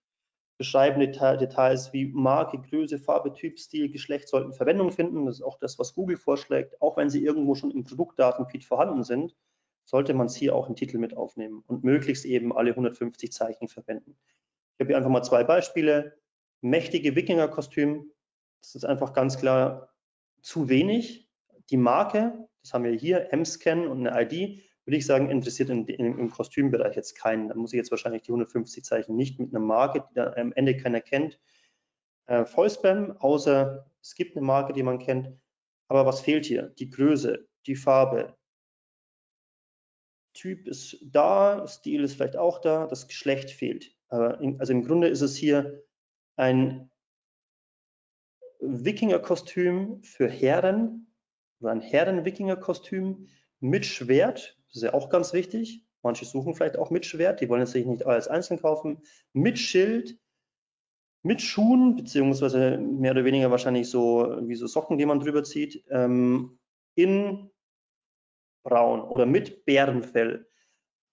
Beschreibende 0.59 1.09
Details 1.09 1.95
wie 1.95 2.07
Marke, 2.13 2.61
Größe, 2.61 2.99
Farbe, 2.99 3.33
Typ, 3.33 3.59
Stil, 3.59 3.91
Geschlecht 3.91 4.29
sollten 4.29 4.53
Verwendung 4.53 4.93
finden. 4.93 5.25
Das 5.25 5.37
ist 5.37 5.43
auch 5.43 5.59
das, 5.59 5.79
was 5.79 5.95
Google 5.95 6.19
vorschlägt. 6.19 6.83
Auch 6.83 6.99
wenn 6.99 7.09
sie 7.09 7.25
irgendwo 7.25 7.55
schon 7.55 7.71
im 7.71 7.85
Produktdatenfeed 7.85 8.65
vorhanden 8.67 9.03
sind, 9.03 9.35
sollte 9.87 10.13
man 10.13 10.27
es 10.27 10.37
hier 10.37 10.55
auch 10.55 10.69
im 10.69 10.77
Titel 10.77 10.99
mit 10.99 11.17
aufnehmen 11.17 11.65
und 11.67 11.83
möglichst 11.83 12.27
eben 12.27 12.55
alle 12.55 12.71
150 12.73 13.33
Zeichen 13.33 13.69
verwenden. 13.69 14.19
Ich 14.75 14.81
habe 14.81 14.89
hier 14.89 14.99
einfach 14.99 15.11
mal 15.11 15.23
zwei 15.23 15.45
Beispiele. 15.45 16.19
Mächtige 16.61 17.17
Wikinger-Kostüm. 17.17 18.13
Das 18.61 18.75
ist 18.75 18.85
einfach 18.85 19.15
ganz 19.15 19.39
klar 19.39 19.95
zu 20.43 20.69
wenig. 20.69 21.30
Die 21.71 21.77
Marke, 21.77 22.49
das 22.63 22.75
haben 22.75 22.85
wir 22.85 22.93
hier, 22.93 23.33
M-Scan 23.33 23.87
und 23.87 24.07
eine 24.07 24.23
ID, 24.23 24.63
würde 24.85 24.97
ich 24.97 25.07
sagen, 25.07 25.31
interessiert 25.31 25.71
in, 25.71 25.87
in, 25.87 26.19
im 26.19 26.31
Kostümbereich 26.31 26.97
jetzt 26.97 27.15
keinen. 27.15 27.49
Da 27.49 27.55
muss 27.55 27.73
ich 27.73 27.77
jetzt 27.77 27.91
wahrscheinlich 27.91 28.23
die 28.23 28.31
150 28.31 28.85
Zeichen 28.85 29.15
nicht 29.15 29.39
mit 29.39 29.55
einer 29.55 29.65
Marke, 29.65 30.05
die 30.11 30.15
da 30.15 30.33
am 30.33 30.53
Ende 30.53 30.77
keiner 30.77 31.01
kennt, 31.01 31.39
äh, 32.27 32.45
Vollspam, 32.45 33.17
außer 33.19 33.91
es 34.01 34.15
gibt 34.15 34.37
eine 34.37 34.45
Marke, 34.45 34.73
die 34.73 34.83
man 34.83 34.99
kennt. 34.99 35.29
Aber 35.89 36.07
was 36.07 36.21
fehlt 36.21 36.47
hier? 36.47 36.75
Die 36.79 36.89
Größe, 36.89 37.49
die 37.67 37.77
Farbe. 37.77 38.37
Typ 40.33 40.69
ist 40.69 40.99
da, 41.03 41.67
Stil 41.67 42.05
ist 42.05 42.15
vielleicht 42.15 42.37
auch 42.37 42.61
da, 42.61 42.87
das 42.87 43.09
Geschlecht 43.09 43.51
fehlt. 43.51 43.97
Also 44.09 44.73
im 44.73 44.85
Grunde 44.85 45.09
ist 45.09 45.21
es 45.21 45.37
hier 45.37 45.85
ein 46.37 46.91
Wikinger-Kostüm 48.61 50.03
für 50.03 50.29
Herren 50.29 51.10
oder 51.61 51.73
ein 51.73 51.81
Herren-Wikinger-Kostüm 51.81 53.29
mit 53.61 53.87
Schwert, 53.87 54.59
das 54.69 54.77
ist 54.77 54.83
ja 54.83 54.95
auch 54.95 55.11
ganz 55.11 55.33
wichtig. 55.33 55.85
Manche 56.03 56.25
suchen 56.25 56.55
vielleicht 56.55 56.79
auch 56.79 56.91
mit 56.91 57.05
Schwert, 57.05 57.41
die 57.41 57.49
wollen 57.49 57.63
es 57.63 57.73
sich 57.73 57.85
nicht 57.85 58.07
alles 58.07 58.29
einzeln 58.29 58.61
kaufen, 58.61 59.03
mit 59.33 59.59
Schild, 59.59 60.19
mit 61.23 61.43
Schuhen, 61.43 61.97
beziehungsweise 61.97 62.79
mehr 62.79 63.13
oder 63.13 63.25
weniger 63.25 63.51
wahrscheinlich 63.51 63.91
so 63.91 64.39
wie 64.43 64.55
so 64.55 64.67
Socken, 64.67 64.97
die 64.97 65.05
man 65.05 65.21
drüber 65.21 65.45
zieht, 65.45 65.85
ähm, 65.91 66.59
in 66.95 67.51
braun 68.63 69.03
oder 69.03 69.27
mit 69.27 69.65
Bärenfell. 69.67 70.47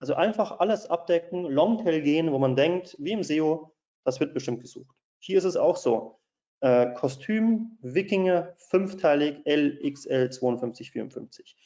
Also 0.00 0.14
einfach 0.14 0.60
alles 0.60 0.86
abdecken, 0.86 1.44
Longtail 1.44 2.00
gehen, 2.00 2.32
wo 2.32 2.38
man 2.38 2.56
denkt, 2.56 2.96
wie 2.98 3.12
im 3.12 3.22
SEO, 3.22 3.74
das 4.04 4.20
wird 4.20 4.32
bestimmt 4.32 4.60
gesucht. 4.62 4.96
Hier 5.18 5.38
ist 5.38 5.44
es 5.44 5.56
auch 5.56 5.76
so. 5.76 6.20
Äh, 6.60 6.92
Kostüm, 6.94 7.78
Wikinger, 7.82 8.54
fünfteilig, 8.56 9.40
LXL 9.44 10.30
5254. 10.32 11.56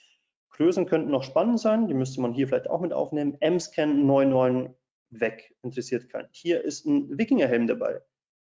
Größen 0.50 0.86
könnten 0.86 1.10
noch 1.10 1.22
spannend 1.22 1.60
sein, 1.60 1.88
die 1.88 1.94
müsste 1.94 2.20
man 2.20 2.34
hier 2.34 2.46
vielleicht 2.46 2.68
auch 2.68 2.80
mit 2.80 2.92
aufnehmen. 2.92 3.36
M-Scan 3.40 3.86
99 4.04 4.74
weg, 5.10 5.54
interessiert 5.62 6.10
keinen. 6.10 6.28
Hier 6.32 6.62
ist 6.62 6.86
ein 6.86 7.18
Wikingerhelm 7.18 7.66
dabei. 7.66 8.02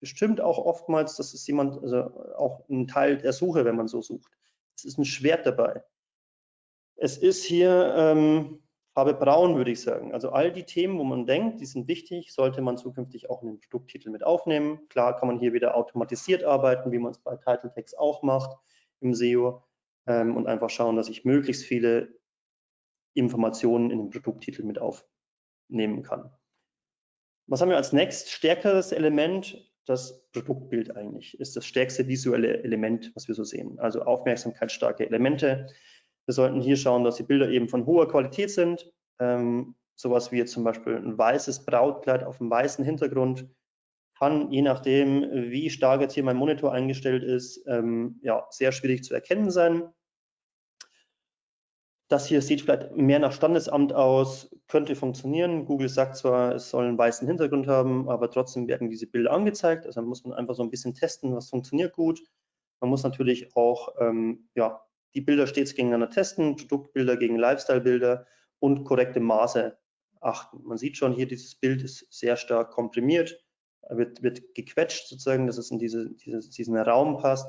Bestimmt 0.02 0.42
auch 0.42 0.58
oftmals, 0.58 1.16
das 1.16 1.34
ist 1.34 1.48
jemand, 1.48 1.82
also 1.82 1.98
auch 2.36 2.68
ein 2.70 2.88
Teil 2.88 3.18
der 3.18 3.34
Suche, 3.34 3.66
wenn 3.66 3.76
man 3.78 3.88
so 3.88 4.02
sucht. 4.02 4.32
Es 4.76 4.84
ist 4.84 4.98
ein 4.98 5.06
Schwert 5.06 5.46
dabei. 5.46 5.84
Es 6.98 7.18
ist 7.18 7.44
hier 7.44 7.94
ähm, 7.98 8.62
Farbe 8.96 9.14
braun, 9.14 9.58
würde 9.58 9.72
ich 9.72 9.82
sagen. 9.82 10.14
Also 10.14 10.30
all 10.30 10.54
die 10.54 10.64
Themen, 10.64 10.98
wo 10.98 11.04
man 11.04 11.26
denkt, 11.26 11.60
die 11.60 11.66
sind 11.66 11.90
wichtig, 11.90 12.32
sollte 12.32 12.62
man 12.62 12.78
zukünftig 12.78 13.30
auch 13.30 13.42
in 13.44 13.50
den 13.50 13.60
Produkttitel 13.60 14.10
mit 14.10 14.24
aufnehmen. 14.24 14.88
Klar 14.88 15.18
kann 15.18 15.28
man 15.28 15.38
hier 15.38 15.52
wieder 15.52 15.76
automatisiert 15.76 16.46
arbeiten, 16.46 16.94
wie 16.94 17.00
man 17.00 17.12
es 17.12 17.20
bei 17.20 17.36
Title 17.36 17.74
Text 17.74 18.00
auch 18.00 18.24
macht 18.24 18.58
im 19.02 19.14
SEO 19.14 19.62
ähm, 20.08 20.38
und 20.38 20.48
einfach 20.48 20.70
schauen, 20.70 20.96
dass 20.96 21.10
ich 21.10 21.26
möglichst 21.26 21.66
viele 21.66 22.08
Informationen 23.14 23.92
in 23.92 24.00
den 24.00 24.10
Produkttitel 24.12 24.64
mit 24.64 24.80
aufnehmen 24.80 26.02
kann. 26.04 26.32
Was 27.48 27.60
haben 27.60 27.70
wir 27.70 27.78
als 27.78 27.92
nächst 27.92 28.30
stärkeres 28.30 28.94
Element? 28.94 29.72
Das 29.86 30.26
Produktbild 30.32 30.96
eigentlich 30.96 31.38
ist 31.40 31.58
das 31.58 31.66
stärkste 31.66 32.08
visuelle 32.08 32.64
Element, 32.64 33.12
was 33.14 33.28
wir 33.28 33.36
so 33.36 33.44
sehen. 33.44 33.78
Also 33.78 34.04
aufmerksamkeitsstarke 34.04 35.06
Elemente. 35.06 35.68
Wir 36.26 36.34
sollten 36.34 36.62
hier 36.62 36.78
schauen, 36.78 37.04
dass 37.04 37.18
die 37.18 37.24
Bilder 37.24 37.50
eben 37.50 37.70
von 37.70 37.86
hoher 37.86 38.08
Qualität 38.08 38.52
sind. 38.52 38.92
Ähm, 39.20 39.76
sowas 39.96 40.32
wie 40.32 40.44
zum 40.46 40.64
Beispiel 40.64 40.96
ein 40.98 41.18
weißes 41.18 41.66
Brautkleid 41.66 42.24
auf 42.24 42.42
einem 42.42 42.50
weißen 42.50 42.84
Hintergrund 42.84 43.48
kann, 44.18 44.52
je 44.52 44.62
nachdem, 44.62 45.24
wie 45.52 45.70
stark 45.70 46.02
jetzt 46.02 46.14
hier 46.14 46.24
mein 46.24 46.38
Monitor 46.38 46.72
eingestellt 46.74 47.24
ist, 47.24 47.66
ähm, 47.68 48.20
ja, 48.22 48.46
sehr 48.50 48.72
schwierig 48.72 49.04
zu 49.04 49.14
erkennen 49.14 49.52
sein. 49.52 49.90
das 52.08 52.28
hier 52.28 52.42
sieht 52.42 52.62
vielleicht 52.62 52.96
mehr 52.96 53.20
nach 53.20 53.32
Standesamt 53.32 53.92
aus, 53.94 54.56
könnte 54.68 54.96
funktionieren. 54.96 55.66
Google 55.66 55.90
sagt 55.90 56.18
zwar, 56.18 56.54
es 56.56 56.70
soll 56.70 56.86
einen 56.86 56.98
weißen 56.98 57.28
Hintergrund 57.28 57.68
haben, 57.68 58.10
aber 58.10 58.30
trotzdem 58.30 58.68
werden 58.68 58.90
diese 58.90 59.08
Bilder 59.08 59.32
angezeigt. 59.32 59.86
Also 59.88 60.02
muss 60.02 60.24
man 60.24 60.38
einfach 60.38 60.56
so 60.56 60.64
ein 60.64 60.70
bisschen 60.70 60.94
testen, 60.94 61.36
was 61.36 61.50
funktioniert 61.50 61.94
gut. 61.94 62.22
Man 62.80 62.90
muss 62.92 63.04
natürlich 63.04 63.56
auch 63.56 63.90
ähm, 64.00 64.50
ja, 64.54 64.85
die 65.16 65.22
Bilder 65.22 65.48
stets 65.48 65.74
gegeneinander 65.74 66.10
testen, 66.10 66.56
Produktbilder 66.56 67.18
gegen 67.18 67.38
Lifestyle-Bilder 67.38 68.28
und 68.60 68.84
korrekte 68.84 69.20
Maße 69.20 69.78
achten. 70.22 70.62
Man 70.64 70.78
sieht 70.78 70.98
schon 70.98 71.14
hier, 71.14 71.28
dieses 71.28 71.56
Bild 71.56 71.82
ist 71.84 72.08
sehr 72.12 72.36
stark 72.36 72.72
komprimiert, 72.72 73.44
wird, 73.90 74.22
wird 74.24 74.56
gequetscht 74.56 75.08
sozusagen, 75.08 75.48
dass 75.48 75.58
es 75.58 75.72
in 75.72 75.80
diese, 75.80 76.12
diese, 76.16 76.50
diesen 76.50 76.78
Raum 76.78 77.18
passt. 77.18 77.48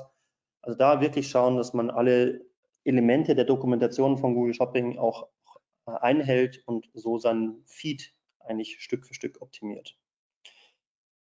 Also 0.61 0.77
da 0.77 1.01
wirklich 1.01 1.29
schauen, 1.29 1.57
dass 1.57 1.73
man 1.73 1.89
alle 1.89 2.45
Elemente 2.83 3.35
der 3.35 3.45
Dokumentation 3.45 4.17
von 4.17 4.33
Google 4.33 4.53
Shopping 4.53 4.97
auch 4.97 5.27
einhält 5.85 6.63
und 6.65 6.89
so 6.93 7.17
seinen 7.17 7.63
Feed 7.65 8.13
eigentlich 8.39 8.77
Stück 8.79 9.05
für 9.05 9.13
Stück 9.13 9.41
optimiert. 9.41 9.97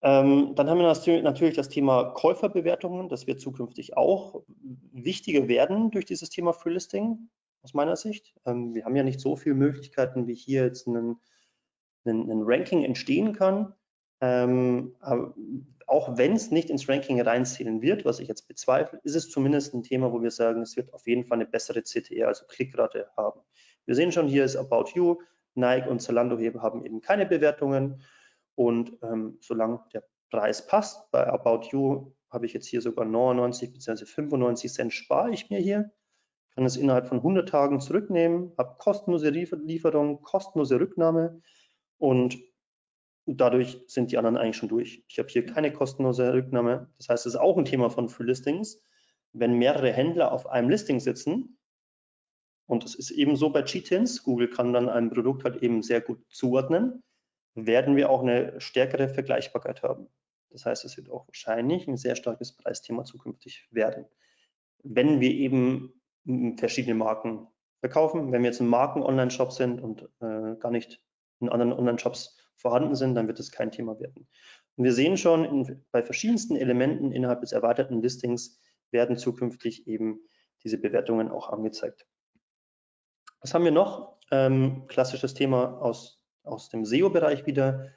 Ähm, 0.01 0.55
dann 0.55 0.71
haben 0.71 0.79
wir 0.79 1.23
natürlich 1.23 1.57
das 1.57 1.69
Thema 1.69 2.13
Käuferbewertungen. 2.13 3.09
Das 3.09 3.27
wird 3.27 3.41
zukünftig 3.41 3.97
auch 3.97 4.43
wichtiger 4.93 5.49
werden 5.49 5.91
durch 5.91 6.05
dieses 6.05 6.31
Thema 6.31 6.53
Freelisting 6.53 7.29
aus 7.63 7.75
meiner 7.75 7.97
Sicht. 7.97 8.35
Ähm, 8.47 8.75
wir 8.75 8.85
haben 8.85 8.95
ja 8.95 9.03
nicht 9.03 9.21
so 9.21 9.37
viele 9.37 9.57
Möglichkeiten, 9.57 10.27
wie 10.27 10.35
hier 10.35 10.65
jetzt 10.65 10.87
ein, 10.87 11.17
Ranking 12.07 12.85
entstehen 12.85 13.35
kann. 13.35 13.75
Ähm, 14.21 14.95
auch 15.87 16.17
wenn 16.17 16.35
es 16.35 16.51
nicht 16.51 16.71
ins 16.71 16.89
Ranking 16.89 17.21
reinzählen 17.21 17.83
wird, 17.83 18.05
was 18.05 18.21
ich 18.21 18.29
jetzt 18.29 18.49
bezweifle, 18.49 19.01
ist 19.05 19.15
es 19.15 19.31
zumindest 19.31 19.75
ein 19.75 19.83
Thema, 19.83 20.13
wo 20.13 20.23
wir 20.23 20.31
sagen, 20.31 20.63
es 20.63 20.77
wird 20.77 20.93
auf 20.95 21.07
jeden 21.07 21.25
Fall 21.25 21.37
eine 21.37 21.47
bessere 21.47 21.83
CTR, 21.83 22.29
also 22.29 22.47
Klickrate 22.47 23.09
haben. 23.17 23.41
Wir 23.85 23.95
sehen 23.95 24.13
schon, 24.13 24.29
hier 24.29 24.45
ist 24.45 24.57
About 24.57 24.91
You, 24.95 25.17
Nike 25.55 25.89
und 25.89 26.01
Zalando 26.01 26.39
haben 26.61 26.85
eben 26.85 27.01
keine 27.01 27.27
Bewertungen. 27.27 28.03
Und 28.59 28.99
ähm, 29.05 29.39
solange 29.41 29.85
der 29.93 30.03
Preis 30.33 30.67
passt, 30.67 31.13
bei 31.13 31.25
About 31.29 31.69
You 31.71 32.13
habe 32.29 32.45
ich 32.45 32.53
jetzt 32.53 32.67
hier 32.67 32.81
sogar 32.81 33.05
99 33.05 33.73
bzw. 33.73 34.05
95 34.05 34.73
Cent 34.73 34.93
spare 34.93 35.31
ich 35.31 35.49
mir 35.49 35.61
hier, 35.61 35.93
kann 36.57 36.65
es 36.65 36.77
innerhalb 36.77 37.07
von 37.07 37.19
100 37.19 37.49
Tagen 37.49 37.79
zurücknehmen, 37.79 38.53
habe 38.59 38.75
kostenlose 38.79 39.31
Lieferung, 39.31 40.23
kostenlose 40.23 40.81
Rücknahme 40.81 41.41
und 41.99 42.37
dadurch 43.27 43.81
sind 43.87 44.11
die 44.11 44.19
anderen 44.19 44.37
eigentlich 44.37 44.57
schon 44.57 44.69
durch. 44.69 45.05
Ich 45.07 45.21
habe 45.21 45.29
hier 45.29 45.47
keine 45.47 45.73
kostenlose 45.73 46.33
Rücknahme. 46.35 46.91
Das 46.99 47.11
heißt, 47.11 47.27
es 47.27 47.35
ist 47.35 47.41
auch 47.41 47.59
ein 47.59 47.65
Thema 47.65 47.91
von 47.91 48.09
Free 48.09 48.25
Listings. 48.25 48.83
Wenn 49.33 49.57
mehrere 49.57 49.93
Händler 49.93 50.33
auf 50.33 50.49
einem 50.49 50.69
Listing 50.69 50.99
sitzen, 50.99 51.61
und 52.67 52.83
das 52.83 52.97
ist 52.97 53.13
eben 53.13 53.37
so 53.37 53.51
bei 53.51 53.63
Cheat-Ins, 53.63 54.25
Google 54.25 54.51
kann 54.51 54.73
dann 54.73 54.89
ein 54.89 55.11
Produkt 55.11 55.45
halt 55.45 55.63
eben 55.63 55.81
sehr 55.83 56.01
gut 56.01 56.25
zuordnen, 56.29 57.05
werden 57.67 57.97
wir 57.97 58.11
auch 58.11 58.23
eine 58.23 58.61
stärkere 58.61 59.09
Vergleichbarkeit 59.09 59.83
haben. 59.83 60.09
Das 60.51 60.65
heißt, 60.65 60.85
es 60.85 60.97
wird 60.97 61.11
auch 61.11 61.27
wahrscheinlich 61.29 61.87
ein 61.89 61.97
sehr 61.97 62.17
starkes 62.17 62.57
Preisthema 62.57 63.05
zukünftig 63.05 63.69
werden. 63.71 64.07
Wenn 64.83 65.21
wir 65.21 65.31
eben 65.31 65.93
verschiedene 66.57 66.95
Marken 66.95 67.49
verkaufen, 67.81 68.33
wenn 68.33 68.43
wir 68.43 68.51
jetzt 68.51 68.61
ein 68.61 68.69
Marken-Online-Shop 68.69 69.53
sind 69.53 69.81
und 69.81 70.03
äh, 70.21 70.57
gar 70.59 70.71
nicht 70.71 71.03
in 71.41 71.49
anderen 71.49 71.73
Online-Shops 71.73 72.37
vorhanden 72.57 72.95
sind, 72.95 73.15
dann 73.15 73.29
wird 73.29 73.39
es 73.41 73.53
kein 73.53 73.71
Thema 73.71 73.99
werden. 74.01 74.29
Und 74.77 74.85
wir 74.85 74.93
sehen 74.93 75.17
schon, 75.17 75.45
in, 75.45 75.85
bei 75.91 76.03
verschiedensten 76.03 76.57
Elementen 76.57 77.13
innerhalb 77.13 77.41
des 77.41 77.53
erweiterten 77.53 78.03
Listings 78.03 78.61
werden 78.91 79.17
zukünftig 79.17 79.87
eben 79.87 80.21
diese 80.65 80.79
Bewertungen 80.79 81.31
auch 81.31 81.51
angezeigt. 81.51 82.07
Was 83.41 83.55
haben 83.55 83.65
wir 83.65 83.71
noch? 83.71 84.19
Ähm, 84.31 84.87
klassisches 84.89 85.35
Thema 85.35 85.81
aus 85.81 86.18
aus 86.49 86.69
dem 86.69 86.85
SEO-Bereich 86.85 87.47
wieder 87.47 87.93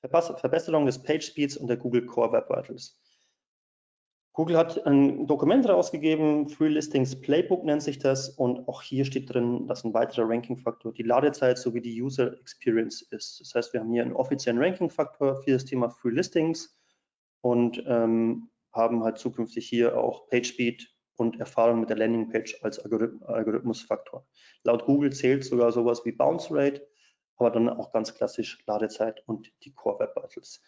Verbesserung 0.00 0.86
des 0.86 1.02
Page 1.02 1.24
Speeds 1.24 1.56
und 1.56 1.66
der 1.66 1.76
Google 1.76 2.06
Core 2.06 2.32
Web 2.32 2.48
Vitals. 2.48 3.00
Google 4.38 4.56
hat 4.56 4.86
ein 4.86 5.26
Dokument 5.26 5.68
rausgegeben, 5.68 6.48
Free 6.48 6.68
Listings 6.68 7.20
Playbook 7.20 7.64
nennt 7.64 7.82
sich 7.82 7.98
das 7.98 8.28
und 8.28 8.68
auch 8.68 8.82
hier 8.82 9.04
steht 9.04 9.34
drin, 9.34 9.66
dass 9.66 9.82
ein 9.82 9.94
weiterer 9.94 10.28
Ranking-Faktor 10.28 10.92
die 10.92 11.02
Ladezeit 11.02 11.58
sowie 11.58 11.80
die 11.80 12.00
User 12.00 12.38
Experience 12.38 13.02
ist. 13.02 13.40
Das 13.40 13.52
heißt, 13.56 13.72
wir 13.72 13.80
haben 13.80 13.92
hier 13.92 14.02
einen 14.02 14.12
offiziellen 14.12 14.62
Ranking-Faktor 14.62 15.42
für 15.42 15.50
das 15.50 15.64
Thema 15.64 15.90
Free 15.90 16.10
Listings 16.10 16.78
und 17.40 17.82
ähm, 17.88 18.48
haben 18.72 19.02
halt 19.02 19.18
zukünftig 19.18 19.68
hier 19.68 19.98
auch 19.98 20.28
Page 20.28 20.46
Speed 20.46 20.88
und 21.16 21.40
Erfahrung 21.40 21.80
mit 21.80 21.90
der 21.90 21.96
Landingpage 21.96 22.62
als 22.62 22.78
Algorithmusfaktor. 22.78 24.24
Laut 24.62 24.84
Google 24.84 25.12
zählt 25.12 25.44
sogar 25.44 25.72
sowas 25.72 26.04
wie 26.04 26.12
Bounce 26.12 26.54
Rate 26.54 26.86
aber 27.38 27.50
dann 27.50 27.68
auch 27.68 27.92
ganz 27.92 28.14
klassisch 28.14 28.58
Ladezeit 28.66 29.22
und 29.26 29.52
die 29.64 29.72
Core 29.72 30.00
Web 30.00 30.16
Vitals. 30.16 30.60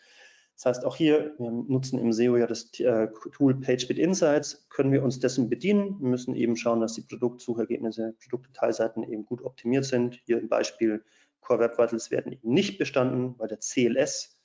Das 0.54 0.66
heißt, 0.66 0.84
auch 0.84 0.96
hier, 0.96 1.34
wir 1.38 1.50
nutzen 1.50 1.98
im 1.98 2.12
SEO 2.12 2.36
ja 2.36 2.46
das 2.46 2.78
äh, 2.80 3.08
Tool 3.32 3.58
PageSpeed 3.58 3.98
Insights, 3.98 4.68
können 4.68 4.92
wir 4.92 5.02
uns 5.02 5.18
dessen 5.18 5.48
bedienen. 5.48 5.98
Wir 6.00 6.08
müssen 6.10 6.34
eben 6.34 6.54
schauen, 6.56 6.80
dass 6.80 6.92
die 6.92 7.00
Produktsuchergebnisse, 7.00 8.14
Produktdetailseiten 8.22 9.02
eben 9.04 9.24
gut 9.24 9.42
optimiert 9.42 9.86
sind. 9.86 10.20
Hier 10.26 10.38
im 10.38 10.50
Beispiel 10.50 11.02
Core 11.40 11.60
Web 11.60 11.78
Vitals 11.78 12.10
werden 12.10 12.32
eben 12.32 12.52
nicht 12.52 12.78
bestanden, 12.78 13.36
weil 13.38 13.48
der 13.48 13.58
CLS 13.58 14.38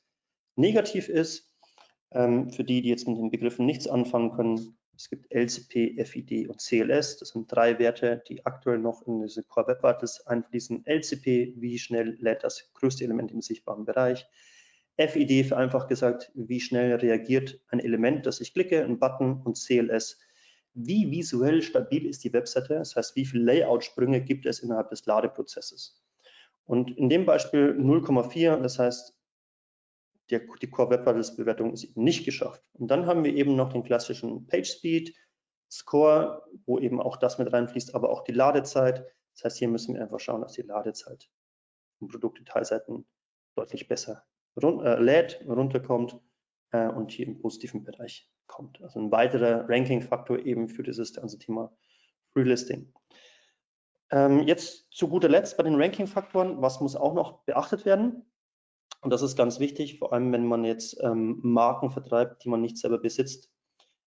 negativ 0.55 1.09
ist. 1.09 1.53
Ähm, 2.11 2.49
für 2.49 2.63
die, 2.63 2.81
die 2.81 2.89
jetzt 2.89 3.07
mit 3.09 3.17
den 3.17 3.29
Begriffen 3.29 3.65
nichts 3.65 3.87
anfangen 3.87 4.31
können, 4.31 4.77
es 4.95 5.09
gibt 5.09 5.33
LCP, 5.33 6.03
FID 6.05 6.49
und 6.49 6.59
CLS. 6.59 7.17
Das 7.17 7.29
sind 7.29 7.51
drei 7.51 7.77
Werte, 7.79 8.23
die 8.27 8.45
aktuell 8.45 8.79
noch 8.79 9.05
in 9.05 9.21
diese 9.21 9.43
Core 9.43 9.67
Web 9.67 9.83
Vitals 9.83 10.25
einfließen. 10.25 10.85
LCP, 10.85 11.55
wie 11.57 11.77
schnell 11.79 12.17
lädt 12.19 12.43
das 12.43 12.71
größte 12.73 13.03
Element 13.03 13.31
im 13.31 13.41
sichtbaren 13.41 13.85
Bereich. 13.85 14.25
FID, 14.97 15.45
vereinfacht 15.45 15.89
gesagt, 15.89 16.31
wie 16.35 16.61
schnell 16.61 16.95
reagiert 16.95 17.59
ein 17.67 17.79
Element, 17.79 18.25
das 18.25 18.39
ich 18.39 18.53
klicke, 18.53 18.83
ein 18.83 18.97
Button 18.97 19.41
und 19.43 19.57
CLS, 19.57 20.19
wie 20.73 21.09
visuell 21.09 21.61
stabil 21.61 22.05
ist 22.05 22.23
die 22.23 22.33
Webseite, 22.33 22.75
das 22.75 22.95
heißt, 22.95 23.15
wie 23.15 23.25
viele 23.25 23.43
Layout-Sprünge 23.43 24.21
gibt 24.21 24.45
es 24.45 24.59
innerhalb 24.59 24.89
des 24.89 25.05
Ladeprozesses. 25.05 26.01
Und 26.65 26.97
in 26.97 27.09
dem 27.09 27.25
Beispiel 27.25 27.75
0,4, 27.79 28.61
das 28.61 28.79
heißt, 28.79 29.14
der, 30.29 30.41
die 30.61 30.69
Core 30.69 30.91
Web 30.91 31.01
Vitals 31.01 31.35
Bewertung 31.35 31.73
ist 31.73 31.83
eben 31.83 32.03
nicht 32.03 32.25
geschafft. 32.25 32.61
Und 32.73 32.89
dann 32.89 33.05
haben 33.05 33.23
wir 33.23 33.33
eben 33.33 33.55
noch 33.55 33.71
den 33.71 33.83
klassischen 33.83 34.47
Page 34.47 34.67
Speed, 34.67 35.15
Score, 35.71 36.43
wo 36.65 36.79
eben 36.79 37.01
auch 37.01 37.17
das 37.17 37.37
mit 37.37 37.51
reinfließt, 37.51 37.95
aber 37.95 38.09
auch 38.09 38.23
die 38.23 38.31
Ladezeit. 38.31 39.05
Das 39.33 39.43
heißt, 39.43 39.57
hier 39.57 39.67
müssen 39.67 39.95
wir 39.95 40.01
einfach 40.01 40.19
schauen, 40.19 40.41
dass 40.41 40.53
die 40.53 40.61
Ladezeit 40.61 41.29
von 41.99 42.07
Produktdetailseiten 42.07 43.05
deutlich 43.55 43.87
besser 43.87 44.23
run 44.61 44.85
äh, 44.85 44.99
lädt, 44.99 45.41
runterkommt 45.47 46.19
äh, 46.71 46.87
und 46.87 47.11
hier 47.11 47.27
im 47.27 47.39
positiven 47.39 47.83
Bereich 47.83 48.29
kommt. 48.47 48.81
Also 48.81 48.99
ein 48.99 49.11
weiterer 49.11 49.67
Ranking-Faktor 49.67 50.39
eben 50.39 50.69
für 50.69 50.83
dieses 50.83 51.13
ganze 51.13 51.39
Thema 51.39 51.75
Free 52.33 52.43
Listing. 52.43 52.93
Ähm, 54.11 54.43
jetzt 54.43 54.91
zu 54.91 55.09
guter 55.09 55.29
Letzt 55.29 55.57
bei 55.57 55.63
den 55.63 55.81
Ranking-Faktoren, 55.81 56.61
was 56.61 56.79
muss 56.79 56.95
auch 56.95 57.13
noch 57.13 57.43
beachtet 57.43 57.85
werden? 57.85 58.23
Und 59.05 59.11
das 59.11 59.21
ist 59.21 59.37
ganz 59.37 59.59
wichtig, 59.59 59.99
vor 59.99 60.13
allem 60.13 60.31
wenn 60.31 60.47
man 60.47 60.65
jetzt 60.65 60.97
ähm, 60.99 61.39
Marken 61.43 61.91
vertreibt, 61.91 62.43
die 62.43 62.49
man 62.49 62.61
nicht 62.61 62.79
selber 62.79 62.97
besitzt. 62.97 63.51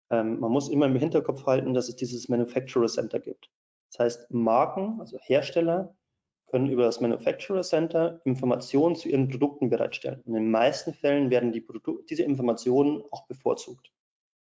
Ähm, 0.08 0.38
man 0.38 0.52
muss 0.52 0.68
immer 0.68 0.86
im 0.86 0.94
Hinterkopf 0.94 1.46
halten, 1.46 1.74
dass 1.74 1.88
es 1.88 1.96
dieses 1.96 2.28
Manufacturer 2.28 2.86
Center 2.86 3.18
gibt. 3.18 3.50
Das 3.90 3.98
heißt, 3.98 4.30
Marken, 4.30 5.00
also 5.00 5.18
Hersteller, 5.20 5.96
können 6.46 6.70
über 6.70 6.84
das 6.84 7.00
Manufacturer 7.00 7.62
Center 7.62 8.20
Informationen 8.24 8.94
zu 8.94 9.08
ihren 9.08 9.28
Produkten 9.28 9.68
bereitstellen. 9.68 10.20
Und 10.20 10.36
in 10.36 10.44
den 10.44 10.50
meisten 10.52 10.94
Fällen 10.94 11.28
werden 11.28 11.50
die 11.50 11.66
diese 12.08 12.22
Informationen 12.22 13.02
auch 13.10 13.26
bevorzugt. 13.26 13.90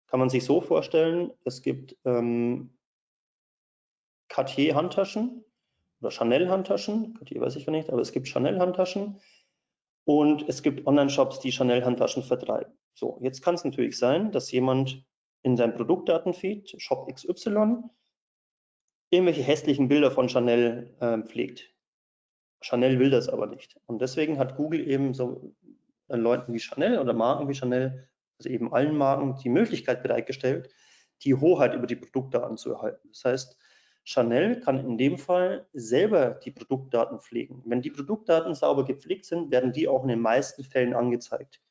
Kann 0.08 0.20
man 0.20 0.28
sich 0.28 0.44
so 0.44 0.60
vorstellen, 0.60 1.32
es 1.46 1.62
gibt 1.62 1.96
ähm, 2.04 2.76
Cartier-Handtaschen 4.28 5.42
oder 6.02 6.10
Chanel-Handtaschen, 6.10 7.14
Cartier 7.14 7.40
weiß 7.40 7.56
ich 7.56 7.64
gar 7.64 7.72
nicht, 7.72 7.88
aber 7.88 8.02
es 8.02 8.12
gibt 8.12 8.28
Chanel-Handtaschen, 8.28 9.18
und 10.04 10.48
es 10.48 10.62
gibt 10.62 10.86
Online-Shops, 10.86 11.40
die 11.40 11.52
Chanel-Handtaschen 11.52 12.22
vertreiben. 12.22 12.72
So, 12.94 13.18
jetzt 13.22 13.42
kann 13.42 13.54
es 13.54 13.64
natürlich 13.64 13.98
sein, 13.98 14.32
dass 14.32 14.52
jemand 14.52 15.04
in 15.42 15.56
seinem 15.56 15.74
Produktdatenfeed, 15.74 16.80
Shop 16.80 17.12
XY, 17.12 17.82
irgendwelche 19.10 19.42
hässlichen 19.42 19.88
Bilder 19.88 20.10
von 20.10 20.28
Chanel 20.28 20.94
äh, 21.00 21.18
pflegt. 21.22 21.72
Chanel 22.60 22.98
will 22.98 23.10
das 23.10 23.28
aber 23.28 23.46
nicht. 23.46 23.78
Und 23.86 24.00
deswegen 24.00 24.38
hat 24.38 24.56
Google 24.56 24.88
eben 24.88 25.14
so 25.14 25.54
äh, 26.08 26.16
Leuten 26.16 26.52
wie 26.52 26.60
Chanel 26.60 26.98
oder 26.98 27.12
Marken 27.12 27.48
wie 27.48 27.54
Chanel, 27.54 28.08
also 28.38 28.48
eben 28.48 28.72
allen 28.72 28.96
Marken, 28.96 29.36
die 29.42 29.48
Möglichkeit 29.48 30.02
bereitgestellt, 30.02 30.70
die 31.22 31.34
Hoheit 31.34 31.74
über 31.74 31.86
die 31.86 31.96
Produktdaten 31.96 32.56
zu 32.56 32.72
erhalten. 32.72 33.08
Das 33.08 33.24
heißt, 33.24 33.58
Chanel 34.04 34.60
kann 34.60 34.78
in 34.78 34.98
dem 34.98 35.16
Fall 35.16 35.66
selber 35.72 36.38
die 36.44 36.50
Produktdaten 36.50 37.20
pflegen. 37.20 37.62
Wenn 37.64 37.80
die 37.80 37.90
Produktdaten 37.90 38.54
sauber 38.54 38.84
gepflegt 38.84 39.24
sind, 39.24 39.50
werden 39.50 39.72
die 39.72 39.88
auch 39.88 40.02
in 40.02 40.08
den 40.08 40.20
meisten 40.20 40.62
Fällen 40.62 40.94
angezeigt. 40.94 41.62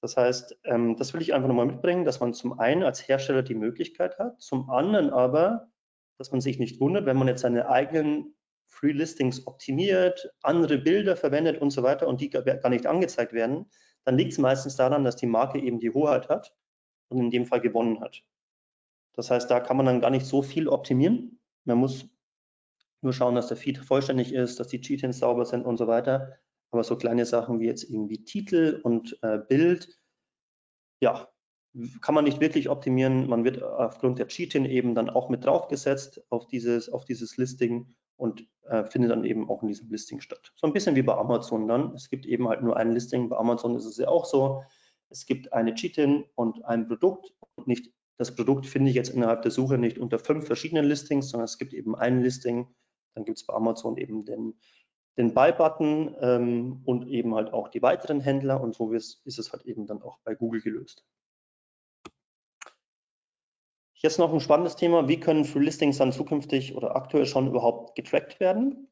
Das 0.00 0.16
heißt, 0.16 0.58
ähm, 0.64 0.96
das 0.96 1.12
will 1.14 1.22
ich 1.22 1.32
einfach 1.32 1.48
nochmal 1.48 1.66
mitbringen, 1.66 2.04
dass 2.04 2.20
man 2.20 2.34
zum 2.34 2.58
einen 2.58 2.82
als 2.82 3.06
Hersteller 3.06 3.42
die 3.42 3.54
Möglichkeit 3.54 4.18
hat, 4.18 4.40
zum 4.40 4.70
anderen 4.70 5.10
aber, 5.10 5.70
dass 6.18 6.32
man 6.32 6.40
sich 6.40 6.58
nicht 6.58 6.80
wundert, 6.80 7.06
wenn 7.06 7.16
man 7.16 7.28
jetzt 7.28 7.42
seine 7.42 7.68
eigenen 7.68 8.34
Free 8.66 8.92
Listings 8.92 9.46
optimiert, 9.46 10.32
andere 10.42 10.78
Bilder 10.78 11.16
verwendet 11.16 11.60
und 11.60 11.70
so 11.70 11.82
weiter 11.82 12.08
und 12.08 12.20
die 12.20 12.30
gar 12.30 12.68
nicht 12.70 12.86
angezeigt 12.86 13.32
werden, 13.32 13.66
dann 14.04 14.16
liegt 14.16 14.32
es 14.32 14.38
meistens 14.38 14.76
daran, 14.76 15.04
dass 15.04 15.16
die 15.16 15.26
Marke 15.26 15.58
eben 15.58 15.80
die 15.80 15.90
Hoheit 15.90 16.28
hat 16.28 16.54
und 17.08 17.18
in 17.18 17.30
dem 17.30 17.46
Fall 17.46 17.60
gewonnen 17.60 18.00
hat. 18.00 18.22
Das 19.14 19.30
heißt, 19.30 19.50
da 19.50 19.60
kann 19.60 19.76
man 19.76 19.86
dann 19.86 20.00
gar 20.00 20.10
nicht 20.10 20.24
so 20.24 20.42
viel 20.42 20.68
optimieren. 20.68 21.39
Man 21.64 21.78
muss 21.78 22.08
nur 23.02 23.12
schauen, 23.12 23.34
dass 23.34 23.48
der 23.48 23.56
Feed 23.56 23.78
vollständig 23.78 24.32
ist, 24.32 24.60
dass 24.60 24.68
die 24.68 24.80
Cheat-ins 24.80 25.18
sauber 25.18 25.44
sind 25.44 25.64
und 25.64 25.76
so 25.76 25.86
weiter. 25.86 26.36
Aber 26.70 26.84
so 26.84 26.96
kleine 26.96 27.26
Sachen 27.26 27.60
wie 27.60 27.66
jetzt 27.66 27.84
irgendwie 27.84 28.24
Titel 28.24 28.80
und 28.82 29.18
äh, 29.22 29.38
Bild, 29.38 29.98
ja, 31.00 31.28
kann 32.00 32.14
man 32.14 32.24
nicht 32.24 32.40
wirklich 32.40 32.68
optimieren. 32.68 33.28
Man 33.28 33.44
wird 33.44 33.62
aufgrund 33.62 34.18
der 34.18 34.28
Cheat-in 34.28 34.64
eben 34.64 34.94
dann 34.94 35.08
auch 35.10 35.28
mit 35.28 35.44
draufgesetzt 35.44 36.22
auf 36.30 36.46
dieses, 36.46 36.88
auf 36.88 37.04
dieses 37.04 37.36
Listing 37.36 37.94
und 38.16 38.46
äh, 38.64 38.84
findet 38.84 39.10
dann 39.10 39.24
eben 39.24 39.48
auch 39.48 39.62
in 39.62 39.68
diesem 39.68 39.90
Listing 39.90 40.20
statt. 40.20 40.52
So 40.56 40.66
ein 40.66 40.72
bisschen 40.72 40.96
wie 40.96 41.02
bei 41.02 41.14
Amazon 41.14 41.66
dann. 41.68 41.94
Es 41.94 42.10
gibt 42.10 42.26
eben 42.26 42.48
halt 42.48 42.62
nur 42.62 42.76
ein 42.76 42.92
Listing. 42.92 43.28
Bei 43.28 43.36
Amazon 43.36 43.76
ist 43.76 43.86
es 43.86 43.96
ja 43.96 44.08
auch 44.08 44.24
so. 44.24 44.62
Es 45.08 45.26
gibt 45.26 45.52
eine 45.52 45.74
Cheat-in 45.74 46.24
und 46.34 46.64
ein 46.64 46.86
Produkt 46.86 47.34
und 47.54 47.66
nicht 47.66 47.92
das 48.20 48.34
Produkt 48.34 48.66
finde 48.66 48.90
ich 48.90 48.96
jetzt 48.96 49.08
innerhalb 49.08 49.40
der 49.40 49.50
Suche 49.50 49.78
nicht 49.78 49.98
unter 49.98 50.18
fünf 50.18 50.44
verschiedenen 50.44 50.84
Listings, 50.84 51.30
sondern 51.30 51.46
es 51.46 51.56
gibt 51.56 51.72
eben 51.72 51.96
ein 51.96 52.20
Listing. 52.20 52.68
Dann 53.14 53.24
gibt 53.24 53.38
es 53.38 53.46
bei 53.46 53.54
Amazon 53.54 53.96
eben 53.96 54.26
den, 54.26 54.60
den 55.16 55.32
Buy-Button 55.32 56.16
ähm, 56.20 56.82
und 56.84 57.08
eben 57.08 57.34
halt 57.34 57.54
auch 57.54 57.68
die 57.68 57.80
weiteren 57.80 58.20
Händler 58.20 58.60
und 58.60 58.74
so 58.74 58.92
ist, 58.92 59.22
es 59.24 59.52
halt 59.54 59.64
eben 59.64 59.86
dann 59.86 60.02
auch 60.02 60.18
bei 60.22 60.34
Google 60.34 60.60
gelöst. 60.60 61.02
Jetzt 63.94 64.18
noch 64.18 64.34
ein 64.34 64.40
spannendes 64.40 64.76
Thema, 64.76 65.08
wie 65.08 65.18
können 65.18 65.46
Free 65.46 65.64
Listings 65.64 65.96
dann 65.96 66.12
zukünftig 66.12 66.76
oder 66.76 66.96
aktuell 66.96 67.24
schon 67.24 67.48
überhaupt 67.48 67.94
getrackt 67.94 68.38
werden? 68.38 68.90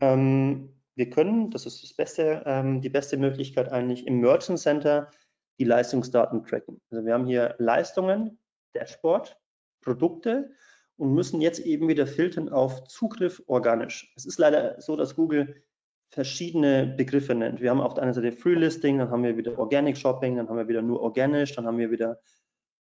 Ähm, 0.00 0.80
wir 0.94 1.10
können, 1.10 1.50
das 1.50 1.66
ist 1.66 1.82
das 1.82 1.92
beste, 1.92 2.44
ähm, 2.46 2.80
die 2.80 2.88
beste 2.88 3.18
Möglichkeit 3.18 3.70
eigentlich, 3.70 4.06
im 4.06 4.20
Merchant 4.20 4.58
Center 4.58 5.10
die 5.58 5.64
Leistungsdaten 5.64 6.44
tracken. 6.44 6.80
Also 6.90 7.04
wir 7.04 7.12
haben 7.12 7.26
hier 7.26 7.56
Leistungen, 7.58 8.39
Dashboard, 8.74 9.36
Produkte 9.80 10.50
und 10.96 11.14
müssen 11.14 11.40
jetzt 11.40 11.60
eben 11.60 11.88
wieder 11.88 12.06
filtern 12.06 12.48
auf 12.48 12.84
Zugriff 12.84 13.42
organisch. 13.46 14.12
Es 14.16 14.26
ist 14.26 14.38
leider 14.38 14.80
so, 14.80 14.96
dass 14.96 15.16
Google 15.16 15.62
verschiedene 16.10 16.86
Begriffe 16.86 17.34
nennt. 17.34 17.60
Wir 17.60 17.70
haben 17.70 17.80
auf 17.80 17.94
der 17.94 18.02
einen 18.02 18.14
Seite 18.14 18.32
Free 18.32 18.54
Listing, 18.54 18.98
dann 18.98 19.10
haben 19.10 19.22
wir 19.22 19.36
wieder 19.36 19.58
Organic 19.58 19.96
Shopping, 19.96 20.36
dann 20.36 20.48
haben 20.48 20.56
wir 20.56 20.68
wieder 20.68 20.82
nur 20.82 21.00
organisch, 21.00 21.54
dann 21.54 21.66
haben 21.66 21.78
wir 21.78 21.90
wieder 21.90 22.20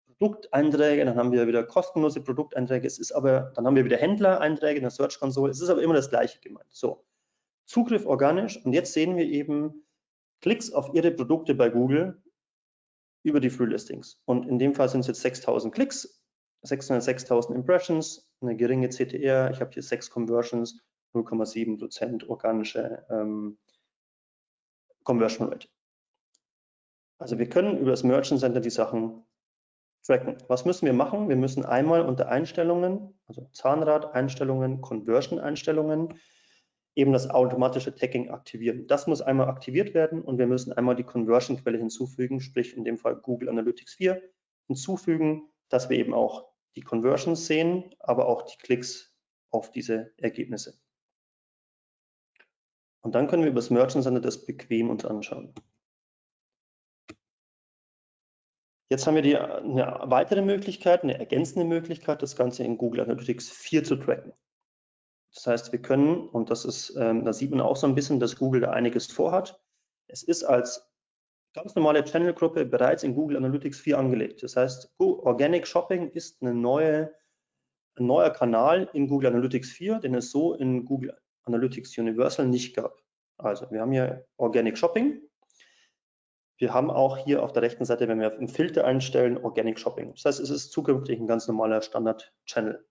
Produkteinträge, 0.07 1.05
dann 1.05 1.17
haben 1.17 1.31
wir 1.31 1.47
wieder 1.47 1.63
kostenlose 1.63 2.23
Produkteinträge. 2.23 2.87
Es 2.87 2.99
ist 2.99 3.13
aber, 3.13 3.53
dann 3.55 3.67
haben 3.67 3.77
wir 3.77 3.85
wieder 3.85 3.99
Händlereinträge 3.99 4.79
in 4.79 4.83
der 4.83 4.91
Search 4.91 5.21
Console. 5.21 5.51
Es 5.51 5.61
ist 5.61 5.69
aber 5.69 5.83
immer 5.83 5.95
das 5.95 6.11
Gleiche 6.11 6.41
gemeint. 6.41 6.67
So, 6.71 7.05
Zugriff 7.67 8.07
organisch 8.07 8.65
und 8.65 8.73
jetzt 8.73 8.95
sehen 8.95 9.17
wir 9.17 9.27
eben 9.27 9.87
Klicks 10.41 10.73
auf 10.73 10.95
Ihre 10.95 11.11
Produkte 11.11 11.55
bei 11.55 11.69
Google 11.69 12.23
über 13.29 13.41
die 13.41 13.51
Free 13.51 13.67
Listings. 13.67 14.21
Und 14.25 14.47
in 14.47 14.59
dem 14.59 14.75
Fall 14.75 14.89
sind 14.89 15.01
es 15.01 15.07
jetzt 15.07 15.23
6000 15.23 15.75
Klicks, 15.75 16.23
606.000 16.65 17.55
Impressions, 17.55 18.29
eine 18.41 18.57
geringe 18.57 18.89
CTR. 18.89 19.51
Ich 19.51 19.61
habe 19.61 19.71
hier 19.73 19.83
6 19.83 20.11
Conversions, 20.11 20.81
0,7% 21.15 22.29
organische 22.29 23.07
ähm, 23.11 23.59
Conversion 25.05 25.49
Rate. 25.49 25.69
Also 27.19 27.39
wir 27.39 27.49
können 27.49 27.79
über 27.79 27.91
das 27.91 28.05
Merchant 28.05 28.41
Center 28.41 28.61
die 28.61 28.71
Sachen 28.71 29.25
tracken. 30.05 30.37
Was 30.49 30.65
müssen 30.65 30.87
wir 30.87 30.93
machen? 30.93 31.29
Wir 31.29 31.37
müssen 31.37 31.65
einmal 31.65 32.03
unter 32.03 32.29
Einstellungen, 32.29 33.19
also 33.27 33.49
Zahnrad-Einstellungen, 33.53 34.81
Conversion-Einstellungen, 34.81 36.19
eben 36.99 37.13
das 37.13 37.31
automatische 37.31 37.95
Tagging 37.95 38.31
aktivieren. 38.31 38.89
Das 38.89 39.07
muss 39.07 39.23
einmal 39.23 39.49
aktiviert 39.49 39.95
werden 39.95 40.21
und 40.21 40.39
wir 40.39 40.49
müssen 40.49 40.73
einmal 40.73 40.97
die 40.97 41.05
Conversion-Quelle 41.05 41.79
hinzufügen, 41.79 42.41
sprich 42.41 42.77
in 42.77 42.85
dem 42.85 42.99
Fall 42.99 43.15
Google 43.15 43.49
Analytics 43.49 43.95
4 43.95 44.21
hinzufügen, 44.67 45.49
dass 45.69 45.89
wir 45.89 45.97
eben 45.97 46.13
auch 46.13 46.49
die 46.75 46.81
Conversions 46.81 47.47
sehen, 47.47 47.95
aber 48.01 48.27
auch 48.27 48.43
die 48.43 48.59
Klicks 48.59 49.15
auf 49.51 49.71
diese 49.71 50.13
Ergebnisse. 50.17 50.77
Und 53.01 53.15
dann 53.15 53.29
können 53.29 53.45
wir 53.45 53.51
über 53.51 53.61
das 53.61 53.71
Merchant 53.71 54.03
Center 54.03 54.21
das 54.21 54.45
bequem 54.45 54.91
uns 54.91 55.05
anschauen. 55.05 55.55
Jetzt 58.91 59.07
haben 59.07 59.15
wir 59.15 59.23
die, 59.23 59.37
eine 59.37 60.01
weitere 60.03 60.43
Möglichkeit, 60.43 61.05
eine 61.05 61.17
ergänzende 61.17 61.65
Möglichkeit, 61.65 62.23
das 62.23 62.35
Ganze 62.35 62.65
in 62.65 62.77
Google 62.77 63.03
Analytics 63.03 63.51
4 63.51 63.85
zu 63.85 63.97
tracken. 63.97 64.33
Das 65.35 65.47
heißt, 65.47 65.73
wir 65.73 65.83
können, 65.83 66.29
und 66.29 66.51
das 66.51 66.65
ist, 66.65 66.97
ähm, 66.97 67.25
da 67.25 67.33
sieht 67.33 67.51
man 67.51 67.61
auch 67.61 67.77
so 67.77 67.87
ein 67.87 67.95
bisschen, 67.95 68.21
dass 68.21 68.37
Google 68.37 68.63
da 68.63 68.71
einiges 68.71 69.07
vorhat. 69.07 69.61
Es 70.07 70.23
ist 70.23 70.45
als 70.45 70.89
ganz 71.55 71.75
normale 71.75 72.05
Channel-Gruppe 72.05 72.65
bereits 72.65 73.03
in 73.03 73.15
Google 73.15 73.37
Analytics 73.37 73.81
4 73.81 73.99
angelegt. 73.99 74.43
Das 74.43 74.57
heißt, 74.57 74.95
Organic 74.99 75.67
Shopping 75.67 76.11
ist 76.11 76.41
eine 76.43 76.55
neue, 76.55 77.13
ein 77.97 78.07
neuer 78.07 78.31
Kanal 78.31 78.89
in 78.93 79.09
Google 79.09 79.31
Analytics 79.31 79.71
4, 79.73 79.99
den 79.99 80.15
es 80.15 80.31
so 80.31 80.55
in 80.55 80.85
Google 80.85 81.17
Analytics 81.45 81.97
Universal 81.99 82.47
nicht 82.47 82.77
gab. 82.77 83.03
Also 83.39 83.71
wir 83.71 83.81
haben 83.81 83.93
hier 83.93 84.27
Organic 84.37 84.77
Shopping. 84.77 85.21
Wir 86.59 86.75
haben 86.75 86.91
auch 86.91 87.17
hier 87.17 87.43
auf 87.43 87.53
der 87.53 87.63
rechten 87.63 87.85
Seite, 87.85 88.09
wenn 88.09 88.21
wir 88.21 88.33
im 88.35 88.49
Filter 88.49 88.85
einstellen, 88.85 89.39
Organic 89.39 89.79
Shopping. 89.79 90.13
Das 90.13 90.25
heißt, 90.25 90.41
es 90.41 90.51
ist 90.51 90.73
zukünftig 90.73 91.21
ein 91.21 91.29
ganz 91.29 91.47
normaler 91.47 91.81
Standard-Channel. 91.81 92.85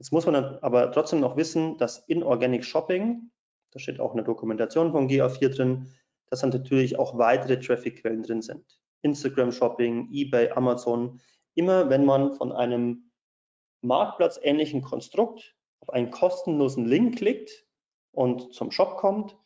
Jetzt 0.00 0.12
muss 0.12 0.24
man 0.24 0.34
aber 0.34 0.92
trotzdem 0.92 1.20
noch 1.20 1.36
wissen, 1.36 1.76
dass 1.76 1.98
in 2.08 2.22
Organic 2.22 2.64
Shopping, 2.64 3.30
da 3.70 3.78
steht 3.78 4.00
auch 4.00 4.14
eine 4.14 4.24
Dokumentation 4.24 4.92
von 4.92 5.08
GA4 5.08 5.54
drin, 5.54 5.94
dass 6.30 6.40
dann 6.40 6.48
natürlich 6.50 6.98
auch 6.98 7.18
weitere 7.18 7.60
Traffic-Quellen 7.60 8.22
drin 8.22 8.40
sind. 8.40 8.64
Instagram 9.02 9.52
Shopping, 9.52 10.08
eBay, 10.10 10.52
Amazon. 10.52 11.20
Immer 11.54 11.90
wenn 11.90 12.06
man 12.06 12.32
von 12.32 12.50
einem 12.50 13.10
marktplatzähnlichen 13.82 14.80
Konstrukt 14.80 15.54
auf 15.80 15.90
einen 15.90 16.10
kostenlosen 16.10 16.86
Link 16.86 17.18
klickt 17.18 17.66
und 18.12 18.54
zum 18.54 18.70
Shop 18.70 18.96
kommt, 18.96 19.36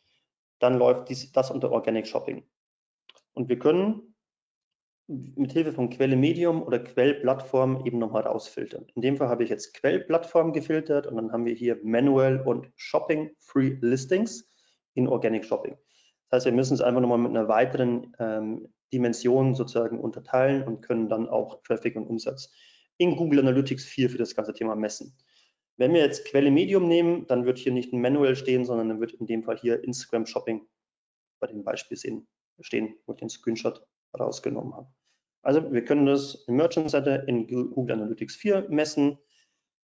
dann 0.59 0.77
läuft 0.77 1.09
dies, 1.09 1.33
das 1.33 1.51
unter 1.51 1.69
Organic 1.69 2.07
Shopping. 2.07 2.47
Und 3.33 3.49
wir 3.49 3.59
können 3.59 4.14
mit 5.07 5.51
Hilfe 5.51 5.71
von 5.71 5.89
Quelle 5.89 6.15
Medium 6.15 6.63
oder 6.63 6.79
Quellplattform 6.79 7.85
eben 7.85 7.99
nochmal 7.99 8.23
rausfiltern. 8.23 8.87
In 8.95 9.01
dem 9.01 9.17
Fall 9.17 9.29
habe 9.29 9.43
ich 9.43 9.49
jetzt 9.49 9.73
Quellplattform 9.75 10.51
gefiltert 10.51 11.05
und 11.05 11.15
dann 11.15 11.31
haben 11.31 11.45
wir 11.45 11.53
hier 11.53 11.79
Manual 11.83 12.41
und 12.41 12.71
Shopping 12.75 13.31
Free 13.39 13.77
Listings 13.81 14.49
in 14.95 15.07
Organic 15.07 15.45
Shopping. 15.45 15.77
Das 16.29 16.37
heißt, 16.37 16.45
wir 16.47 16.53
müssen 16.53 16.73
es 16.73 16.81
einfach 16.81 17.01
nochmal 17.01 17.19
mit 17.19 17.29
einer 17.29 17.47
weiteren 17.47 18.15
ähm, 18.19 18.73
Dimension 18.91 19.53
sozusagen 19.53 19.99
unterteilen 19.99 20.63
und 20.63 20.81
können 20.81 21.07
dann 21.07 21.29
auch 21.29 21.61
Traffic 21.63 21.95
und 21.95 22.07
Umsatz 22.07 22.51
in 22.97 23.15
Google 23.15 23.39
Analytics 23.39 23.85
4 23.85 24.09
für 24.09 24.17
das 24.17 24.35
ganze 24.35 24.53
Thema 24.53 24.75
messen. 24.75 25.15
Wenn 25.77 25.93
wir 25.93 26.01
jetzt 26.01 26.25
Quelle 26.25 26.49
Medium 26.49 26.87
nehmen, 26.87 27.27
dann 27.27 27.45
wird 27.45 27.57
hier 27.57 27.73
nicht 27.73 27.91
ein 27.93 28.01
Manual 28.01 28.35
stehen, 28.35 28.65
sondern 28.65 28.89
dann 28.89 29.01
wird 29.01 29.13
in 29.13 29.27
dem 29.27 29.43
Fall 29.43 29.57
hier 29.57 29.83
Instagram 29.83 30.25
Shopping 30.25 30.65
bei 31.39 31.47
dem 31.47 31.63
Beispiel 31.63 31.97
sehen, 31.97 32.27
stehen, 32.61 32.95
wo 33.05 33.13
ich 33.13 33.19
den 33.19 33.29
Screenshot 33.29 33.85
rausgenommen 34.19 34.75
habe. 34.75 34.87
Also 35.41 35.71
wir 35.71 35.85
können 35.85 36.05
das 36.05 36.43
im 36.47 36.55
Merchant 36.55 36.89
Center 36.89 37.27
in 37.27 37.47
Google 37.47 37.95
Analytics 37.95 38.35
4 38.35 38.67
messen. 38.69 39.19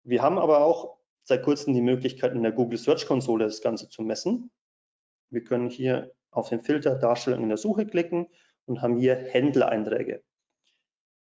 Wir 0.03 0.21
haben 0.21 0.39
aber 0.39 0.65
auch 0.65 0.99
seit 1.23 1.43
kurzem 1.43 1.75
die 1.75 1.81
Möglichkeit 1.81 2.33
in 2.33 2.43
der 2.43 2.53
Google 2.53 2.79
Search 2.79 3.07
Konsole 3.07 3.45
das 3.45 3.63
Ganze 3.63 3.89
zu 3.89 4.03
messen. 4.03 4.51
Wir 5.31 5.45
können 5.45 5.71
hier 5.71 6.13
auf 6.31 6.49
den 6.49 6.61
Filter 6.61 6.97
Darstellung 6.97 7.43
in 7.43 7.49
der 7.49 7.59
Suche 7.59 7.87
klicken 7.87 8.27
und 8.67 8.83
haben 8.83 8.99
hier 8.99 9.15
Händlereinträge. 9.15 10.23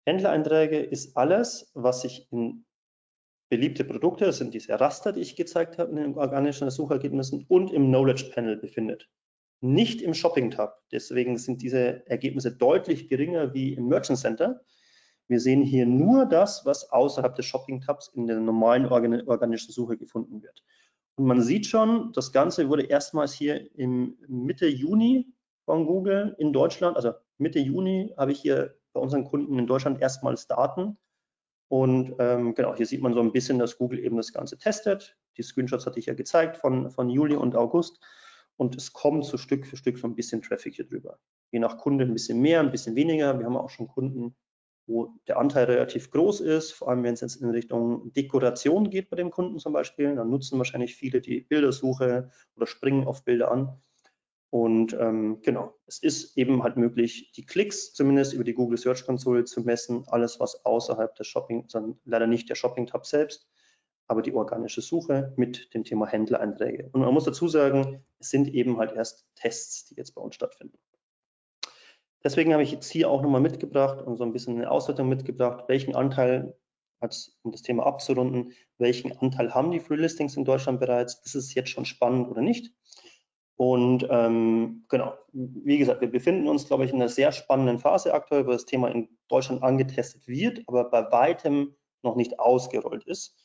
Händlereinträge 0.06 0.78
ist 0.78 1.16
alles, 1.16 1.70
was 1.74 2.02
sich 2.02 2.30
in 2.30 2.66
beliebte 3.50 3.84
Produkte, 3.84 4.26
das 4.26 4.38
sind 4.38 4.52
diese 4.52 4.78
Raster, 4.78 5.12
die 5.12 5.20
ich 5.20 5.36
gezeigt 5.36 5.78
habe 5.78 5.90
in 5.90 5.96
den 5.96 6.14
organischen 6.18 6.70
Suchergebnissen 6.70 7.46
und 7.48 7.72
im 7.72 7.86
Knowledge 7.86 8.30
Panel 8.34 8.56
befindet 8.56 9.08
nicht 9.60 10.02
im 10.02 10.14
Shopping-Tab. 10.14 10.82
Deswegen 10.92 11.36
sind 11.38 11.62
diese 11.62 12.06
Ergebnisse 12.08 12.56
deutlich 12.56 13.08
geringer 13.08 13.54
wie 13.54 13.74
im 13.74 13.88
Merchant 13.88 14.18
Center. 14.18 14.60
Wir 15.26 15.40
sehen 15.40 15.62
hier 15.62 15.84
nur 15.84 16.26
das, 16.26 16.64
was 16.64 16.90
außerhalb 16.90 17.34
des 17.34 17.46
Shopping-Tabs 17.46 18.08
in 18.14 18.26
der 18.26 18.40
normalen 18.40 18.86
organischen 18.86 19.72
Suche 19.72 19.96
gefunden 19.96 20.42
wird. 20.42 20.64
Und 21.16 21.26
man 21.26 21.42
sieht 21.42 21.66
schon, 21.66 22.12
das 22.12 22.32
Ganze 22.32 22.68
wurde 22.68 22.84
erstmals 22.84 23.32
hier 23.32 23.74
im 23.76 24.16
Mitte 24.28 24.68
Juni 24.68 25.34
von 25.64 25.84
Google 25.84 26.34
in 26.38 26.52
Deutschland, 26.52 26.96
also 26.96 27.12
Mitte 27.38 27.58
Juni 27.58 28.14
habe 28.16 28.32
ich 28.32 28.40
hier 28.40 28.76
bei 28.92 29.00
unseren 29.00 29.24
Kunden 29.24 29.58
in 29.58 29.66
Deutschland 29.66 30.00
erstmals 30.00 30.46
Daten. 30.46 30.96
Und 31.68 32.14
ähm, 32.18 32.54
genau, 32.54 32.74
hier 32.74 32.86
sieht 32.86 33.02
man 33.02 33.12
so 33.12 33.20
ein 33.20 33.32
bisschen, 33.32 33.58
dass 33.58 33.76
Google 33.76 33.98
eben 33.98 34.16
das 34.16 34.32
Ganze 34.32 34.56
testet. 34.56 35.16
Die 35.36 35.42
Screenshots 35.42 35.86
hatte 35.86 35.98
ich 35.98 36.06
ja 36.06 36.14
gezeigt 36.14 36.56
von, 36.56 36.90
von 36.90 37.10
Juli 37.10 37.36
und 37.36 37.54
August 37.54 38.00
und 38.58 38.76
es 38.76 38.92
kommt 38.92 39.24
so 39.24 39.38
Stück 39.38 39.66
für 39.66 39.78
Stück 39.78 39.96
so 39.96 40.06
ein 40.06 40.14
bisschen 40.14 40.42
Traffic 40.42 40.74
hier 40.74 40.86
drüber. 40.86 41.18
Je 41.50 41.58
nach 41.58 41.78
Kunde 41.78 42.04
ein 42.04 42.12
bisschen 42.12 42.40
mehr, 42.40 42.60
ein 42.60 42.70
bisschen 42.70 42.94
weniger. 42.94 43.38
Wir 43.38 43.46
haben 43.46 43.56
auch 43.56 43.70
schon 43.70 43.88
Kunden 43.88 44.36
wo 44.88 45.14
der 45.28 45.38
Anteil 45.38 45.66
relativ 45.66 46.10
groß 46.10 46.40
ist, 46.40 46.72
vor 46.72 46.88
allem 46.88 47.04
wenn 47.04 47.14
es 47.14 47.20
jetzt 47.20 47.36
in 47.36 47.50
Richtung 47.50 48.12
Dekoration 48.14 48.90
geht 48.90 49.10
bei 49.10 49.16
dem 49.16 49.30
Kunden 49.30 49.58
zum 49.58 49.74
Beispiel, 49.74 50.14
dann 50.16 50.30
nutzen 50.30 50.58
wahrscheinlich 50.58 50.96
viele 50.96 51.20
die 51.20 51.42
Bildersuche 51.42 52.30
oder 52.56 52.66
springen 52.66 53.06
auf 53.06 53.22
Bilder 53.22 53.50
an. 53.52 53.80
Und 54.50 54.94
ähm, 54.94 55.42
genau, 55.42 55.74
es 55.86 55.98
ist 55.98 56.38
eben 56.38 56.62
halt 56.62 56.78
möglich, 56.78 57.32
die 57.32 57.44
Klicks 57.44 57.92
zumindest 57.92 58.32
über 58.32 58.44
die 58.44 58.54
Google 58.54 58.78
Search 58.78 59.04
Konsole 59.04 59.44
zu 59.44 59.60
messen, 59.60 60.04
alles 60.06 60.40
was 60.40 60.64
außerhalb 60.64 61.14
des 61.16 61.26
Shopping, 61.26 61.64
sondern 61.68 62.00
leider 62.06 62.26
nicht 62.26 62.48
der 62.48 62.54
Shopping-Tab 62.54 63.04
selbst, 63.04 63.46
aber 64.08 64.22
die 64.22 64.34
organische 64.34 64.80
Suche 64.80 65.32
mit 65.36 65.72
dem 65.74 65.84
Thema 65.84 66.06
Händlereinträge. 66.06 66.88
Und 66.92 67.02
man 67.02 67.12
muss 67.12 67.24
dazu 67.24 67.46
sagen, 67.46 68.02
es 68.18 68.30
sind 68.30 68.52
eben 68.52 68.78
halt 68.78 68.92
erst 68.92 69.26
Tests, 69.34 69.84
die 69.86 69.96
jetzt 69.96 70.14
bei 70.14 70.22
uns 70.22 70.34
stattfinden. 70.34 70.78
Deswegen 72.24 72.52
habe 72.52 72.62
ich 72.62 72.72
jetzt 72.72 72.90
hier 72.90 73.10
auch 73.10 73.22
nochmal 73.22 73.42
mitgebracht 73.42 74.02
und 74.02 74.16
so 74.16 74.24
ein 74.24 74.32
bisschen 74.32 74.56
eine 74.56 74.70
Auswertung 74.70 75.08
mitgebracht, 75.08 75.64
welchen 75.68 75.94
Anteil, 75.94 76.56
um 77.42 77.52
das 77.52 77.62
Thema 77.62 77.86
abzurunden, 77.86 78.52
welchen 78.78 79.16
Anteil 79.16 79.54
haben 79.54 79.70
die 79.70 79.78
Free 79.78 79.96
Listings 79.96 80.36
in 80.36 80.44
Deutschland 80.44 80.80
bereits? 80.80 81.20
Ist 81.24 81.36
es 81.36 81.54
jetzt 81.54 81.70
schon 81.70 81.84
spannend 81.84 82.28
oder 82.28 82.40
nicht? 82.40 82.72
Und 83.56 84.06
ähm, 84.08 84.84
genau, 84.88 85.14
wie 85.32 85.78
gesagt, 85.78 86.00
wir 86.00 86.10
befinden 86.10 86.48
uns, 86.48 86.66
glaube 86.66 86.84
ich, 86.84 86.92
in 86.92 86.96
einer 86.96 87.08
sehr 87.08 87.30
spannenden 87.32 87.78
Phase 87.78 88.14
aktuell, 88.14 88.46
wo 88.46 88.52
das 88.52 88.64
Thema 88.64 88.88
in 88.88 89.08
Deutschland 89.28 89.62
angetestet 89.62 90.26
wird, 90.26 90.62
aber 90.66 90.84
bei 90.90 91.10
weitem 91.10 91.74
noch 92.02 92.16
nicht 92.16 92.38
ausgerollt 92.38 93.04
ist. 93.04 93.36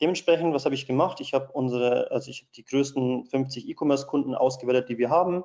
Dementsprechend, 0.00 0.54
was 0.54 0.64
habe 0.64 0.74
ich 0.74 0.86
gemacht? 0.86 1.20
Ich 1.20 1.34
habe 1.34 1.52
unsere, 1.52 2.10
also 2.10 2.30
ich 2.30 2.40
habe 2.40 2.52
die 2.56 2.64
größten 2.64 3.26
50 3.26 3.68
E-Commerce-Kunden 3.68 4.34
ausgewertet, 4.34 4.88
die 4.88 4.98
wir 4.98 5.10
haben 5.10 5.44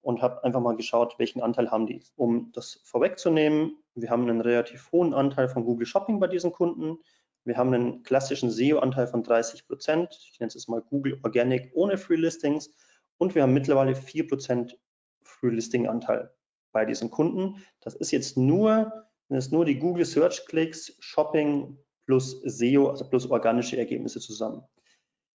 und 0.00 0.22
habe 0.22 0.42
einfach 0.42 0.60
mal 0.60 0.76
geschaut, 0.76 1.18
welchen 1.18 1.42
Anteil 1.42 1.70
haben 1.70 1.86
die. 1.86 2.02
Um 2.16 2.50
das 2.52 2.80
vorwegzunehmen, 2.84 3.76
wir 3.94 4.08
haben 4.08 4.28
einen 4.28 4.40
relativ 4.40 4.90
hohen 4.92 5.12
Anteil 5.12 5.48
von 5.48 5.64
Google 5.64 5.86
Shopping 5.86 6.18
bei 6.18 6.28
diesen 6.28 6.52
Kunden. 6.52 6.98
Wir 7.44 7.56
haben 7.56 7.74
einen 7.74 8.02
klassischen 8.02 8.50
SEO-Anteil 8.50 9.06
von 9.06 9.22
30 9.22 9.66
Prozent. 9.66 10.18
Ich 10.32 10.40
nenne 10.40 10.48
es 10.48 10.54
jetzt 10.54 10.68
mal 10.68 10.80
Google 10.80 11.18
Organic 11.22 11.70
ohne 11.74 11.98
Free 11.98 12.16
Listings. 12.16 12.72
Und 13.18 13.34
wir 13.34 13.42
haben 13.42 13.52
mittlerweile 13.52 13.94
4 13.94 14.28
Prozent 14.28 14.78
Free 15.22 15.50
Listing-Anteil 15.50 16.30
bei 16.72 16.84
diesen 16.86 17.10
Kunden. 17.10 17.62
Das 17.80 17.94
ist 17.94 18.10
jetzt 18.12 18.38
nur, 18.38 19.08
das 19.28 19.50
nur 19.50 19.64
die 19.66 19.78
Google 19.78 20.06
Search 20.06 20.46
Klicks, 20.46 20.96
Shopping 21.00 21.76
plus 22.10 22.42
SEO, 22.44 22.88
also 22.88 23.08
plus 23.08 23.30
organische 23.30 23.78
Ergebnisse 23.78 24.18
zusammen. 24.18 24.64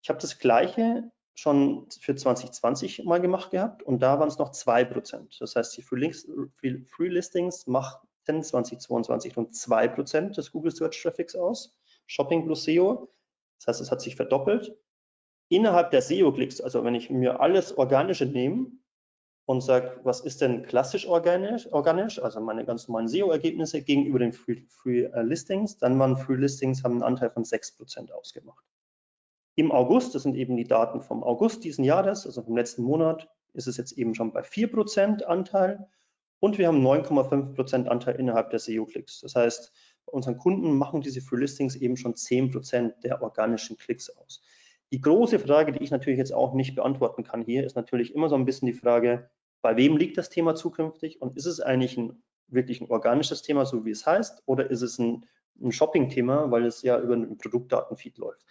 Ich 0.04 0.10
habe 0.10 0.20
das 0.20 0.40
gleiche 0.40 1.10
schon 1.34 1.88
für 2.02 2.16
2020 2.16 3.06
mal 3.06 3.22
gemacht 3.22 3.52
gehabt 3.52 3.82
und 3.82 4.00
da 4.02 4.20
waren 4.20 4.28
es 4.28 4.38
noch 4.38 4.52
2%. 4.52 5.40
Das 5.40 5.56
heißt, 5.56 5.78
die 5.78 5.82
Free, 5.82 7.08
Listings 7.08 7.66
machten 7.66 8.44
2022 8.44 9.38
rund 9.38 9.54
2% 9.54 10.36
des 10.36 10.52
Google 10.52 10.76
Search 10.76 11.02
Traffics 11.02 11.34
aus, 11.34 11.74
Shopping 12.08 12.44
plus 12.44 12.66
SEO. 12.66 13.10
Das 13.60 13.68
heißt, 13.68 13.82
es 13.82 13.90
hat 13.90 14.02
sich 14.02 14.18
verdoppelt. 14.18 14.78
Innerhalb 15.48 15.92
der 15.92 16.02
SEO-Klicks, 16.02 16.60
also 16.60 16.84
wenn 16.84 16.96
ich 16.96 17.10
mir 17.10 17.40
alles 17.40 17.78
Organische 17.78 18.26
nehme 18.26 18.68
und 19.46 19.62
sage, 19.62 20.00
was 20.04 20.22
ist 20.22 20.42
denn 20.42 20.64
klassisch 20.64 21.08
organisch, 21.08 21.72
organisch 21.72 22.20
also 22.20 22.40
meine 22.42 22.66
ganz 22.66 22.88
normalen 22.88 23.08
SEO-Ergebnisse 23.08 23.82
gegenüber 23.84 24.20
den 24.20 24.34
Free, 24.34 24.64
Free 24.70 25.04
äh, 25.04 25.22
Listings, 25.22 25.78
dann 25.78 26.00
waren 26.00 26.18
Free 26.18 26.36
Listings 26.36 26.84
haben 26.84 26.94
einen 26.94 27.04
Anteil 27.04 27.30
von 27.30 27.44
6% 27.44 28.12
ausgemacht. 28.12 28.66
Im 29.56 29.72
August, 29.72 30.16
das 30.16 30.24
sind 30.24 30.36
eben 30.36 30.58
die 30.58 30.68
Daten 30.68 31.02
vom 31.02 31.24
August 31.24 31.64
diesen 31.64 31.84
Jahres, 31.84 32.26
also 32.26 32.42
vom 32.42 32.58
letzten 32.58 32.84
Monat, 32.84 33.30
ist 33.54 33.68
es 33.68 33.78
jetzt 33.78 33.94
eben 33.94 34.16
schon 34.16 34.34
bei 34.34 34.42
4% 34.42 35.24
Anteil 35.24 35.88
und 36.40 36.58
wir 36.58 36.68
haben 36.68 36.86
9,5% 36.86 37.88
Anteil 37.88 38.16
innerhalb 38.16 38.50
der 38.50 38.60
SEO-Klicks. 38.60 39.22
Das 39.22 39.36
heißt, 39.36 39.72
bei 40.06 40.12
unseren 40.12 40.38
Kunden 40.38 40.78
machen 40.78 41.02
diese 41.02 41.22
Free 41.22 41.40
Listings 41.40 41.76
eben 41.76 41.98
schon 41.98 42.16
10% 42.16 43.00
der 43.02 43.22
organischen 43.22 43.78
Klicks 43.78 44.10
aus. 44.10 44.42
Die 44.96 45.02
große 45.02 45.40
Frage, 45.40 45.74
die 45.74 45.84
ich 45.84 45.92
natürlich 45.92 46.18
jetzt 46.18 46.34
auch 46.34 46.54
nicht 46.54 46.74
beantworten 46.74 47.26
kann 47.26 47.42
hier, 47.42 47.66
ist 47.66 47.76
natürlich 47.76 48.16
immer 48.16 48.30
so 48.30 48.36
ein 48.36 48.46
bisschen 48.46 48.68
die 48.68 48.74
Frage, 48.74 49.30
bei 49.62 49.76
wem 49.76 49.98
liegt 49.98 50.18
das 50.18 50.30
Thema 50.30 50.56
zukünftig 50.56 51.22
und 51.22 51.36
ist 51.36 51.48
es 51.48 51.60
eigentlich 51.60 51.98
ein 51.98 52.24
wirklich 52.48 52.80
ein 52.80 52.90
organisches 52.90 53.42
Thema, 53.42 53.66
so 53.66 53.84
wie 53.84 53.90
es 53.92 54.06
heißt, 54.06 54.44
oder 54.46 54.72
ist 54.72 54.82
es 54.82 54.98
ein, 54.98 55.26
ein 55.62 55.74
Shopping-Thema, 55.74 56.50
weil 56.50 56.66
es 56.66 56.82
ja 56.82 56.98
über 56.98 57.16
einen 57.16 57.38
Produktdatenfeed 57.38 58.18
läuft? 58.20 58.46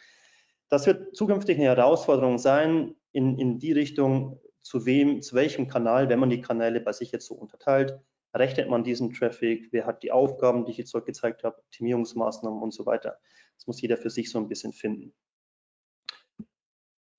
Das 0.68 0.86
wird 0.86 1.16
zukünftig 1.16 1.56
eine 1.56 1.64
Herausforderung 1.68 2.36
sein, 2.36 2.94
in, 3.12 3.38
in 3.38 3.58
die 3.58 3.72
Richtung, 3.72 4.38
zu 4.60 4.84
wem, 4.84 5.22
zu 5.22 5.34
welchem 5.36 5.66
Kanal, 5.66 6.10
wenn 6.10 6.18
man 6.18 6.28
die 6.28 6.42
Kanäle 6.42 6.82
bei 6.82 6.92
sich 6.92 7.10
jetzt 7.10 7.24
so 7.24 7.36
unterteilt, 7.36 7.98
rechnet 8.34 8.68
man 8.68 8.84
diesen 8.84 9.14
Traffic, 9.14 9.68
wer 9.72 9.86
hat 9.86 10.02
die 10.02 10.12
Aufgaben, 10.12 10.66
die 10.66 10.72
ich 10.72 10.76
jetzt 10.76 10.94
dort 10.94 11.06
gezeigt 11.06 11.42
habe, 11.42 11.56
Optimierungsmaßnahmen 11.56 12.60
und 12.60 12.74
so 12.74 12.84
weiter. 12.84 13.16
Das 13.56 13.66
muss 13.66 13.80
jeder 13.80 13.96
für 13.96 14.10
sich 14.10 14.30
so 14.30 14.38
ein 14.38 14.48
bisschen 14.48 14.74
finden. 14.74 15.14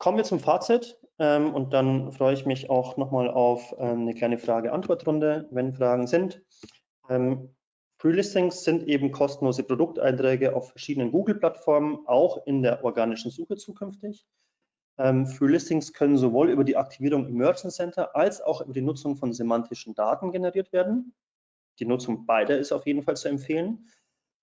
Kommen 0.06 0.18
wir 0.18 0.24
zum 0.24 0.40
Fazit 0.40 1.00
ähm, 1.18 1.52
und 1.56 1.74
dann 1.74 2.12
freue 2.12 2.36
ich 2.36 2.46
mich 2.46 2.70
auch 2.70 2.96
nochmal 2.96 3.28
auf 3.28 3.74
ähm, 3.80 4.02
eine 4.02 4.14
kleine 4.14 4.38
Frage-Antwort-Runde, 4.38 5.48
wenn 5.50 5.74
Fragen 5.74 6.06
sind. 6.06 6.44
Ähm, 7.10 7.56
Pre-Listings 7.98 8.64
sind 8.64 8.88
eben 8.88 9.12
kostenlose 9.12 9.64
Produkteinträge 9.64 10.56
auf 10.56 10.70
verschiedenen 10.70 11.12
Google-Plattformen, 11.12 12.06
auch 12.06 12.46
in 12.46 12.62
der 12.62 12.86
organischen 12.86 13.32
Suche 13.32 13.56
zukünftig. 13.56 14.28
Ähm, 15.00 15.26
Pre-Listings 15.26 15.92
können 15.92 16.18
sowohl 16.18 16.52
über 16.52 16.66
die 16.66 16.78
Aktivierung 16.78 17.26
im 17.26 17.38
Merchant 17.38 17.74
Center 17.74 18.16
als 18.16 18.42
auch 18.42 18.62
über 18.62 18.74
die 18.74 18.84
Nutzung 18.84 19.16
von 19.16 19.34
semantischen 19.34 19.96
Daten 19.96 20.32
generiert 20.32 20.72
werden. 20.72 21.16
Die 21.80 21.86
Nutzung 21.86 22.28
beider 22.28 22.60
ist 22.60 22.72
auf 22.72 22.86
jeden 22.86 23.02
Fall 23.02 23.18
zu 23.18 23.28
empfehlen. 23.28 23.88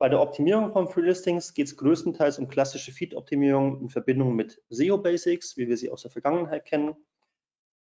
Bei 0.03 0.09
der 0.09 0.21
Optimierung 0.21 0.73
von 0.73 0.89
Free-Listings 0.89 1.55
geht 1.55 1.69
es 1.69 1.77
größtenteils 1.77 2.41
um 2.41 2.49
klassische 2.49 2.91
Feed-Optimierung 2.91 3.83
in 3.83 3.89
Verbindung 3.89 4.35
mit 4.35 4.61
SEO-Basics, 4.69 5.57
wie 5.57 5.69
wir 5.69 5.77
sie 5.77 5.91
aus 5.91 6.03
der 6.03 6.11
Vergangenheit 6.11 6.65
kennen. 6.65 6.97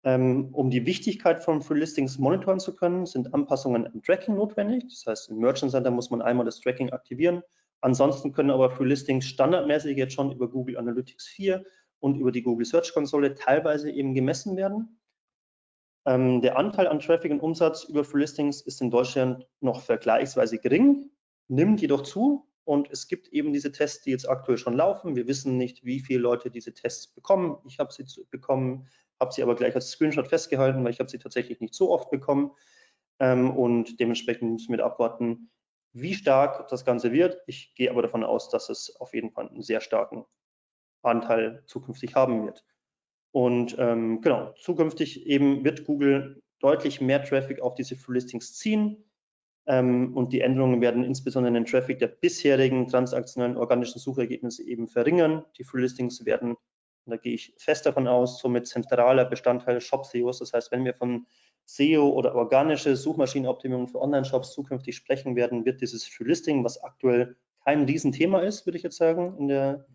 Ähm, 0.04 0.50
um 0.52 0.68
die 0.68 0.84
Wichtigkeit 0.84 1.42
von 1.42 1.62
Free 1.62 1.78
Listings 1.78 2.18
monitoren 2.18 2.60
zu 2.60 2.76
können, 2.76 3.06
sind 3.06 3.32
Anpassungen 3.32 3.86
im 3.86 4.02
Tracking 4.02 4.34
notwendig. 4.34 4.84
Das 4.90 5.06
heißt, 5.06 5.30
im 5.30 5.38
Merchant 5.38 5.72
Center 5.72 5.90
muss 5.90 6.10
man 6.10 6.20
einmal 6.20 6.44
das 6.44 6.60
Tracking 6.60 6.90
aktivieren. 6.90 7.42
Ansonsten 7.80 8.32
können 8.32 8.50
aber 8.50 8.68
Free 8.70 8.88
Listings 8.88 9.24
standardmäßig 9.24 9.96
jetzt 9.96 10.12
schon 10.12 10.30
über 10.30 10.50
Google 10.50 10.76
Analytics 10.76 11.26
4 11.26 11.64
und 12.00 12.18
über 12.18 12.32
die 12.32 12.42
Google 12.42 12.66
Search 12.66 12.92
Konsole 12.92 13.34
teilweise 13.34 13.90
eben 13.90 14.12
gemessen 14.12 14.58
werden. 14.58 15.00
Ähm, 16.04 16.42
der 16.42 16.58
Anteil 16.58 16.86
an 16.86 17.00
Traffic 17.00 17.32
und 17.32 17.40
Umsatz 17.40 17.84
über 17.84 18.04
Free 18.04 18.20
Listings 18.20 18.60
ist 18.60 18.82
in 18.82 18.90
Deutschland 18.90 19.46
noch 19.60 19.80
vergleichsweise 19.80 20.58
gering, 20.58 21.10
nimmt 21.50 21.80
jedoch 21.80 22.02
zu 22.02 22.48
und 22.64 22.90
es 22.90 23.08
gibt 23.08 23.28
eben 23.28 23.52
diese 23.52 23.72
Tests, 23.72 24.02
die 24.02 24.10
jetzt 24.10 24.28
aktuell 24.28 24.58
schon 24.58 24.76
laufen. 24.76 25.16
Wir 25.16 25.26
wissen 25.26 25.56
nicht, 25.56 25.84
wie 25.84 26.00
viele 26.00 26.20
Leute 26.20 26.50
diese 26.50 26.72
Tests 26.72 27.08
bekommen. 27.08 27.58
Ich 27.66 27.78
habe 27.78 27.92
sie 27.92 28.04
bekommen 28.30 28.88
habe 29.20 29.32
sie 29.32 29.42
aber 29.42 29.54
gleich 29.54 29.74
als 29.74 29.90
Screenshot 29.90 30.28
festgehalten, 30.28 30.82
weil 30.82 30.92
ich 30.92 30.98
habe 30.98 31.10
sie 31.10 31.18
tatsächlich 31.18 31.60
nicht 31.60 31.74
so 31.74 31.90
oft 31.90 32.10
bekommen. 32.10 32.52
Ähm, 33.20 33.50
und 33.50 34.00
dementsprechend 34.00 34.50
müssen 34.50 34.72
wir 34.72 34.84
abwarten, 34.84 35.50
wie 35.92 36.14
stark 36.14 36.68
das 36.68 36.84
Ganze 36.84 37.12
wird. 37.12 37.38
Ich 37.46 37.74
gehe 37.74 37.90
aber 37.90 38.02
davon 38.02 38.24
aus, 38.24 38.48
dass 38.48 38.70
es 38.70 38.96
auf 38.98 39.12
jeden 39.12 39.30
Fall 39.30 39.48
einen 39.48 39.62
sehr 39.62 39.80
starken 39.80 40.24
Anteil 41.02 41.62
zukünftig 41.66 42.14
haben 42.14 42.46
wird. 42.46 42.64
Und 43.32 43.76
ähm, 43.78 44.22
genau, 44.22 44.54
zukünftig 44.60 45.26
eben 45.26 45.64
wird 45.64 45.84
Google 45.84 46.42
deutlich 46.60 47.00
mehr 47.00 47.22
Traffic 47.22 47.60
auf 47.60 47.74
diese 47.74 47.96
Free 47.96 48.14
Listings 48.14 48.54
ziehen. 48.56 49.04
Ähm, 49.70 50.16
und 50.16 50.32
die 50.32 50.40
Änderungen 50.40 50.80
werden 50.80 51.04
insbesondere 51.04 51.54
den 51.54 51.64
Traffic 51.64 52.00
der 52.00 52.08
bisherigen 52.08 52.88
transaktionellen 52.88 53.56
organischen 53.56 54.00
Suchergebnisse 54.00 54.64
eben 54.64 54.88
verringern. 54.88 55.44
Die 55.56 55.64
Free 55.64 55.82
Listings 55.82 56.26
werden 56.26 56.56
da 57.06 57.16
gehe 57.16 57.34
ich 57.34 57.54
fest 57.56 57.86
davon 57.86 58.06
aus, 58.06 58.38
somit 58.38 58.66
zentraler 58.66 59.24
Bestandteil 59.24 59.80
Shop-SEOs. 59.80 60.38
Das 60.38 60.52
heißt, 60.52 60.70
wenn 60.70 60.84
wir 60.84 60.94
von 60.94 61.26
SEO 61.64 62.08
oder 62.08 62.34
organische 62.34 62.96
Suchmaschinenoptimierung 62.96 63.88
für 63.88 64.00
Online-Shops 64.00 64.52
zukünftig 64.52 64.96
sprechen 64.96 65.36
werden, 65.36 65.64
wird 65.64 65.80
dieses 65.80 66.06
Free 66.06 66.24
Listing, 66.24 66.64
was 66.64 66.82
aktuell 66.82 67.36
kein 67.64 67.84
Riesenthema 67.84 68.40
ist, 68.40 68.66
würde 68.66 68.78
ich 68.78 68.82
jetzt 68.82 68.96
sagen, 68.96 69.36
in 69.38 69.48
der, 69.48 69.86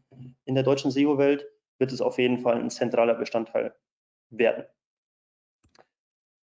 in 0.46 0.56
der 0.56 0.64
deutschen 0.64 0.92
SEO-Welt, 0.92 1.48
wird 1.78 1.92
es 1.92 2.02
auf 2.02 2.18
jeden 2.18 2.40
Fall 2.40 2.60
ein 2.60 2.70
zentraler 2.70 3.16
Bestandteil 3.16 3.76
werden. 4.30 4.66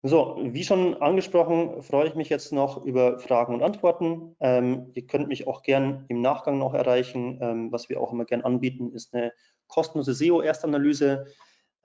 So, 0.08 0.38
wie 0.40 0.64
schon 0.64 1.02
angesprochen, 1.02 1.82
freue 1.82 2.08
ich 2.08 2.14
mich 2.14 2.30
jetzt 2.30 2.54
noch 2.54 2.86
über 2.86 3.18
Fragen 3.18 3.56
und 3.56 3.64
Antworten. 3.64 4.36
Ähm, 4.40 4.92
ihr 4.94 5.08
könnt 5.08 5.30
mich 5.30 5.48
auch 5.48 5.64
gern 5.64 6.06
im 6.10 6.22
Nachgang 6.22 6.60
noch 6.60 6.76
erreichen. 6.76 7.40
Ähm, 7.42 7.72
was 7.72 7.90
wir 7.90 8.00
auch 8.00 8.14
immer 8.14 8.26
gern 8.26 8.42
anbieten, 8.42 8.92
ist 8.92 9.16
eine 9.16 9.34
kostenlose 9.68 10.14
SEO-Erstanalyse. 10.14 11.26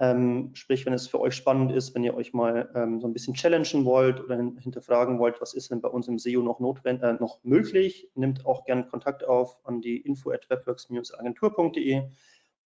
Ähm, 0.00 0.50
sprich, 0.52 0.84
wenn 0.84 0.92
es 0.92 1.08
für 1.08 1.18
euch 1.18 1.34
spannend 1.34 1.72
ist, 1.72 1.94
wenn 1.94 2.04
ihr 2.04 2.14
euch 2.14 2.34
mal 2.34 2.70
ähm, 2.74 3.00
so 3.00 3.06
ein 3.06 3.14
bisschen 3.14 3.32
challengen 3.32 3.86
wollt 3.86 4.22
oder 4.22 4.36
hinterfragen 4.36 5.18
wollt, 5.18 5.40
was 5.40 5.54
ist 5.54 5.70
denn 5.70 5.80
bei 5.80 5.88
uns 5.88 6.06
im 6.06 6.18
SEO 6.18 6.42
noch 6.42 6.60
notwendig, 6.60 7.02
äh, 7.02 7.14
noch 7.14 7.42
möglich, 7.42 8.10
nimmt 8.14 8.44
auch 8.44 8.64
gerne 8.64 8.84
Kontakt 8.84 9.24
auf 9.24 9.56
an 9.64 9.80
die 9.80 9.96
info 9.96 10.30
at 10.30 10.50
webworks-agentur.de. 10.50 12.02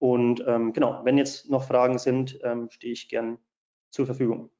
Und 0.00 0.44
ähm, 0.48 0.72
genau, 0.72 1.04
wenn 1.04 1.16
jetzt 1.16 1.48
noch 1.48 1.62
Fragen 1.62 1.98
sind, 1.98 2.40
ähm, 2.42 2.70
stehe 2.70 2.92
ich 2.92 3.08
gern 3.08 3.38
zur 3.90 4.06
Verfügung. 4.06 4.50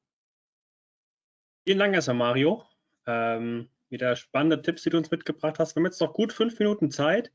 Vielen 1.67 1.79
Dank 1.79 1.95
erstmal, 1.95 2.17
Mario. 2.17 2.63
Ähm, 3.07 3.69
wieder 3.89 4.15
spannende 4.15 4.61
Tipps, 4.61 4.83
die 4.83 4.91
du 4.91 4.97
uns 4.97 5.09
mitgebracht 5.09 5.57
hast. 5.57 5.75
Wir 5.75 5.79
haben 5.79 5.87
jetzt 5.87 5.99
noch 5.99 6.13
gut 6.13 6.31
fünf 6.31 6.59
Minuten 6.59 6.91
Zeit. 6.91 7.31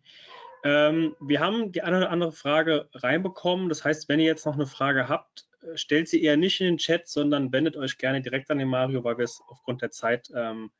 Ähm, 0.62 1.16
wir 1.18 1.40
haben 1.40 1.72
die 1.72 1.82
eine 1.82 1.96
oder 1.96 2.10
andere 2.10 2.30
Frage 2.30 2.88
reinbekommen. 2.94 3.68
Das 3.68 3.84
heißt, 3.84 4.08
wenn 4.08 4.20
ihr 4.20 4.26
jetzt 4.26 4.46
noch 4.46 4.54
eine 4.54 4.68
Frage 4.68 5.08
habt, 5.08 5.48
äh, 5.62 5.76
stellt 5.76 6.08
sie 6.08 6.22
eher 6.22 6.36
nicht 6.36 6.60
in 6.60 6.66
den 6.66 6.78
Chat, 6.78 7.08
sondern 7.08 7.52
wendet 7.52 7.76
euch 7.76 7.98
gerne 7.98 8.22
direkt 8.22 8.52
an 8.52 8.58
den 8.58 8.68
Mario, 8.68 9.02
weil 9.02 9.18
wir 9.18 9.24
es 9.24 9.42
aufgrund 9.48 9.82
der 9.82 9.90
Zeit 9.90 10.30
ähm, 10.32 10.70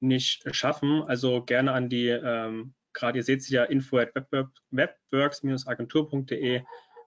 nicht 0.00 0.46
schaffen. 0.56 1.02
Also 1.02 1.42
gerne 1.42 1.72
an 1.72 1.90
die, 1.90 2.08
ähm, 2.08 2.72
gerade 2.94 3.18
ihr 3.18 3.24
seht 3.24 3.42
sie 3.42 3.54
ja, 3.54 3.64
info 3.64 3.98
at 3.98 4.14
webworks-agentur.de 4.14 6.62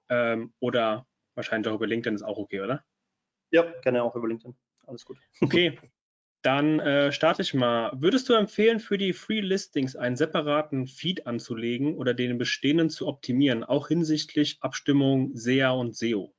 ähm, 0.10 0.54
oder 0.60 1.08
wahrscheinlich 1.34 1.72
auch 1.72 1.78
über 1.78 1.88
LinkedIn 1.88 2.14
ist 2.14 2.22
auch 2.22 2.38
okay, 2.38 2.62
oder? 2.62 2.84
Ja, 3.50 3.64
gerne 3.82 4.04
auch 4.04 4.16
über 4.16 4.28
LinkedIn. 4.28 4.56
Alles 4.92 5.06
gut. 5.06 5.20
Okay, 5.40 5.80
dann 6.42 6.82
äh, 6.82 7.14
starte 7.14 7.44
ich 7.44 7.54
mal. 7.54 7.94
Würdest 7.96 8.28
du 8.28 8.34
empfehlen, 8.34 8.82
für 8.82 8.98
die 8.98 9.14
Free 9.14 9.40
Listings 9.40 9.96
einen 9.96 10.18
separaten 10.18 10.86
Feed 10.86 11.28
anzulegen 11.28 11.96
oder 11.96 12.14
den 12.14 12.38
bestehenden 12.38 12.90
zu 12.90 13.08
optimieren, 13.08 13.64
auch 13.64 13.88
hinsichtlich 13.88 14.58
Abstimmung 14.60 15.32
SEA 15.34 15.72
und 15.72 15.96
SEO? 15.96 16.34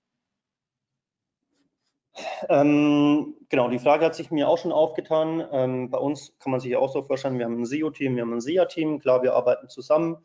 Ähm, 2.51 3.37
genau, 3.49 3.71
die 3.71 3.79
Frage 3.79 4.05
hat 4.05 4.15
sich 4.15 4.31
mir 4.31 4.49
auch 4.49 4.59
schon 4.59 4.71
aufgetan. 4.71 5.49
Ähm, 5.51 5.91
bei 5.91 5.97
uns 5.97 6.37
kann 6.41 6.51
man 6.51 6.61
sich 6.61 6.73
ja 6.73 6.79
auch 6.79 6.93
so 6.93 7.03
vorstellen, 7.03 7.39
wir 7.39 7.47
haben 7.47 7.63
ein 7.63 7.65
SEO-Team, 7.65 8.17
wir 8.17 8.23
haben 8.23 8.35
ein 8.35 8.43
SEA-Team. 8.43 8.99
Klar, 8.99 9.23
wir 9.23 9.33
arbeiten 9.33 9.71
zusammen, 9.71 10.19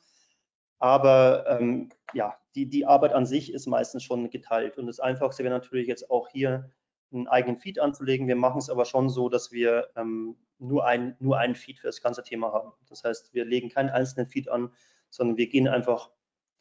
aber 0.79 1.45
ähm, 1.47 1.91
ja, 2.13 2.35
die, 2.55 2.65
die 2.65 2.85
Arbeit 2.85 3.13
an 3.13 3.25
sich 3.25 3.53
ist 3.53 3.67
meistens 3.67 4.03
schon 4.03 4.29
geteilt. 4.29 4.77
Und 4.77 4.87
das 4.87 4.99
Einfachste 4.99 5.45
wäre 5.45 5.53
natürlich 5.53 5.87
jetzt 5.87 6.11
auch 6.11 6.27
hier 6.27 6.69
einen 7.11 7.27
eigenen 7.27 7.57
Feed 7.57 7.79
anzulegen. 7.79 8.27
Wir 8.27 8.35
machen 8.35 8.59
es 8.59 8.69
aber 8.69 8.85
schon 8.85 9.09
so, 9.09 9.29
dass 9.29 9.51
wir 9.51 9.89
ähm, 9.95 10.35
nur, 10.59 10.85
ein, 10.85 11.15
nur 11.19 11.37
einen 11.37 11.55
Feed 11.55 11.79
für 11.79 11.87
das 11.87 12.01
ganze 12.01 12.23
Thema 12.23 12.51
haben. 12.51 12.71
Das 12.89 13.03
heißt, 13.03 13.33
wir 13.33 13.45
legen 13.45 13.69
keinen 13.69 13.89
einzelnen 13.89 14.27
Feed 14.27 14.49
an, 14.49 14.71
sondern 15.09 15.37
wir 15.37 15.47
gehen 15.47 15.67
einfach 15.67 16.11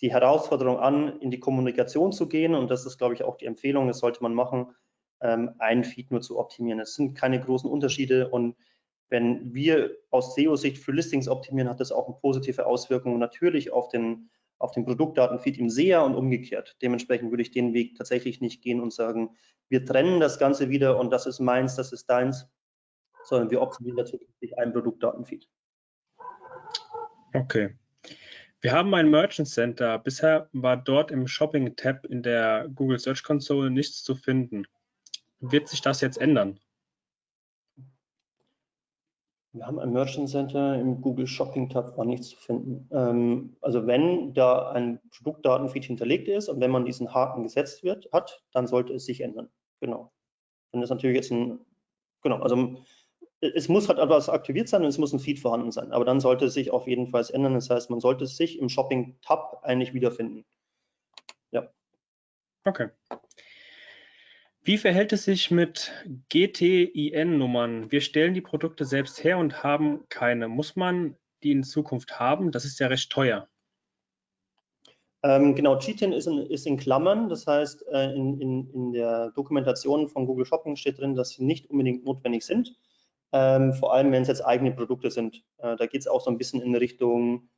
die 0.01 0.12
Herausforderung 0.12 0.78
an, 0.78 1.20
in 1.20 1.30
die 1.30 1.40
Kommunikation 1.40 2.12
zu 2.12 2.28
gehen. 2.28 2.55
Und 2.55 2.70
das 2.70 2.86
ist, 2.86 2.99
glaube 2.99 3.14
ich, 3.14 3.24
auch 3.24 3.36
die 3.36 3.47
Empfehlung, 3.47 3.88
das 3.88 3.99
sollte 3.99 4.22
man 4.22 4.34
machen, 4.34 4.74
ähm, 5.20 5.55
einen 5.59 5.84
Feed 5.84 6.11
nur 6.11 6.20
zu 6.20 6.38
optimieren. 6.38 6.80
Es 6.80 6.94
sind 6.94 7.14
keine 7.14 7.40
großen 7.40 7.70
Unterschiede 7.70 8.28
und 8.28 8.57
wenn 9.09 9.55
wir 9.55 9.97
aus 10.11 10.34
SEO-Sicht 10.34 10.78
für 10.78 10.92
Listings 10.92 11.28
optimieren, 11.28 11.70
hat 11.70 11.80
das 11.80 11.92
auch 11.92 12.09
eine 12.09 12.16
positive 12.16 12.66
Auswirkung 12.66 13.18
natürlich 13.18 13.72
auf 13.72 13.88
den 13.88 14.30
auf 14.59 14.72
den 14.72 14.84
Produktdatenfeed 14.84 15.59
im 15.59 15.70
SEA 15.70 16.00
und 16.00 16.14
umgekehrt. 16.14 16.76
Dementsprechend 16.82 17.30
würde 17.30 17.42
ich 17.42 17.50
den 17.50 17.74
Weg 17.74 17.96
tatsächlich 17.96 18.40
nicht 18.40 18.62
gehen 18.62 18.80
und 18.80 18.92
sagen, 18.92 19.36
wir 19.68 19.84
trennen 19.84 20.20
das 20.20 20.38
Ganze 20.38 20.68
wieder 20.70 20.98
und 20.98 21.11
das 21.11 21.26
ist 21.26 21.40
meins, 21.40 21.76
das 21.76 21.92
ist 21.92 22.07
deins, 22.07 22.48
sondern 23.24 23.50
wir 23.50 23.61
optimieren 23.61 23.96
natürlich 23.96 24.59
einen 24.59 24.72
Produktdatenfeed. 24.72 25.48
Okay. 27.34 27.76
Wir 28.61 28.72
haben 28.72 28.94
ein 28.94 29.11
Merchant 29.11 29.48
Center. 29.48 29.98
Bisher 29.98 30.48
war 30.52 30.76
dort 30.76 31.11
im 31.11 31.26
Shopping-Tab 31.26 32.07
in 32.07 32.22
der 32.22 32.68
Google 32.74 32.98
Search 32.98 33.22
Console 33.22 33.70
nichts 33.70 34.02
zu 34.02 34.14
finden. 34.14 34.66
Wird 35.40 35.68
sich 35.68 35.82
das 35.82 36.00
jetzt 36.00 36.18
ändern? 36.18 36.59
Wir 39.57 39.66
haben 39.66 39.78
ein 39.78 39.92
Merchant 39.94 40.28
Center 40.28 40.78
im 40.78 41.00
Google 41.00 41.26
Shopping 41.26 41.70
Tab 41.70 41.96
war 41.96 42.04
nichts 42.04 42.28
zu 42.28 42.36
finden. 42.36 42.86
Ähm, 42.92 43.57
also 43.62 43.86
wenn 43.86 44.34
da 44.34 44.70
ein 44.72 45.00
Produktdatenfeed 45.16 45.86
hinterlegt 45.86 46.28
ist 46.28 46.50
und 46.50 46.61
wenn 46.61 46.70
man 46.70 46.84
diesen 46.84 47.14
Haken 47.14 47.42
gesetzt 47.42 47.82
wird, 47.82 48.07
hat, 48.12 48.44
dann 48.52 48.66
sollte 48.66 48.92
es 48.92 49.07
sich 49.07 49.22
ändern. 49.22 49.48
Genau. 49.80 50.12
Wenn 50.72 50.82
das 50.82 50.90
natürlich 50.90 51.16
jetzt 51.16 51.32
ein, 51.32 51.59
genau, 52.22 52.36
also 52.40 52.84
es 53.40 53.68
muss 53.68 53.88
halt 53.88 53.98
etwas 53.98 54.28
aktiviert 54.28 54.68
sein 54.68 54.82
und 54.82 54.88
es 54.88 54.98
muss 54.98 55.14
ein 55.14 55.20
Feed 55.20 55.40
vorhanden 55.40 55.72
sein. 55.72 55.90
Aber 55.90 56.04
dann 56.04 56.20
sollte 56.20 56.44
es 56.46 56.54
sich 56.54 56.70
auf 56.70 56.86
jeden 56.86 57.11
Fall 57.11 57.24
ändern. 57.32 57.54
Das 57.54 57.70
heißt, 57.70 57.88
man 57.88 58.00
sollte 58.00 58.24
es 58.24 58.36
sich 58.36 58.59
im 58.59 58.68
Shopping 58.68 59.18
Tab 59.22 59.61
eigentlich 59.62 59.94
wiederfinden. 59.94 60.44
Ja. 61.50 61.66
Okay. 62.66 62.90
Wie 64.66 64.78
verhält 64.78 65.12
es 65.12 65.24
sich 65.24 65.52
mit 65.52 65.92
GTIN-Nummern? 66.28 67.92
Wir 67.92 68.00
stellen 68.00 68.34
die 68.34 68.40
Produkte 68.40 68.84
selbst 68.84 69.22
her 69.22 69.38
und 69.38 69.62
haben 69.62 70.08
keine. 70.08 70.48
Muss 70.48 70.74
man 70.74 71.16
die 71.44 71.52
in 71.52 71.62
Zukunft 71.62 72.18
haben? 72.18 72.50
Das 72.50 72.64
ist 72.64 72.80
ja 72.80 72.88
recht 72.88 73.12
teuer. 73.12 73.46
Ähm, 75.22 75.54
genau, 75.54 75.78
GTIN 75.78 76.12
ist 76.12 76.26
in, 76.26 76.38
ist 76.38 76.66
in, 76.66 76.78
Klammern. 76.78 77.28
Das 77.28 77.46
heißt, 77.46 77.84
äh, 77.92 78.12
in, 78.12 78.40
in, 78.40 78.70
in, 78.74 78.92
der 78.92 79.30
Dokumentation 79.36 80.08
von 80.08 80.26
Google 80.26 80.46
Shopping 80.46 80.74
steht 80.74 80.98
drin, 80.98 81.14
dass 81.14 81.28
sie 81.28 81.44
nicht 81.44 81.70
unbedingt 81.70 82.04
notwendig 82.04 82.42
sind. 82.42 82.76
Ähm, 83.30 83.72
vor 83.72 83.94
allem, 83.94 84.10
wenn 84.10 84.22
es 84.22 84.28
jetzt 84.28 84.44
eigene 84.44 84.72
Produkte 84.72 85.12
sind. 85.12 85.44
Äh, 85.58 85.76
da 85.76 85.86
geht 85.86 86.00
es 86.00 86.08
auch 86.08 86.22
so 86.22 86.30
ein 86.30 86.38
bisschen 86.38 86.60
in 86.60 86.74
Richtung 86.74 87.48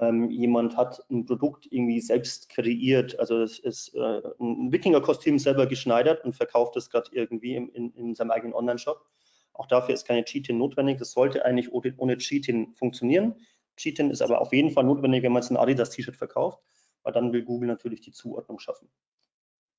ähm, 0.00 0.30
jemand 0.30 0.76
hat 0.76 1.04
ein 1.10 1.24
Produkt 1.26 1.66
irgendwie 1.70 2.00
selbst 2.00 2.48
kreiert, 2.48 3.18
also 3.18 3.42
es 3.42 3.58
ist 3.58 3.94
äh, 3.94 4.22
ein 4.40 4.72
Wikinger-Kostüm 4.72 5.38
selber 5.38 5.66
geschneidert 5.66 6.24
und 6.24 6.34
verkauft 6.34 6.76
es 6.76 6.90
gerade 6.90 7.10
irgendwie 7.12 7.56
in, 7.56 7.68
in, 7.70 7.92
in, 7.94 8.14
seinem 8.14 8.30
eigenen 8.30 8.54
Online-Shop. 8.54 9.04
Auch 9.52 9.66
dafür 9.66 9.94
ist 9.94 10.06
keine 10.06 10.24
Cheat-In 10.24 10.58
notwendig. 10.58 10.98
Das 10.98 11.12
sollte 11.12 11.44
eigentlich 11.44 11.72
ohne, 11.72 11.94
ohne 11.96 12.18
Cheat-In 12.18 12.74
funktionieren. 12.74 13.36
Cheat-In 13.76 14.10
ist 14.10 14.22
aber 14.22 14.40
auf 14.40 14.52
jeden 14.52 14.70
Fall 14.70 14.84
notwendig, 14.84 15.22
wenn 15.22 15.32
man 15.32 15.42
jetzt 15.42 15.50
ein 15.50 15.56
Adidas-T-Shirt 15.56 16.16
verkauft, 16.16 16.62
weil 17.02 17.12
dann 17.12 17.32
will 17.32 17.44
Google 17.44 17.68
natürlich 17.68 18.00
die 18.00 18.12
Zuordnung 18.12 18.58
schaffen. 18.58 18.88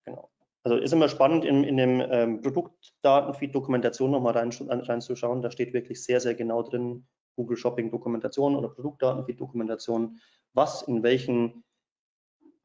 Genau. 0.05 0.29
Also 0.63 0.77
ist 0.77 0.93
immer 0.93 1.09
spannend, 1.09 1.45
in, 1.45 1.63
in 1.63 1.77
dem 1.77 2.01
ähm, 2.09 2.41
Produktdatenfeed-Dokumentation 2.41 4.11
nochmal 4.11 4.33
rein, 4.33 4.51
reinzuschauen. 4.51 5.41
Da 5.41 5.51
steht 5.51 5.73
wirklich 5.73 6.03
sehr, 6.03 6.19
sehr 6.19 6.33
genau 6.33 6.63
drin, 6.63 7.05
Google 7.35 7.57
Shopping 7.57 7.91
Dokumentation 7.91 8.55
oder 8.55 8.69
Produktdatenfeed 8.69 9.39
Dokumentation, 9.39 10.19
was 10.53 10.83
in 10.83 11.03
welchen 11.03 11.63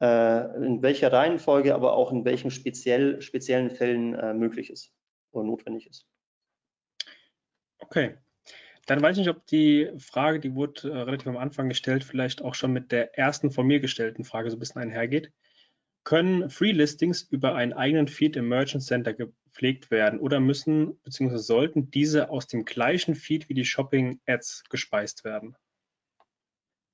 äh, 0.01 0.65
in 0.65 0.81
welcher 0.81 1.13
Reihenfolge, 1.13 1.75
aber 1.75 1.93
auch 1.93 2.11
in 2.11 2.25
welchen 2.25 2.51
speziell, 2.51 3.21
speziellen 3.21 3.69
Fällen 3.69 4.15
äh, 4.15 4.33
möglich 4.33 4.69
ist 4.69 4.91
oder 5.31 5.45
notwendig 5.45 5.87
ist. 5.87 6.07
Okay. 7.79 8.17
Dann 8.87 9.01
weiß 9.01 9.17
ich 9.17 9.25
nicht, 9.25 9.35
ob 9.35 9.45
die 9.45 9.91
Frage, 9.99 10.39
die 10.39 10.55
wurde 10.55 10.89
äh, 10.89 11.01
relativ 11.01 11.27
am 11.27 11.37
Anfang 11.37 11.69
gestellt, 11.69 12.03
vielleicht 12.03 12.41
auch 12.41 12.55
schon 12.55 12.73
mit 12.73 12.91
der 12.91 13.17
ersten 13.17 13.51
von 13.51 13.67
mir 13.67 13.79
gestellten 13.79 14.23
Frage 14.23 14.49
so 14.49 14.57
ein 14.57 14.59
bisschen 14.59 14.81
einhergeht. 14.81 15.31
Können 16.03 16.49
Free 16.49 16.71
Listings 16.71 17.23
über 17.23 17.55
einen 17.55 17.73
eigenen 17.73 18.07
Feed 18.07 18.35
im 18.35 18.47
Merchant 18.49 18.83
Center 18.83 19.13
gepflegt 19.13 19.91
werden 19.91 20.19
oder 20.19 20.39
müssen 20.39 20.99
bzw. 21.03 21.37
sollten 21.37 21.91
diese 21.91 22.29
aus 22.29 22.47
dem 22.47 22.65
gleichen 22.65 23.15
Feed 23.15 23.49
wie 23.49 23.53
die 23.53 23.65
Shopping 23.65 24.19
Ads 24.25 24.63
gespeist 24.69 25.23
werden? 25.23 25.55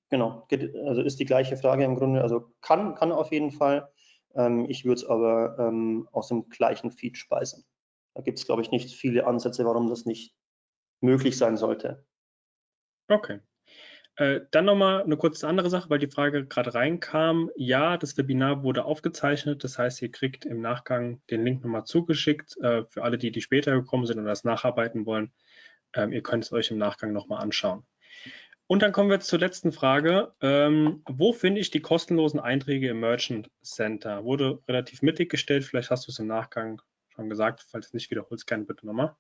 Genau, 0.10 0.48
also 0.86 1.02
ist 1.02 1.20
die 1.20 1.26
gleiche 1.26 1.58
Frage 1.58 1.84
im 1.84 1.96
Grunde. 1.96 2.22
Also 2.22 2.54
kann, 2.62 2.96
kann 2.96 3.12
auf 3.12 3.32
jeden 3.32 3.52
Fall. 3.52 3.90
Ähm, 4.36 4.66
ich 4.70 4.86
würde 4.86 5.02
es 5.02 5.06
aber 5.06 5.58
ähm, 5.60 6.08
aus 6.12 6.30
dem 6.30 6.50
gleichen 6.50 6.92
Feed 6.92 7.18
speisen. 7.18 7.66
Da 8.14 8.22
gibt 8.22 8.40
es, 8.40 8.46
glaube 8.46 8.62
ich, 8.62 8.72
nicht 8.72 8.96
viele 8.96 9.28
Ansätze, 9.28 9.66
warum 9.66 9.90
das 9.90 10.06
nicht 10.06 10.34
möglich 11.02 11.38
sein 11.38 11.58
sollte. 11.58 12.06
Okay. 13.10 13.40
Äh, 14.18 14.42
dann 14.50 14.66
nochmal 14.66 15.04
eine 15.04 15.16
kurze 15.16 15.48
andere 15.48 15.70
Sache, 15.70 15.92
weil 15.92 16.00
die 16.00 16.08
Frage 16.08 16.46
gerade 16.46 16.74
reinkam. 16.74 17.52
Ja, 17.56 17.98
das 17.98 18.18
Webinar 18.18 18.64
wurde 18.64 18.84
aufgezeichnet. 18.84 19.64
Das 19.64 19.78
heißt, 19.78 20.02
ihr 20.02 20.12
kriegt 20.12 20.44
im 20.44 20.60
Nachgang 20.60 21.22
den 21.30 21.46
Link 21.46 21.64
nochmal 21.64 21.86
zugeschickt 21.86 22.58
äh, 22.58 22.84
für 22.86 23.04
alle, 23.04 23.20
die, 23.20 23.32
die 23.32 23.42
später 23.42 23.74
gekommen 23.74 24.08
sind 24.08 24.18
und 24.18 24.26
das 24.26 24.44
nacharbeiten 24.44 25.06
wollen. 25.06 25.32
Ähm, 25.94 26.12
ihr 26.12 26.24
könnt 26.24 26.44
es 26.44 26.52
euch 26.52 26.72
im 26.72 26.80
Nachgang 26.80 27.14
nochmal 27.14 27.44
anschauen. 27.44 27.86
Und 28.66 28.82
dann 28.82 28.92
kommen 28.92 29.12
wir 29.12 29.20
zur 29.20 29.40
letzten 29.40 29.72
Frage. 29.72 30.34
Ähm, 30.42 31.04
wo 31.08 31.32
finde 31.32 31.62
ich 31.62 31.70
die 31.70 31.80
kostenlosen 31.80 32.40
Einträge 32.40 32.90
im 32.90 33.00
Merchant 33.00 33.52
Center? 33.62 34.26
Wurde 34.26 34.64
relativ 34.68 35.04
mittig 35.04 35.30
gestellt. 35.30 35.64
Vielleicht 35.64 35.92
hast 35.92 36.08
du 36.08 36.12
es 36.12 36.20
im 36.20 36.28
Nachgang 36.28 36.82
schon 37.16 37.30
gesagt. 37.30 37.64
Falls 37.70 37.94
nicht 37.94 38.10
wiederholst, 38.10 38.48
gerne 38.48 38.66
bitte 38.66 38.86
nochmal. 38.88 39.16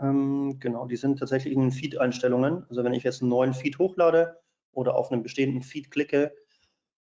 Ähm, 0.00 0.58
genau, 0.60 0.86
die 0.86 0.96
sind 0.96 1.18
tatsächlich 1.18 1.54
in 1.54 1.60
den 1.60 1.72
Feed-Einstellungen. 1.72 2.66
Also 2.68 2.84
wenn 2.84 2.94
ich 2.94 3.02
jetzt 3.02 3.22
einen 3.22 3.30
neuen 3.30 3.54
Feed 3.54 3.78
hochlade 3.78 4.38
oder 4.72 4.96
auf 4.96 5.10
einen 5.10 5.22
bestehenden 5.22 5.62
Feed 5.62 5.90
klicke 5.90 6.34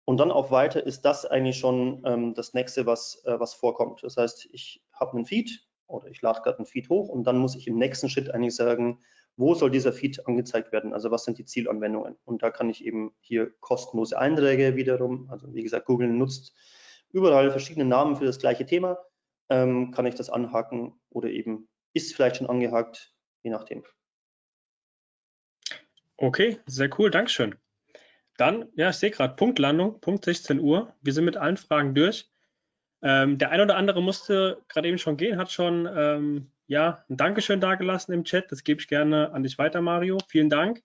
und 0.06 0.20
dann 0.20 0.32
auf 0.32 0.52
Weiter, 0.52 0.86
ist 0.86 1.02
das 1.02 1.26
eigentlich 1.26 1.58
schon 1.58 2.02
ähm, 2.06 2.34
das 2.34 2.54
nächste, 2.54 2.86
was, 2.86 3.24
äh, 3.26 3.39
was 3.39 3.54
vorkommt. 3.54 4.04
Das 4.04 4.18
heißt, 4.18 4.50
ich 4.52 4.84
habe 4.93 5.14
einen 5.14 5.26
Feed 5.26 5.68
oder 5.88 6.08
ich 6.08 6.22
lade 6.22 6.41
gerade 6.41 6.58
einen 6.58 6.66
Feed 6.66 6.89
hoch 6.89 7.10
und 7.10 7.26
dann 7.26 7.38
muss 7.38 7.56
ich 7.56 7.68
im 7.68 7.78
nächsten 7.78 8.10
Schritt 8.10 8.34
eigentlich 8.34 8.56
sagen, 8.56 9.00
wo 9.38 9.54
soll 9.54 9.70
dieser 9.70 9.93
Feed 9.93 10.26
angezeigt 10.28 10.72
werden? 10.72 10.93
Also 10.93 11.12
was 11.12 11.24
sind 11.24 11.38
die 11.38 11.45
Zielanwendungen? 11.45 12.18
Und 12.26 12.41
da 12.41 12.50
kann 12.50 12.70
ich 12.70 12.84
eben 12.84 13.14
hier 13.20 13.52
kostenlose 13.60 14.18
Einträge 14.18 14.76
wiederum, 14.76 15.30
also 15.30 15.54
wie 15.54 15.64
gesagt, 15.64 15.86
Google 15.86 16.10
nutzt 16.10 16.56
überall 17.12 17.52
verschiedene 17.52 17.86
Namen 17.86 18.16
für 18.16 18.26
das 18.26 18.39
gleiche 18.39 18.66
Thema, 18.66 18.98
ähm, 19.50 19.91
kann 19.91 20.06
ich 20.08 20.16
das 20.16 20.30
anhaken 20.30 21.00
oder 21.10 21.30
eben 21.30 21.70
ist 21.98 22.16
vielleicht 22.16 22.38
schon 22.38 22.50
angehakt, 22.50 23.14
je 23.43 23.52
nachdem. 23.52 23.84
Okay, 26.16 26.60
sehr 26.66 26.89
cool, 26.98 27.12
Dankeschön. 27.12 27.56
Dann, 28.38 28.70
ja, 28.76 28.89
ich 28.89 28.95
sehe 28.95 29.12
gerade 29.12 29.36
Punktlandung, 29.36 30.00
Punkt 30.00 30.26
16 30.26 30.60
Uhr. 30.60 30.95
Wir 31.02 31.14
sind 31.14 31.26
mit 31.26 31.38
allen 31.38 31.58
Fragen 31.58 31.93
durch. 31.93 32.30
Ähm, 33.02 33.38
der 33.38 33.52
ein 33.52 33.62
oder 33.62 33.76
andere 33.76 34.02
musste 34.02 34.64
gerade 34.68 34.88
eben 34.88 34.98
schon 34.98 35.18
gehen, 35.18 35.38
hat 35.38 35.52
schon 35.52 35.88
ähm, 35.91 36.52
ja, 36.68 37.04
ein 37.10 37.18
Dankeschön 37.18 37.62
dagelassen 37.62 38.14
im 38.14 38.24
Chat. 38.24 38.52
Das 38.52 38.64
gebe 38.64 38.82
ich 38.82 38.88
gerne 38.88 39.32
an 39.32 39.43
dich 39.43 39.58
weiter, 39.58 39.82
Mario. 39.82 40.18
Vielen 40.28 40.50
Dank. 40.50 40.84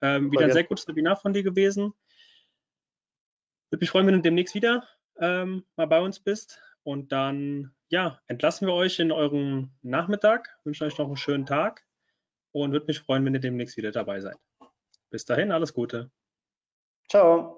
Ähm, 0.00 0.30
wieder 0.30 0.44
ein 0.44 0.52
sehr 0.52 0.64
gutes 0.64 0.86
Webinar 0.86 1.16
von 1.16 1.32
dir 1.32 1.42
gewesen. 1.42 1.92
Würde 3.70 3.82
mich 3.82 3.90
freuen, 3.90 4.06
wenn 4.06 4.14
du 4.14 4.22
demnächst 4.22 4.54
wieder 4.54 4.86
ähm, 5.20 5.64
mal 5.76 5.86
bei 5.86 6.00
uns 6.00 6.20
bist. 6.20 6.62
Und 6.88 7.12
dann, 7.12 7.74
ja, 7.90 8.18
entlassen 8.28 8.66
wir 8.66 8.72
euch 8.72 8.98
in 8.98 9.12
euren 9.12 9.76
Nachmittag. 9.82 10.58
Wünsche 10.64 10.86
euch 10.86 10.96
noch 10.96 11.04
einen 11.04 11.18
schönen 11.18 11.44
Tag 11.44 11.84
und 12.52 12.72
würde 12.72 12.86
mich 12.86 13.00
freuen, 13.00 13.26
wenn 13.26 13.34
ihr 13.34 13.40
demnächst 13.40 13.76
wieder 13.76 13.90
dabei 13.90 14.20
seid. 14.20 14.38
Bis 15.10 15.26
dahin, 15.26 15.52
alles 15.52 15.74
Gute. 15.74 16.10
Ciao. 17.10 17.57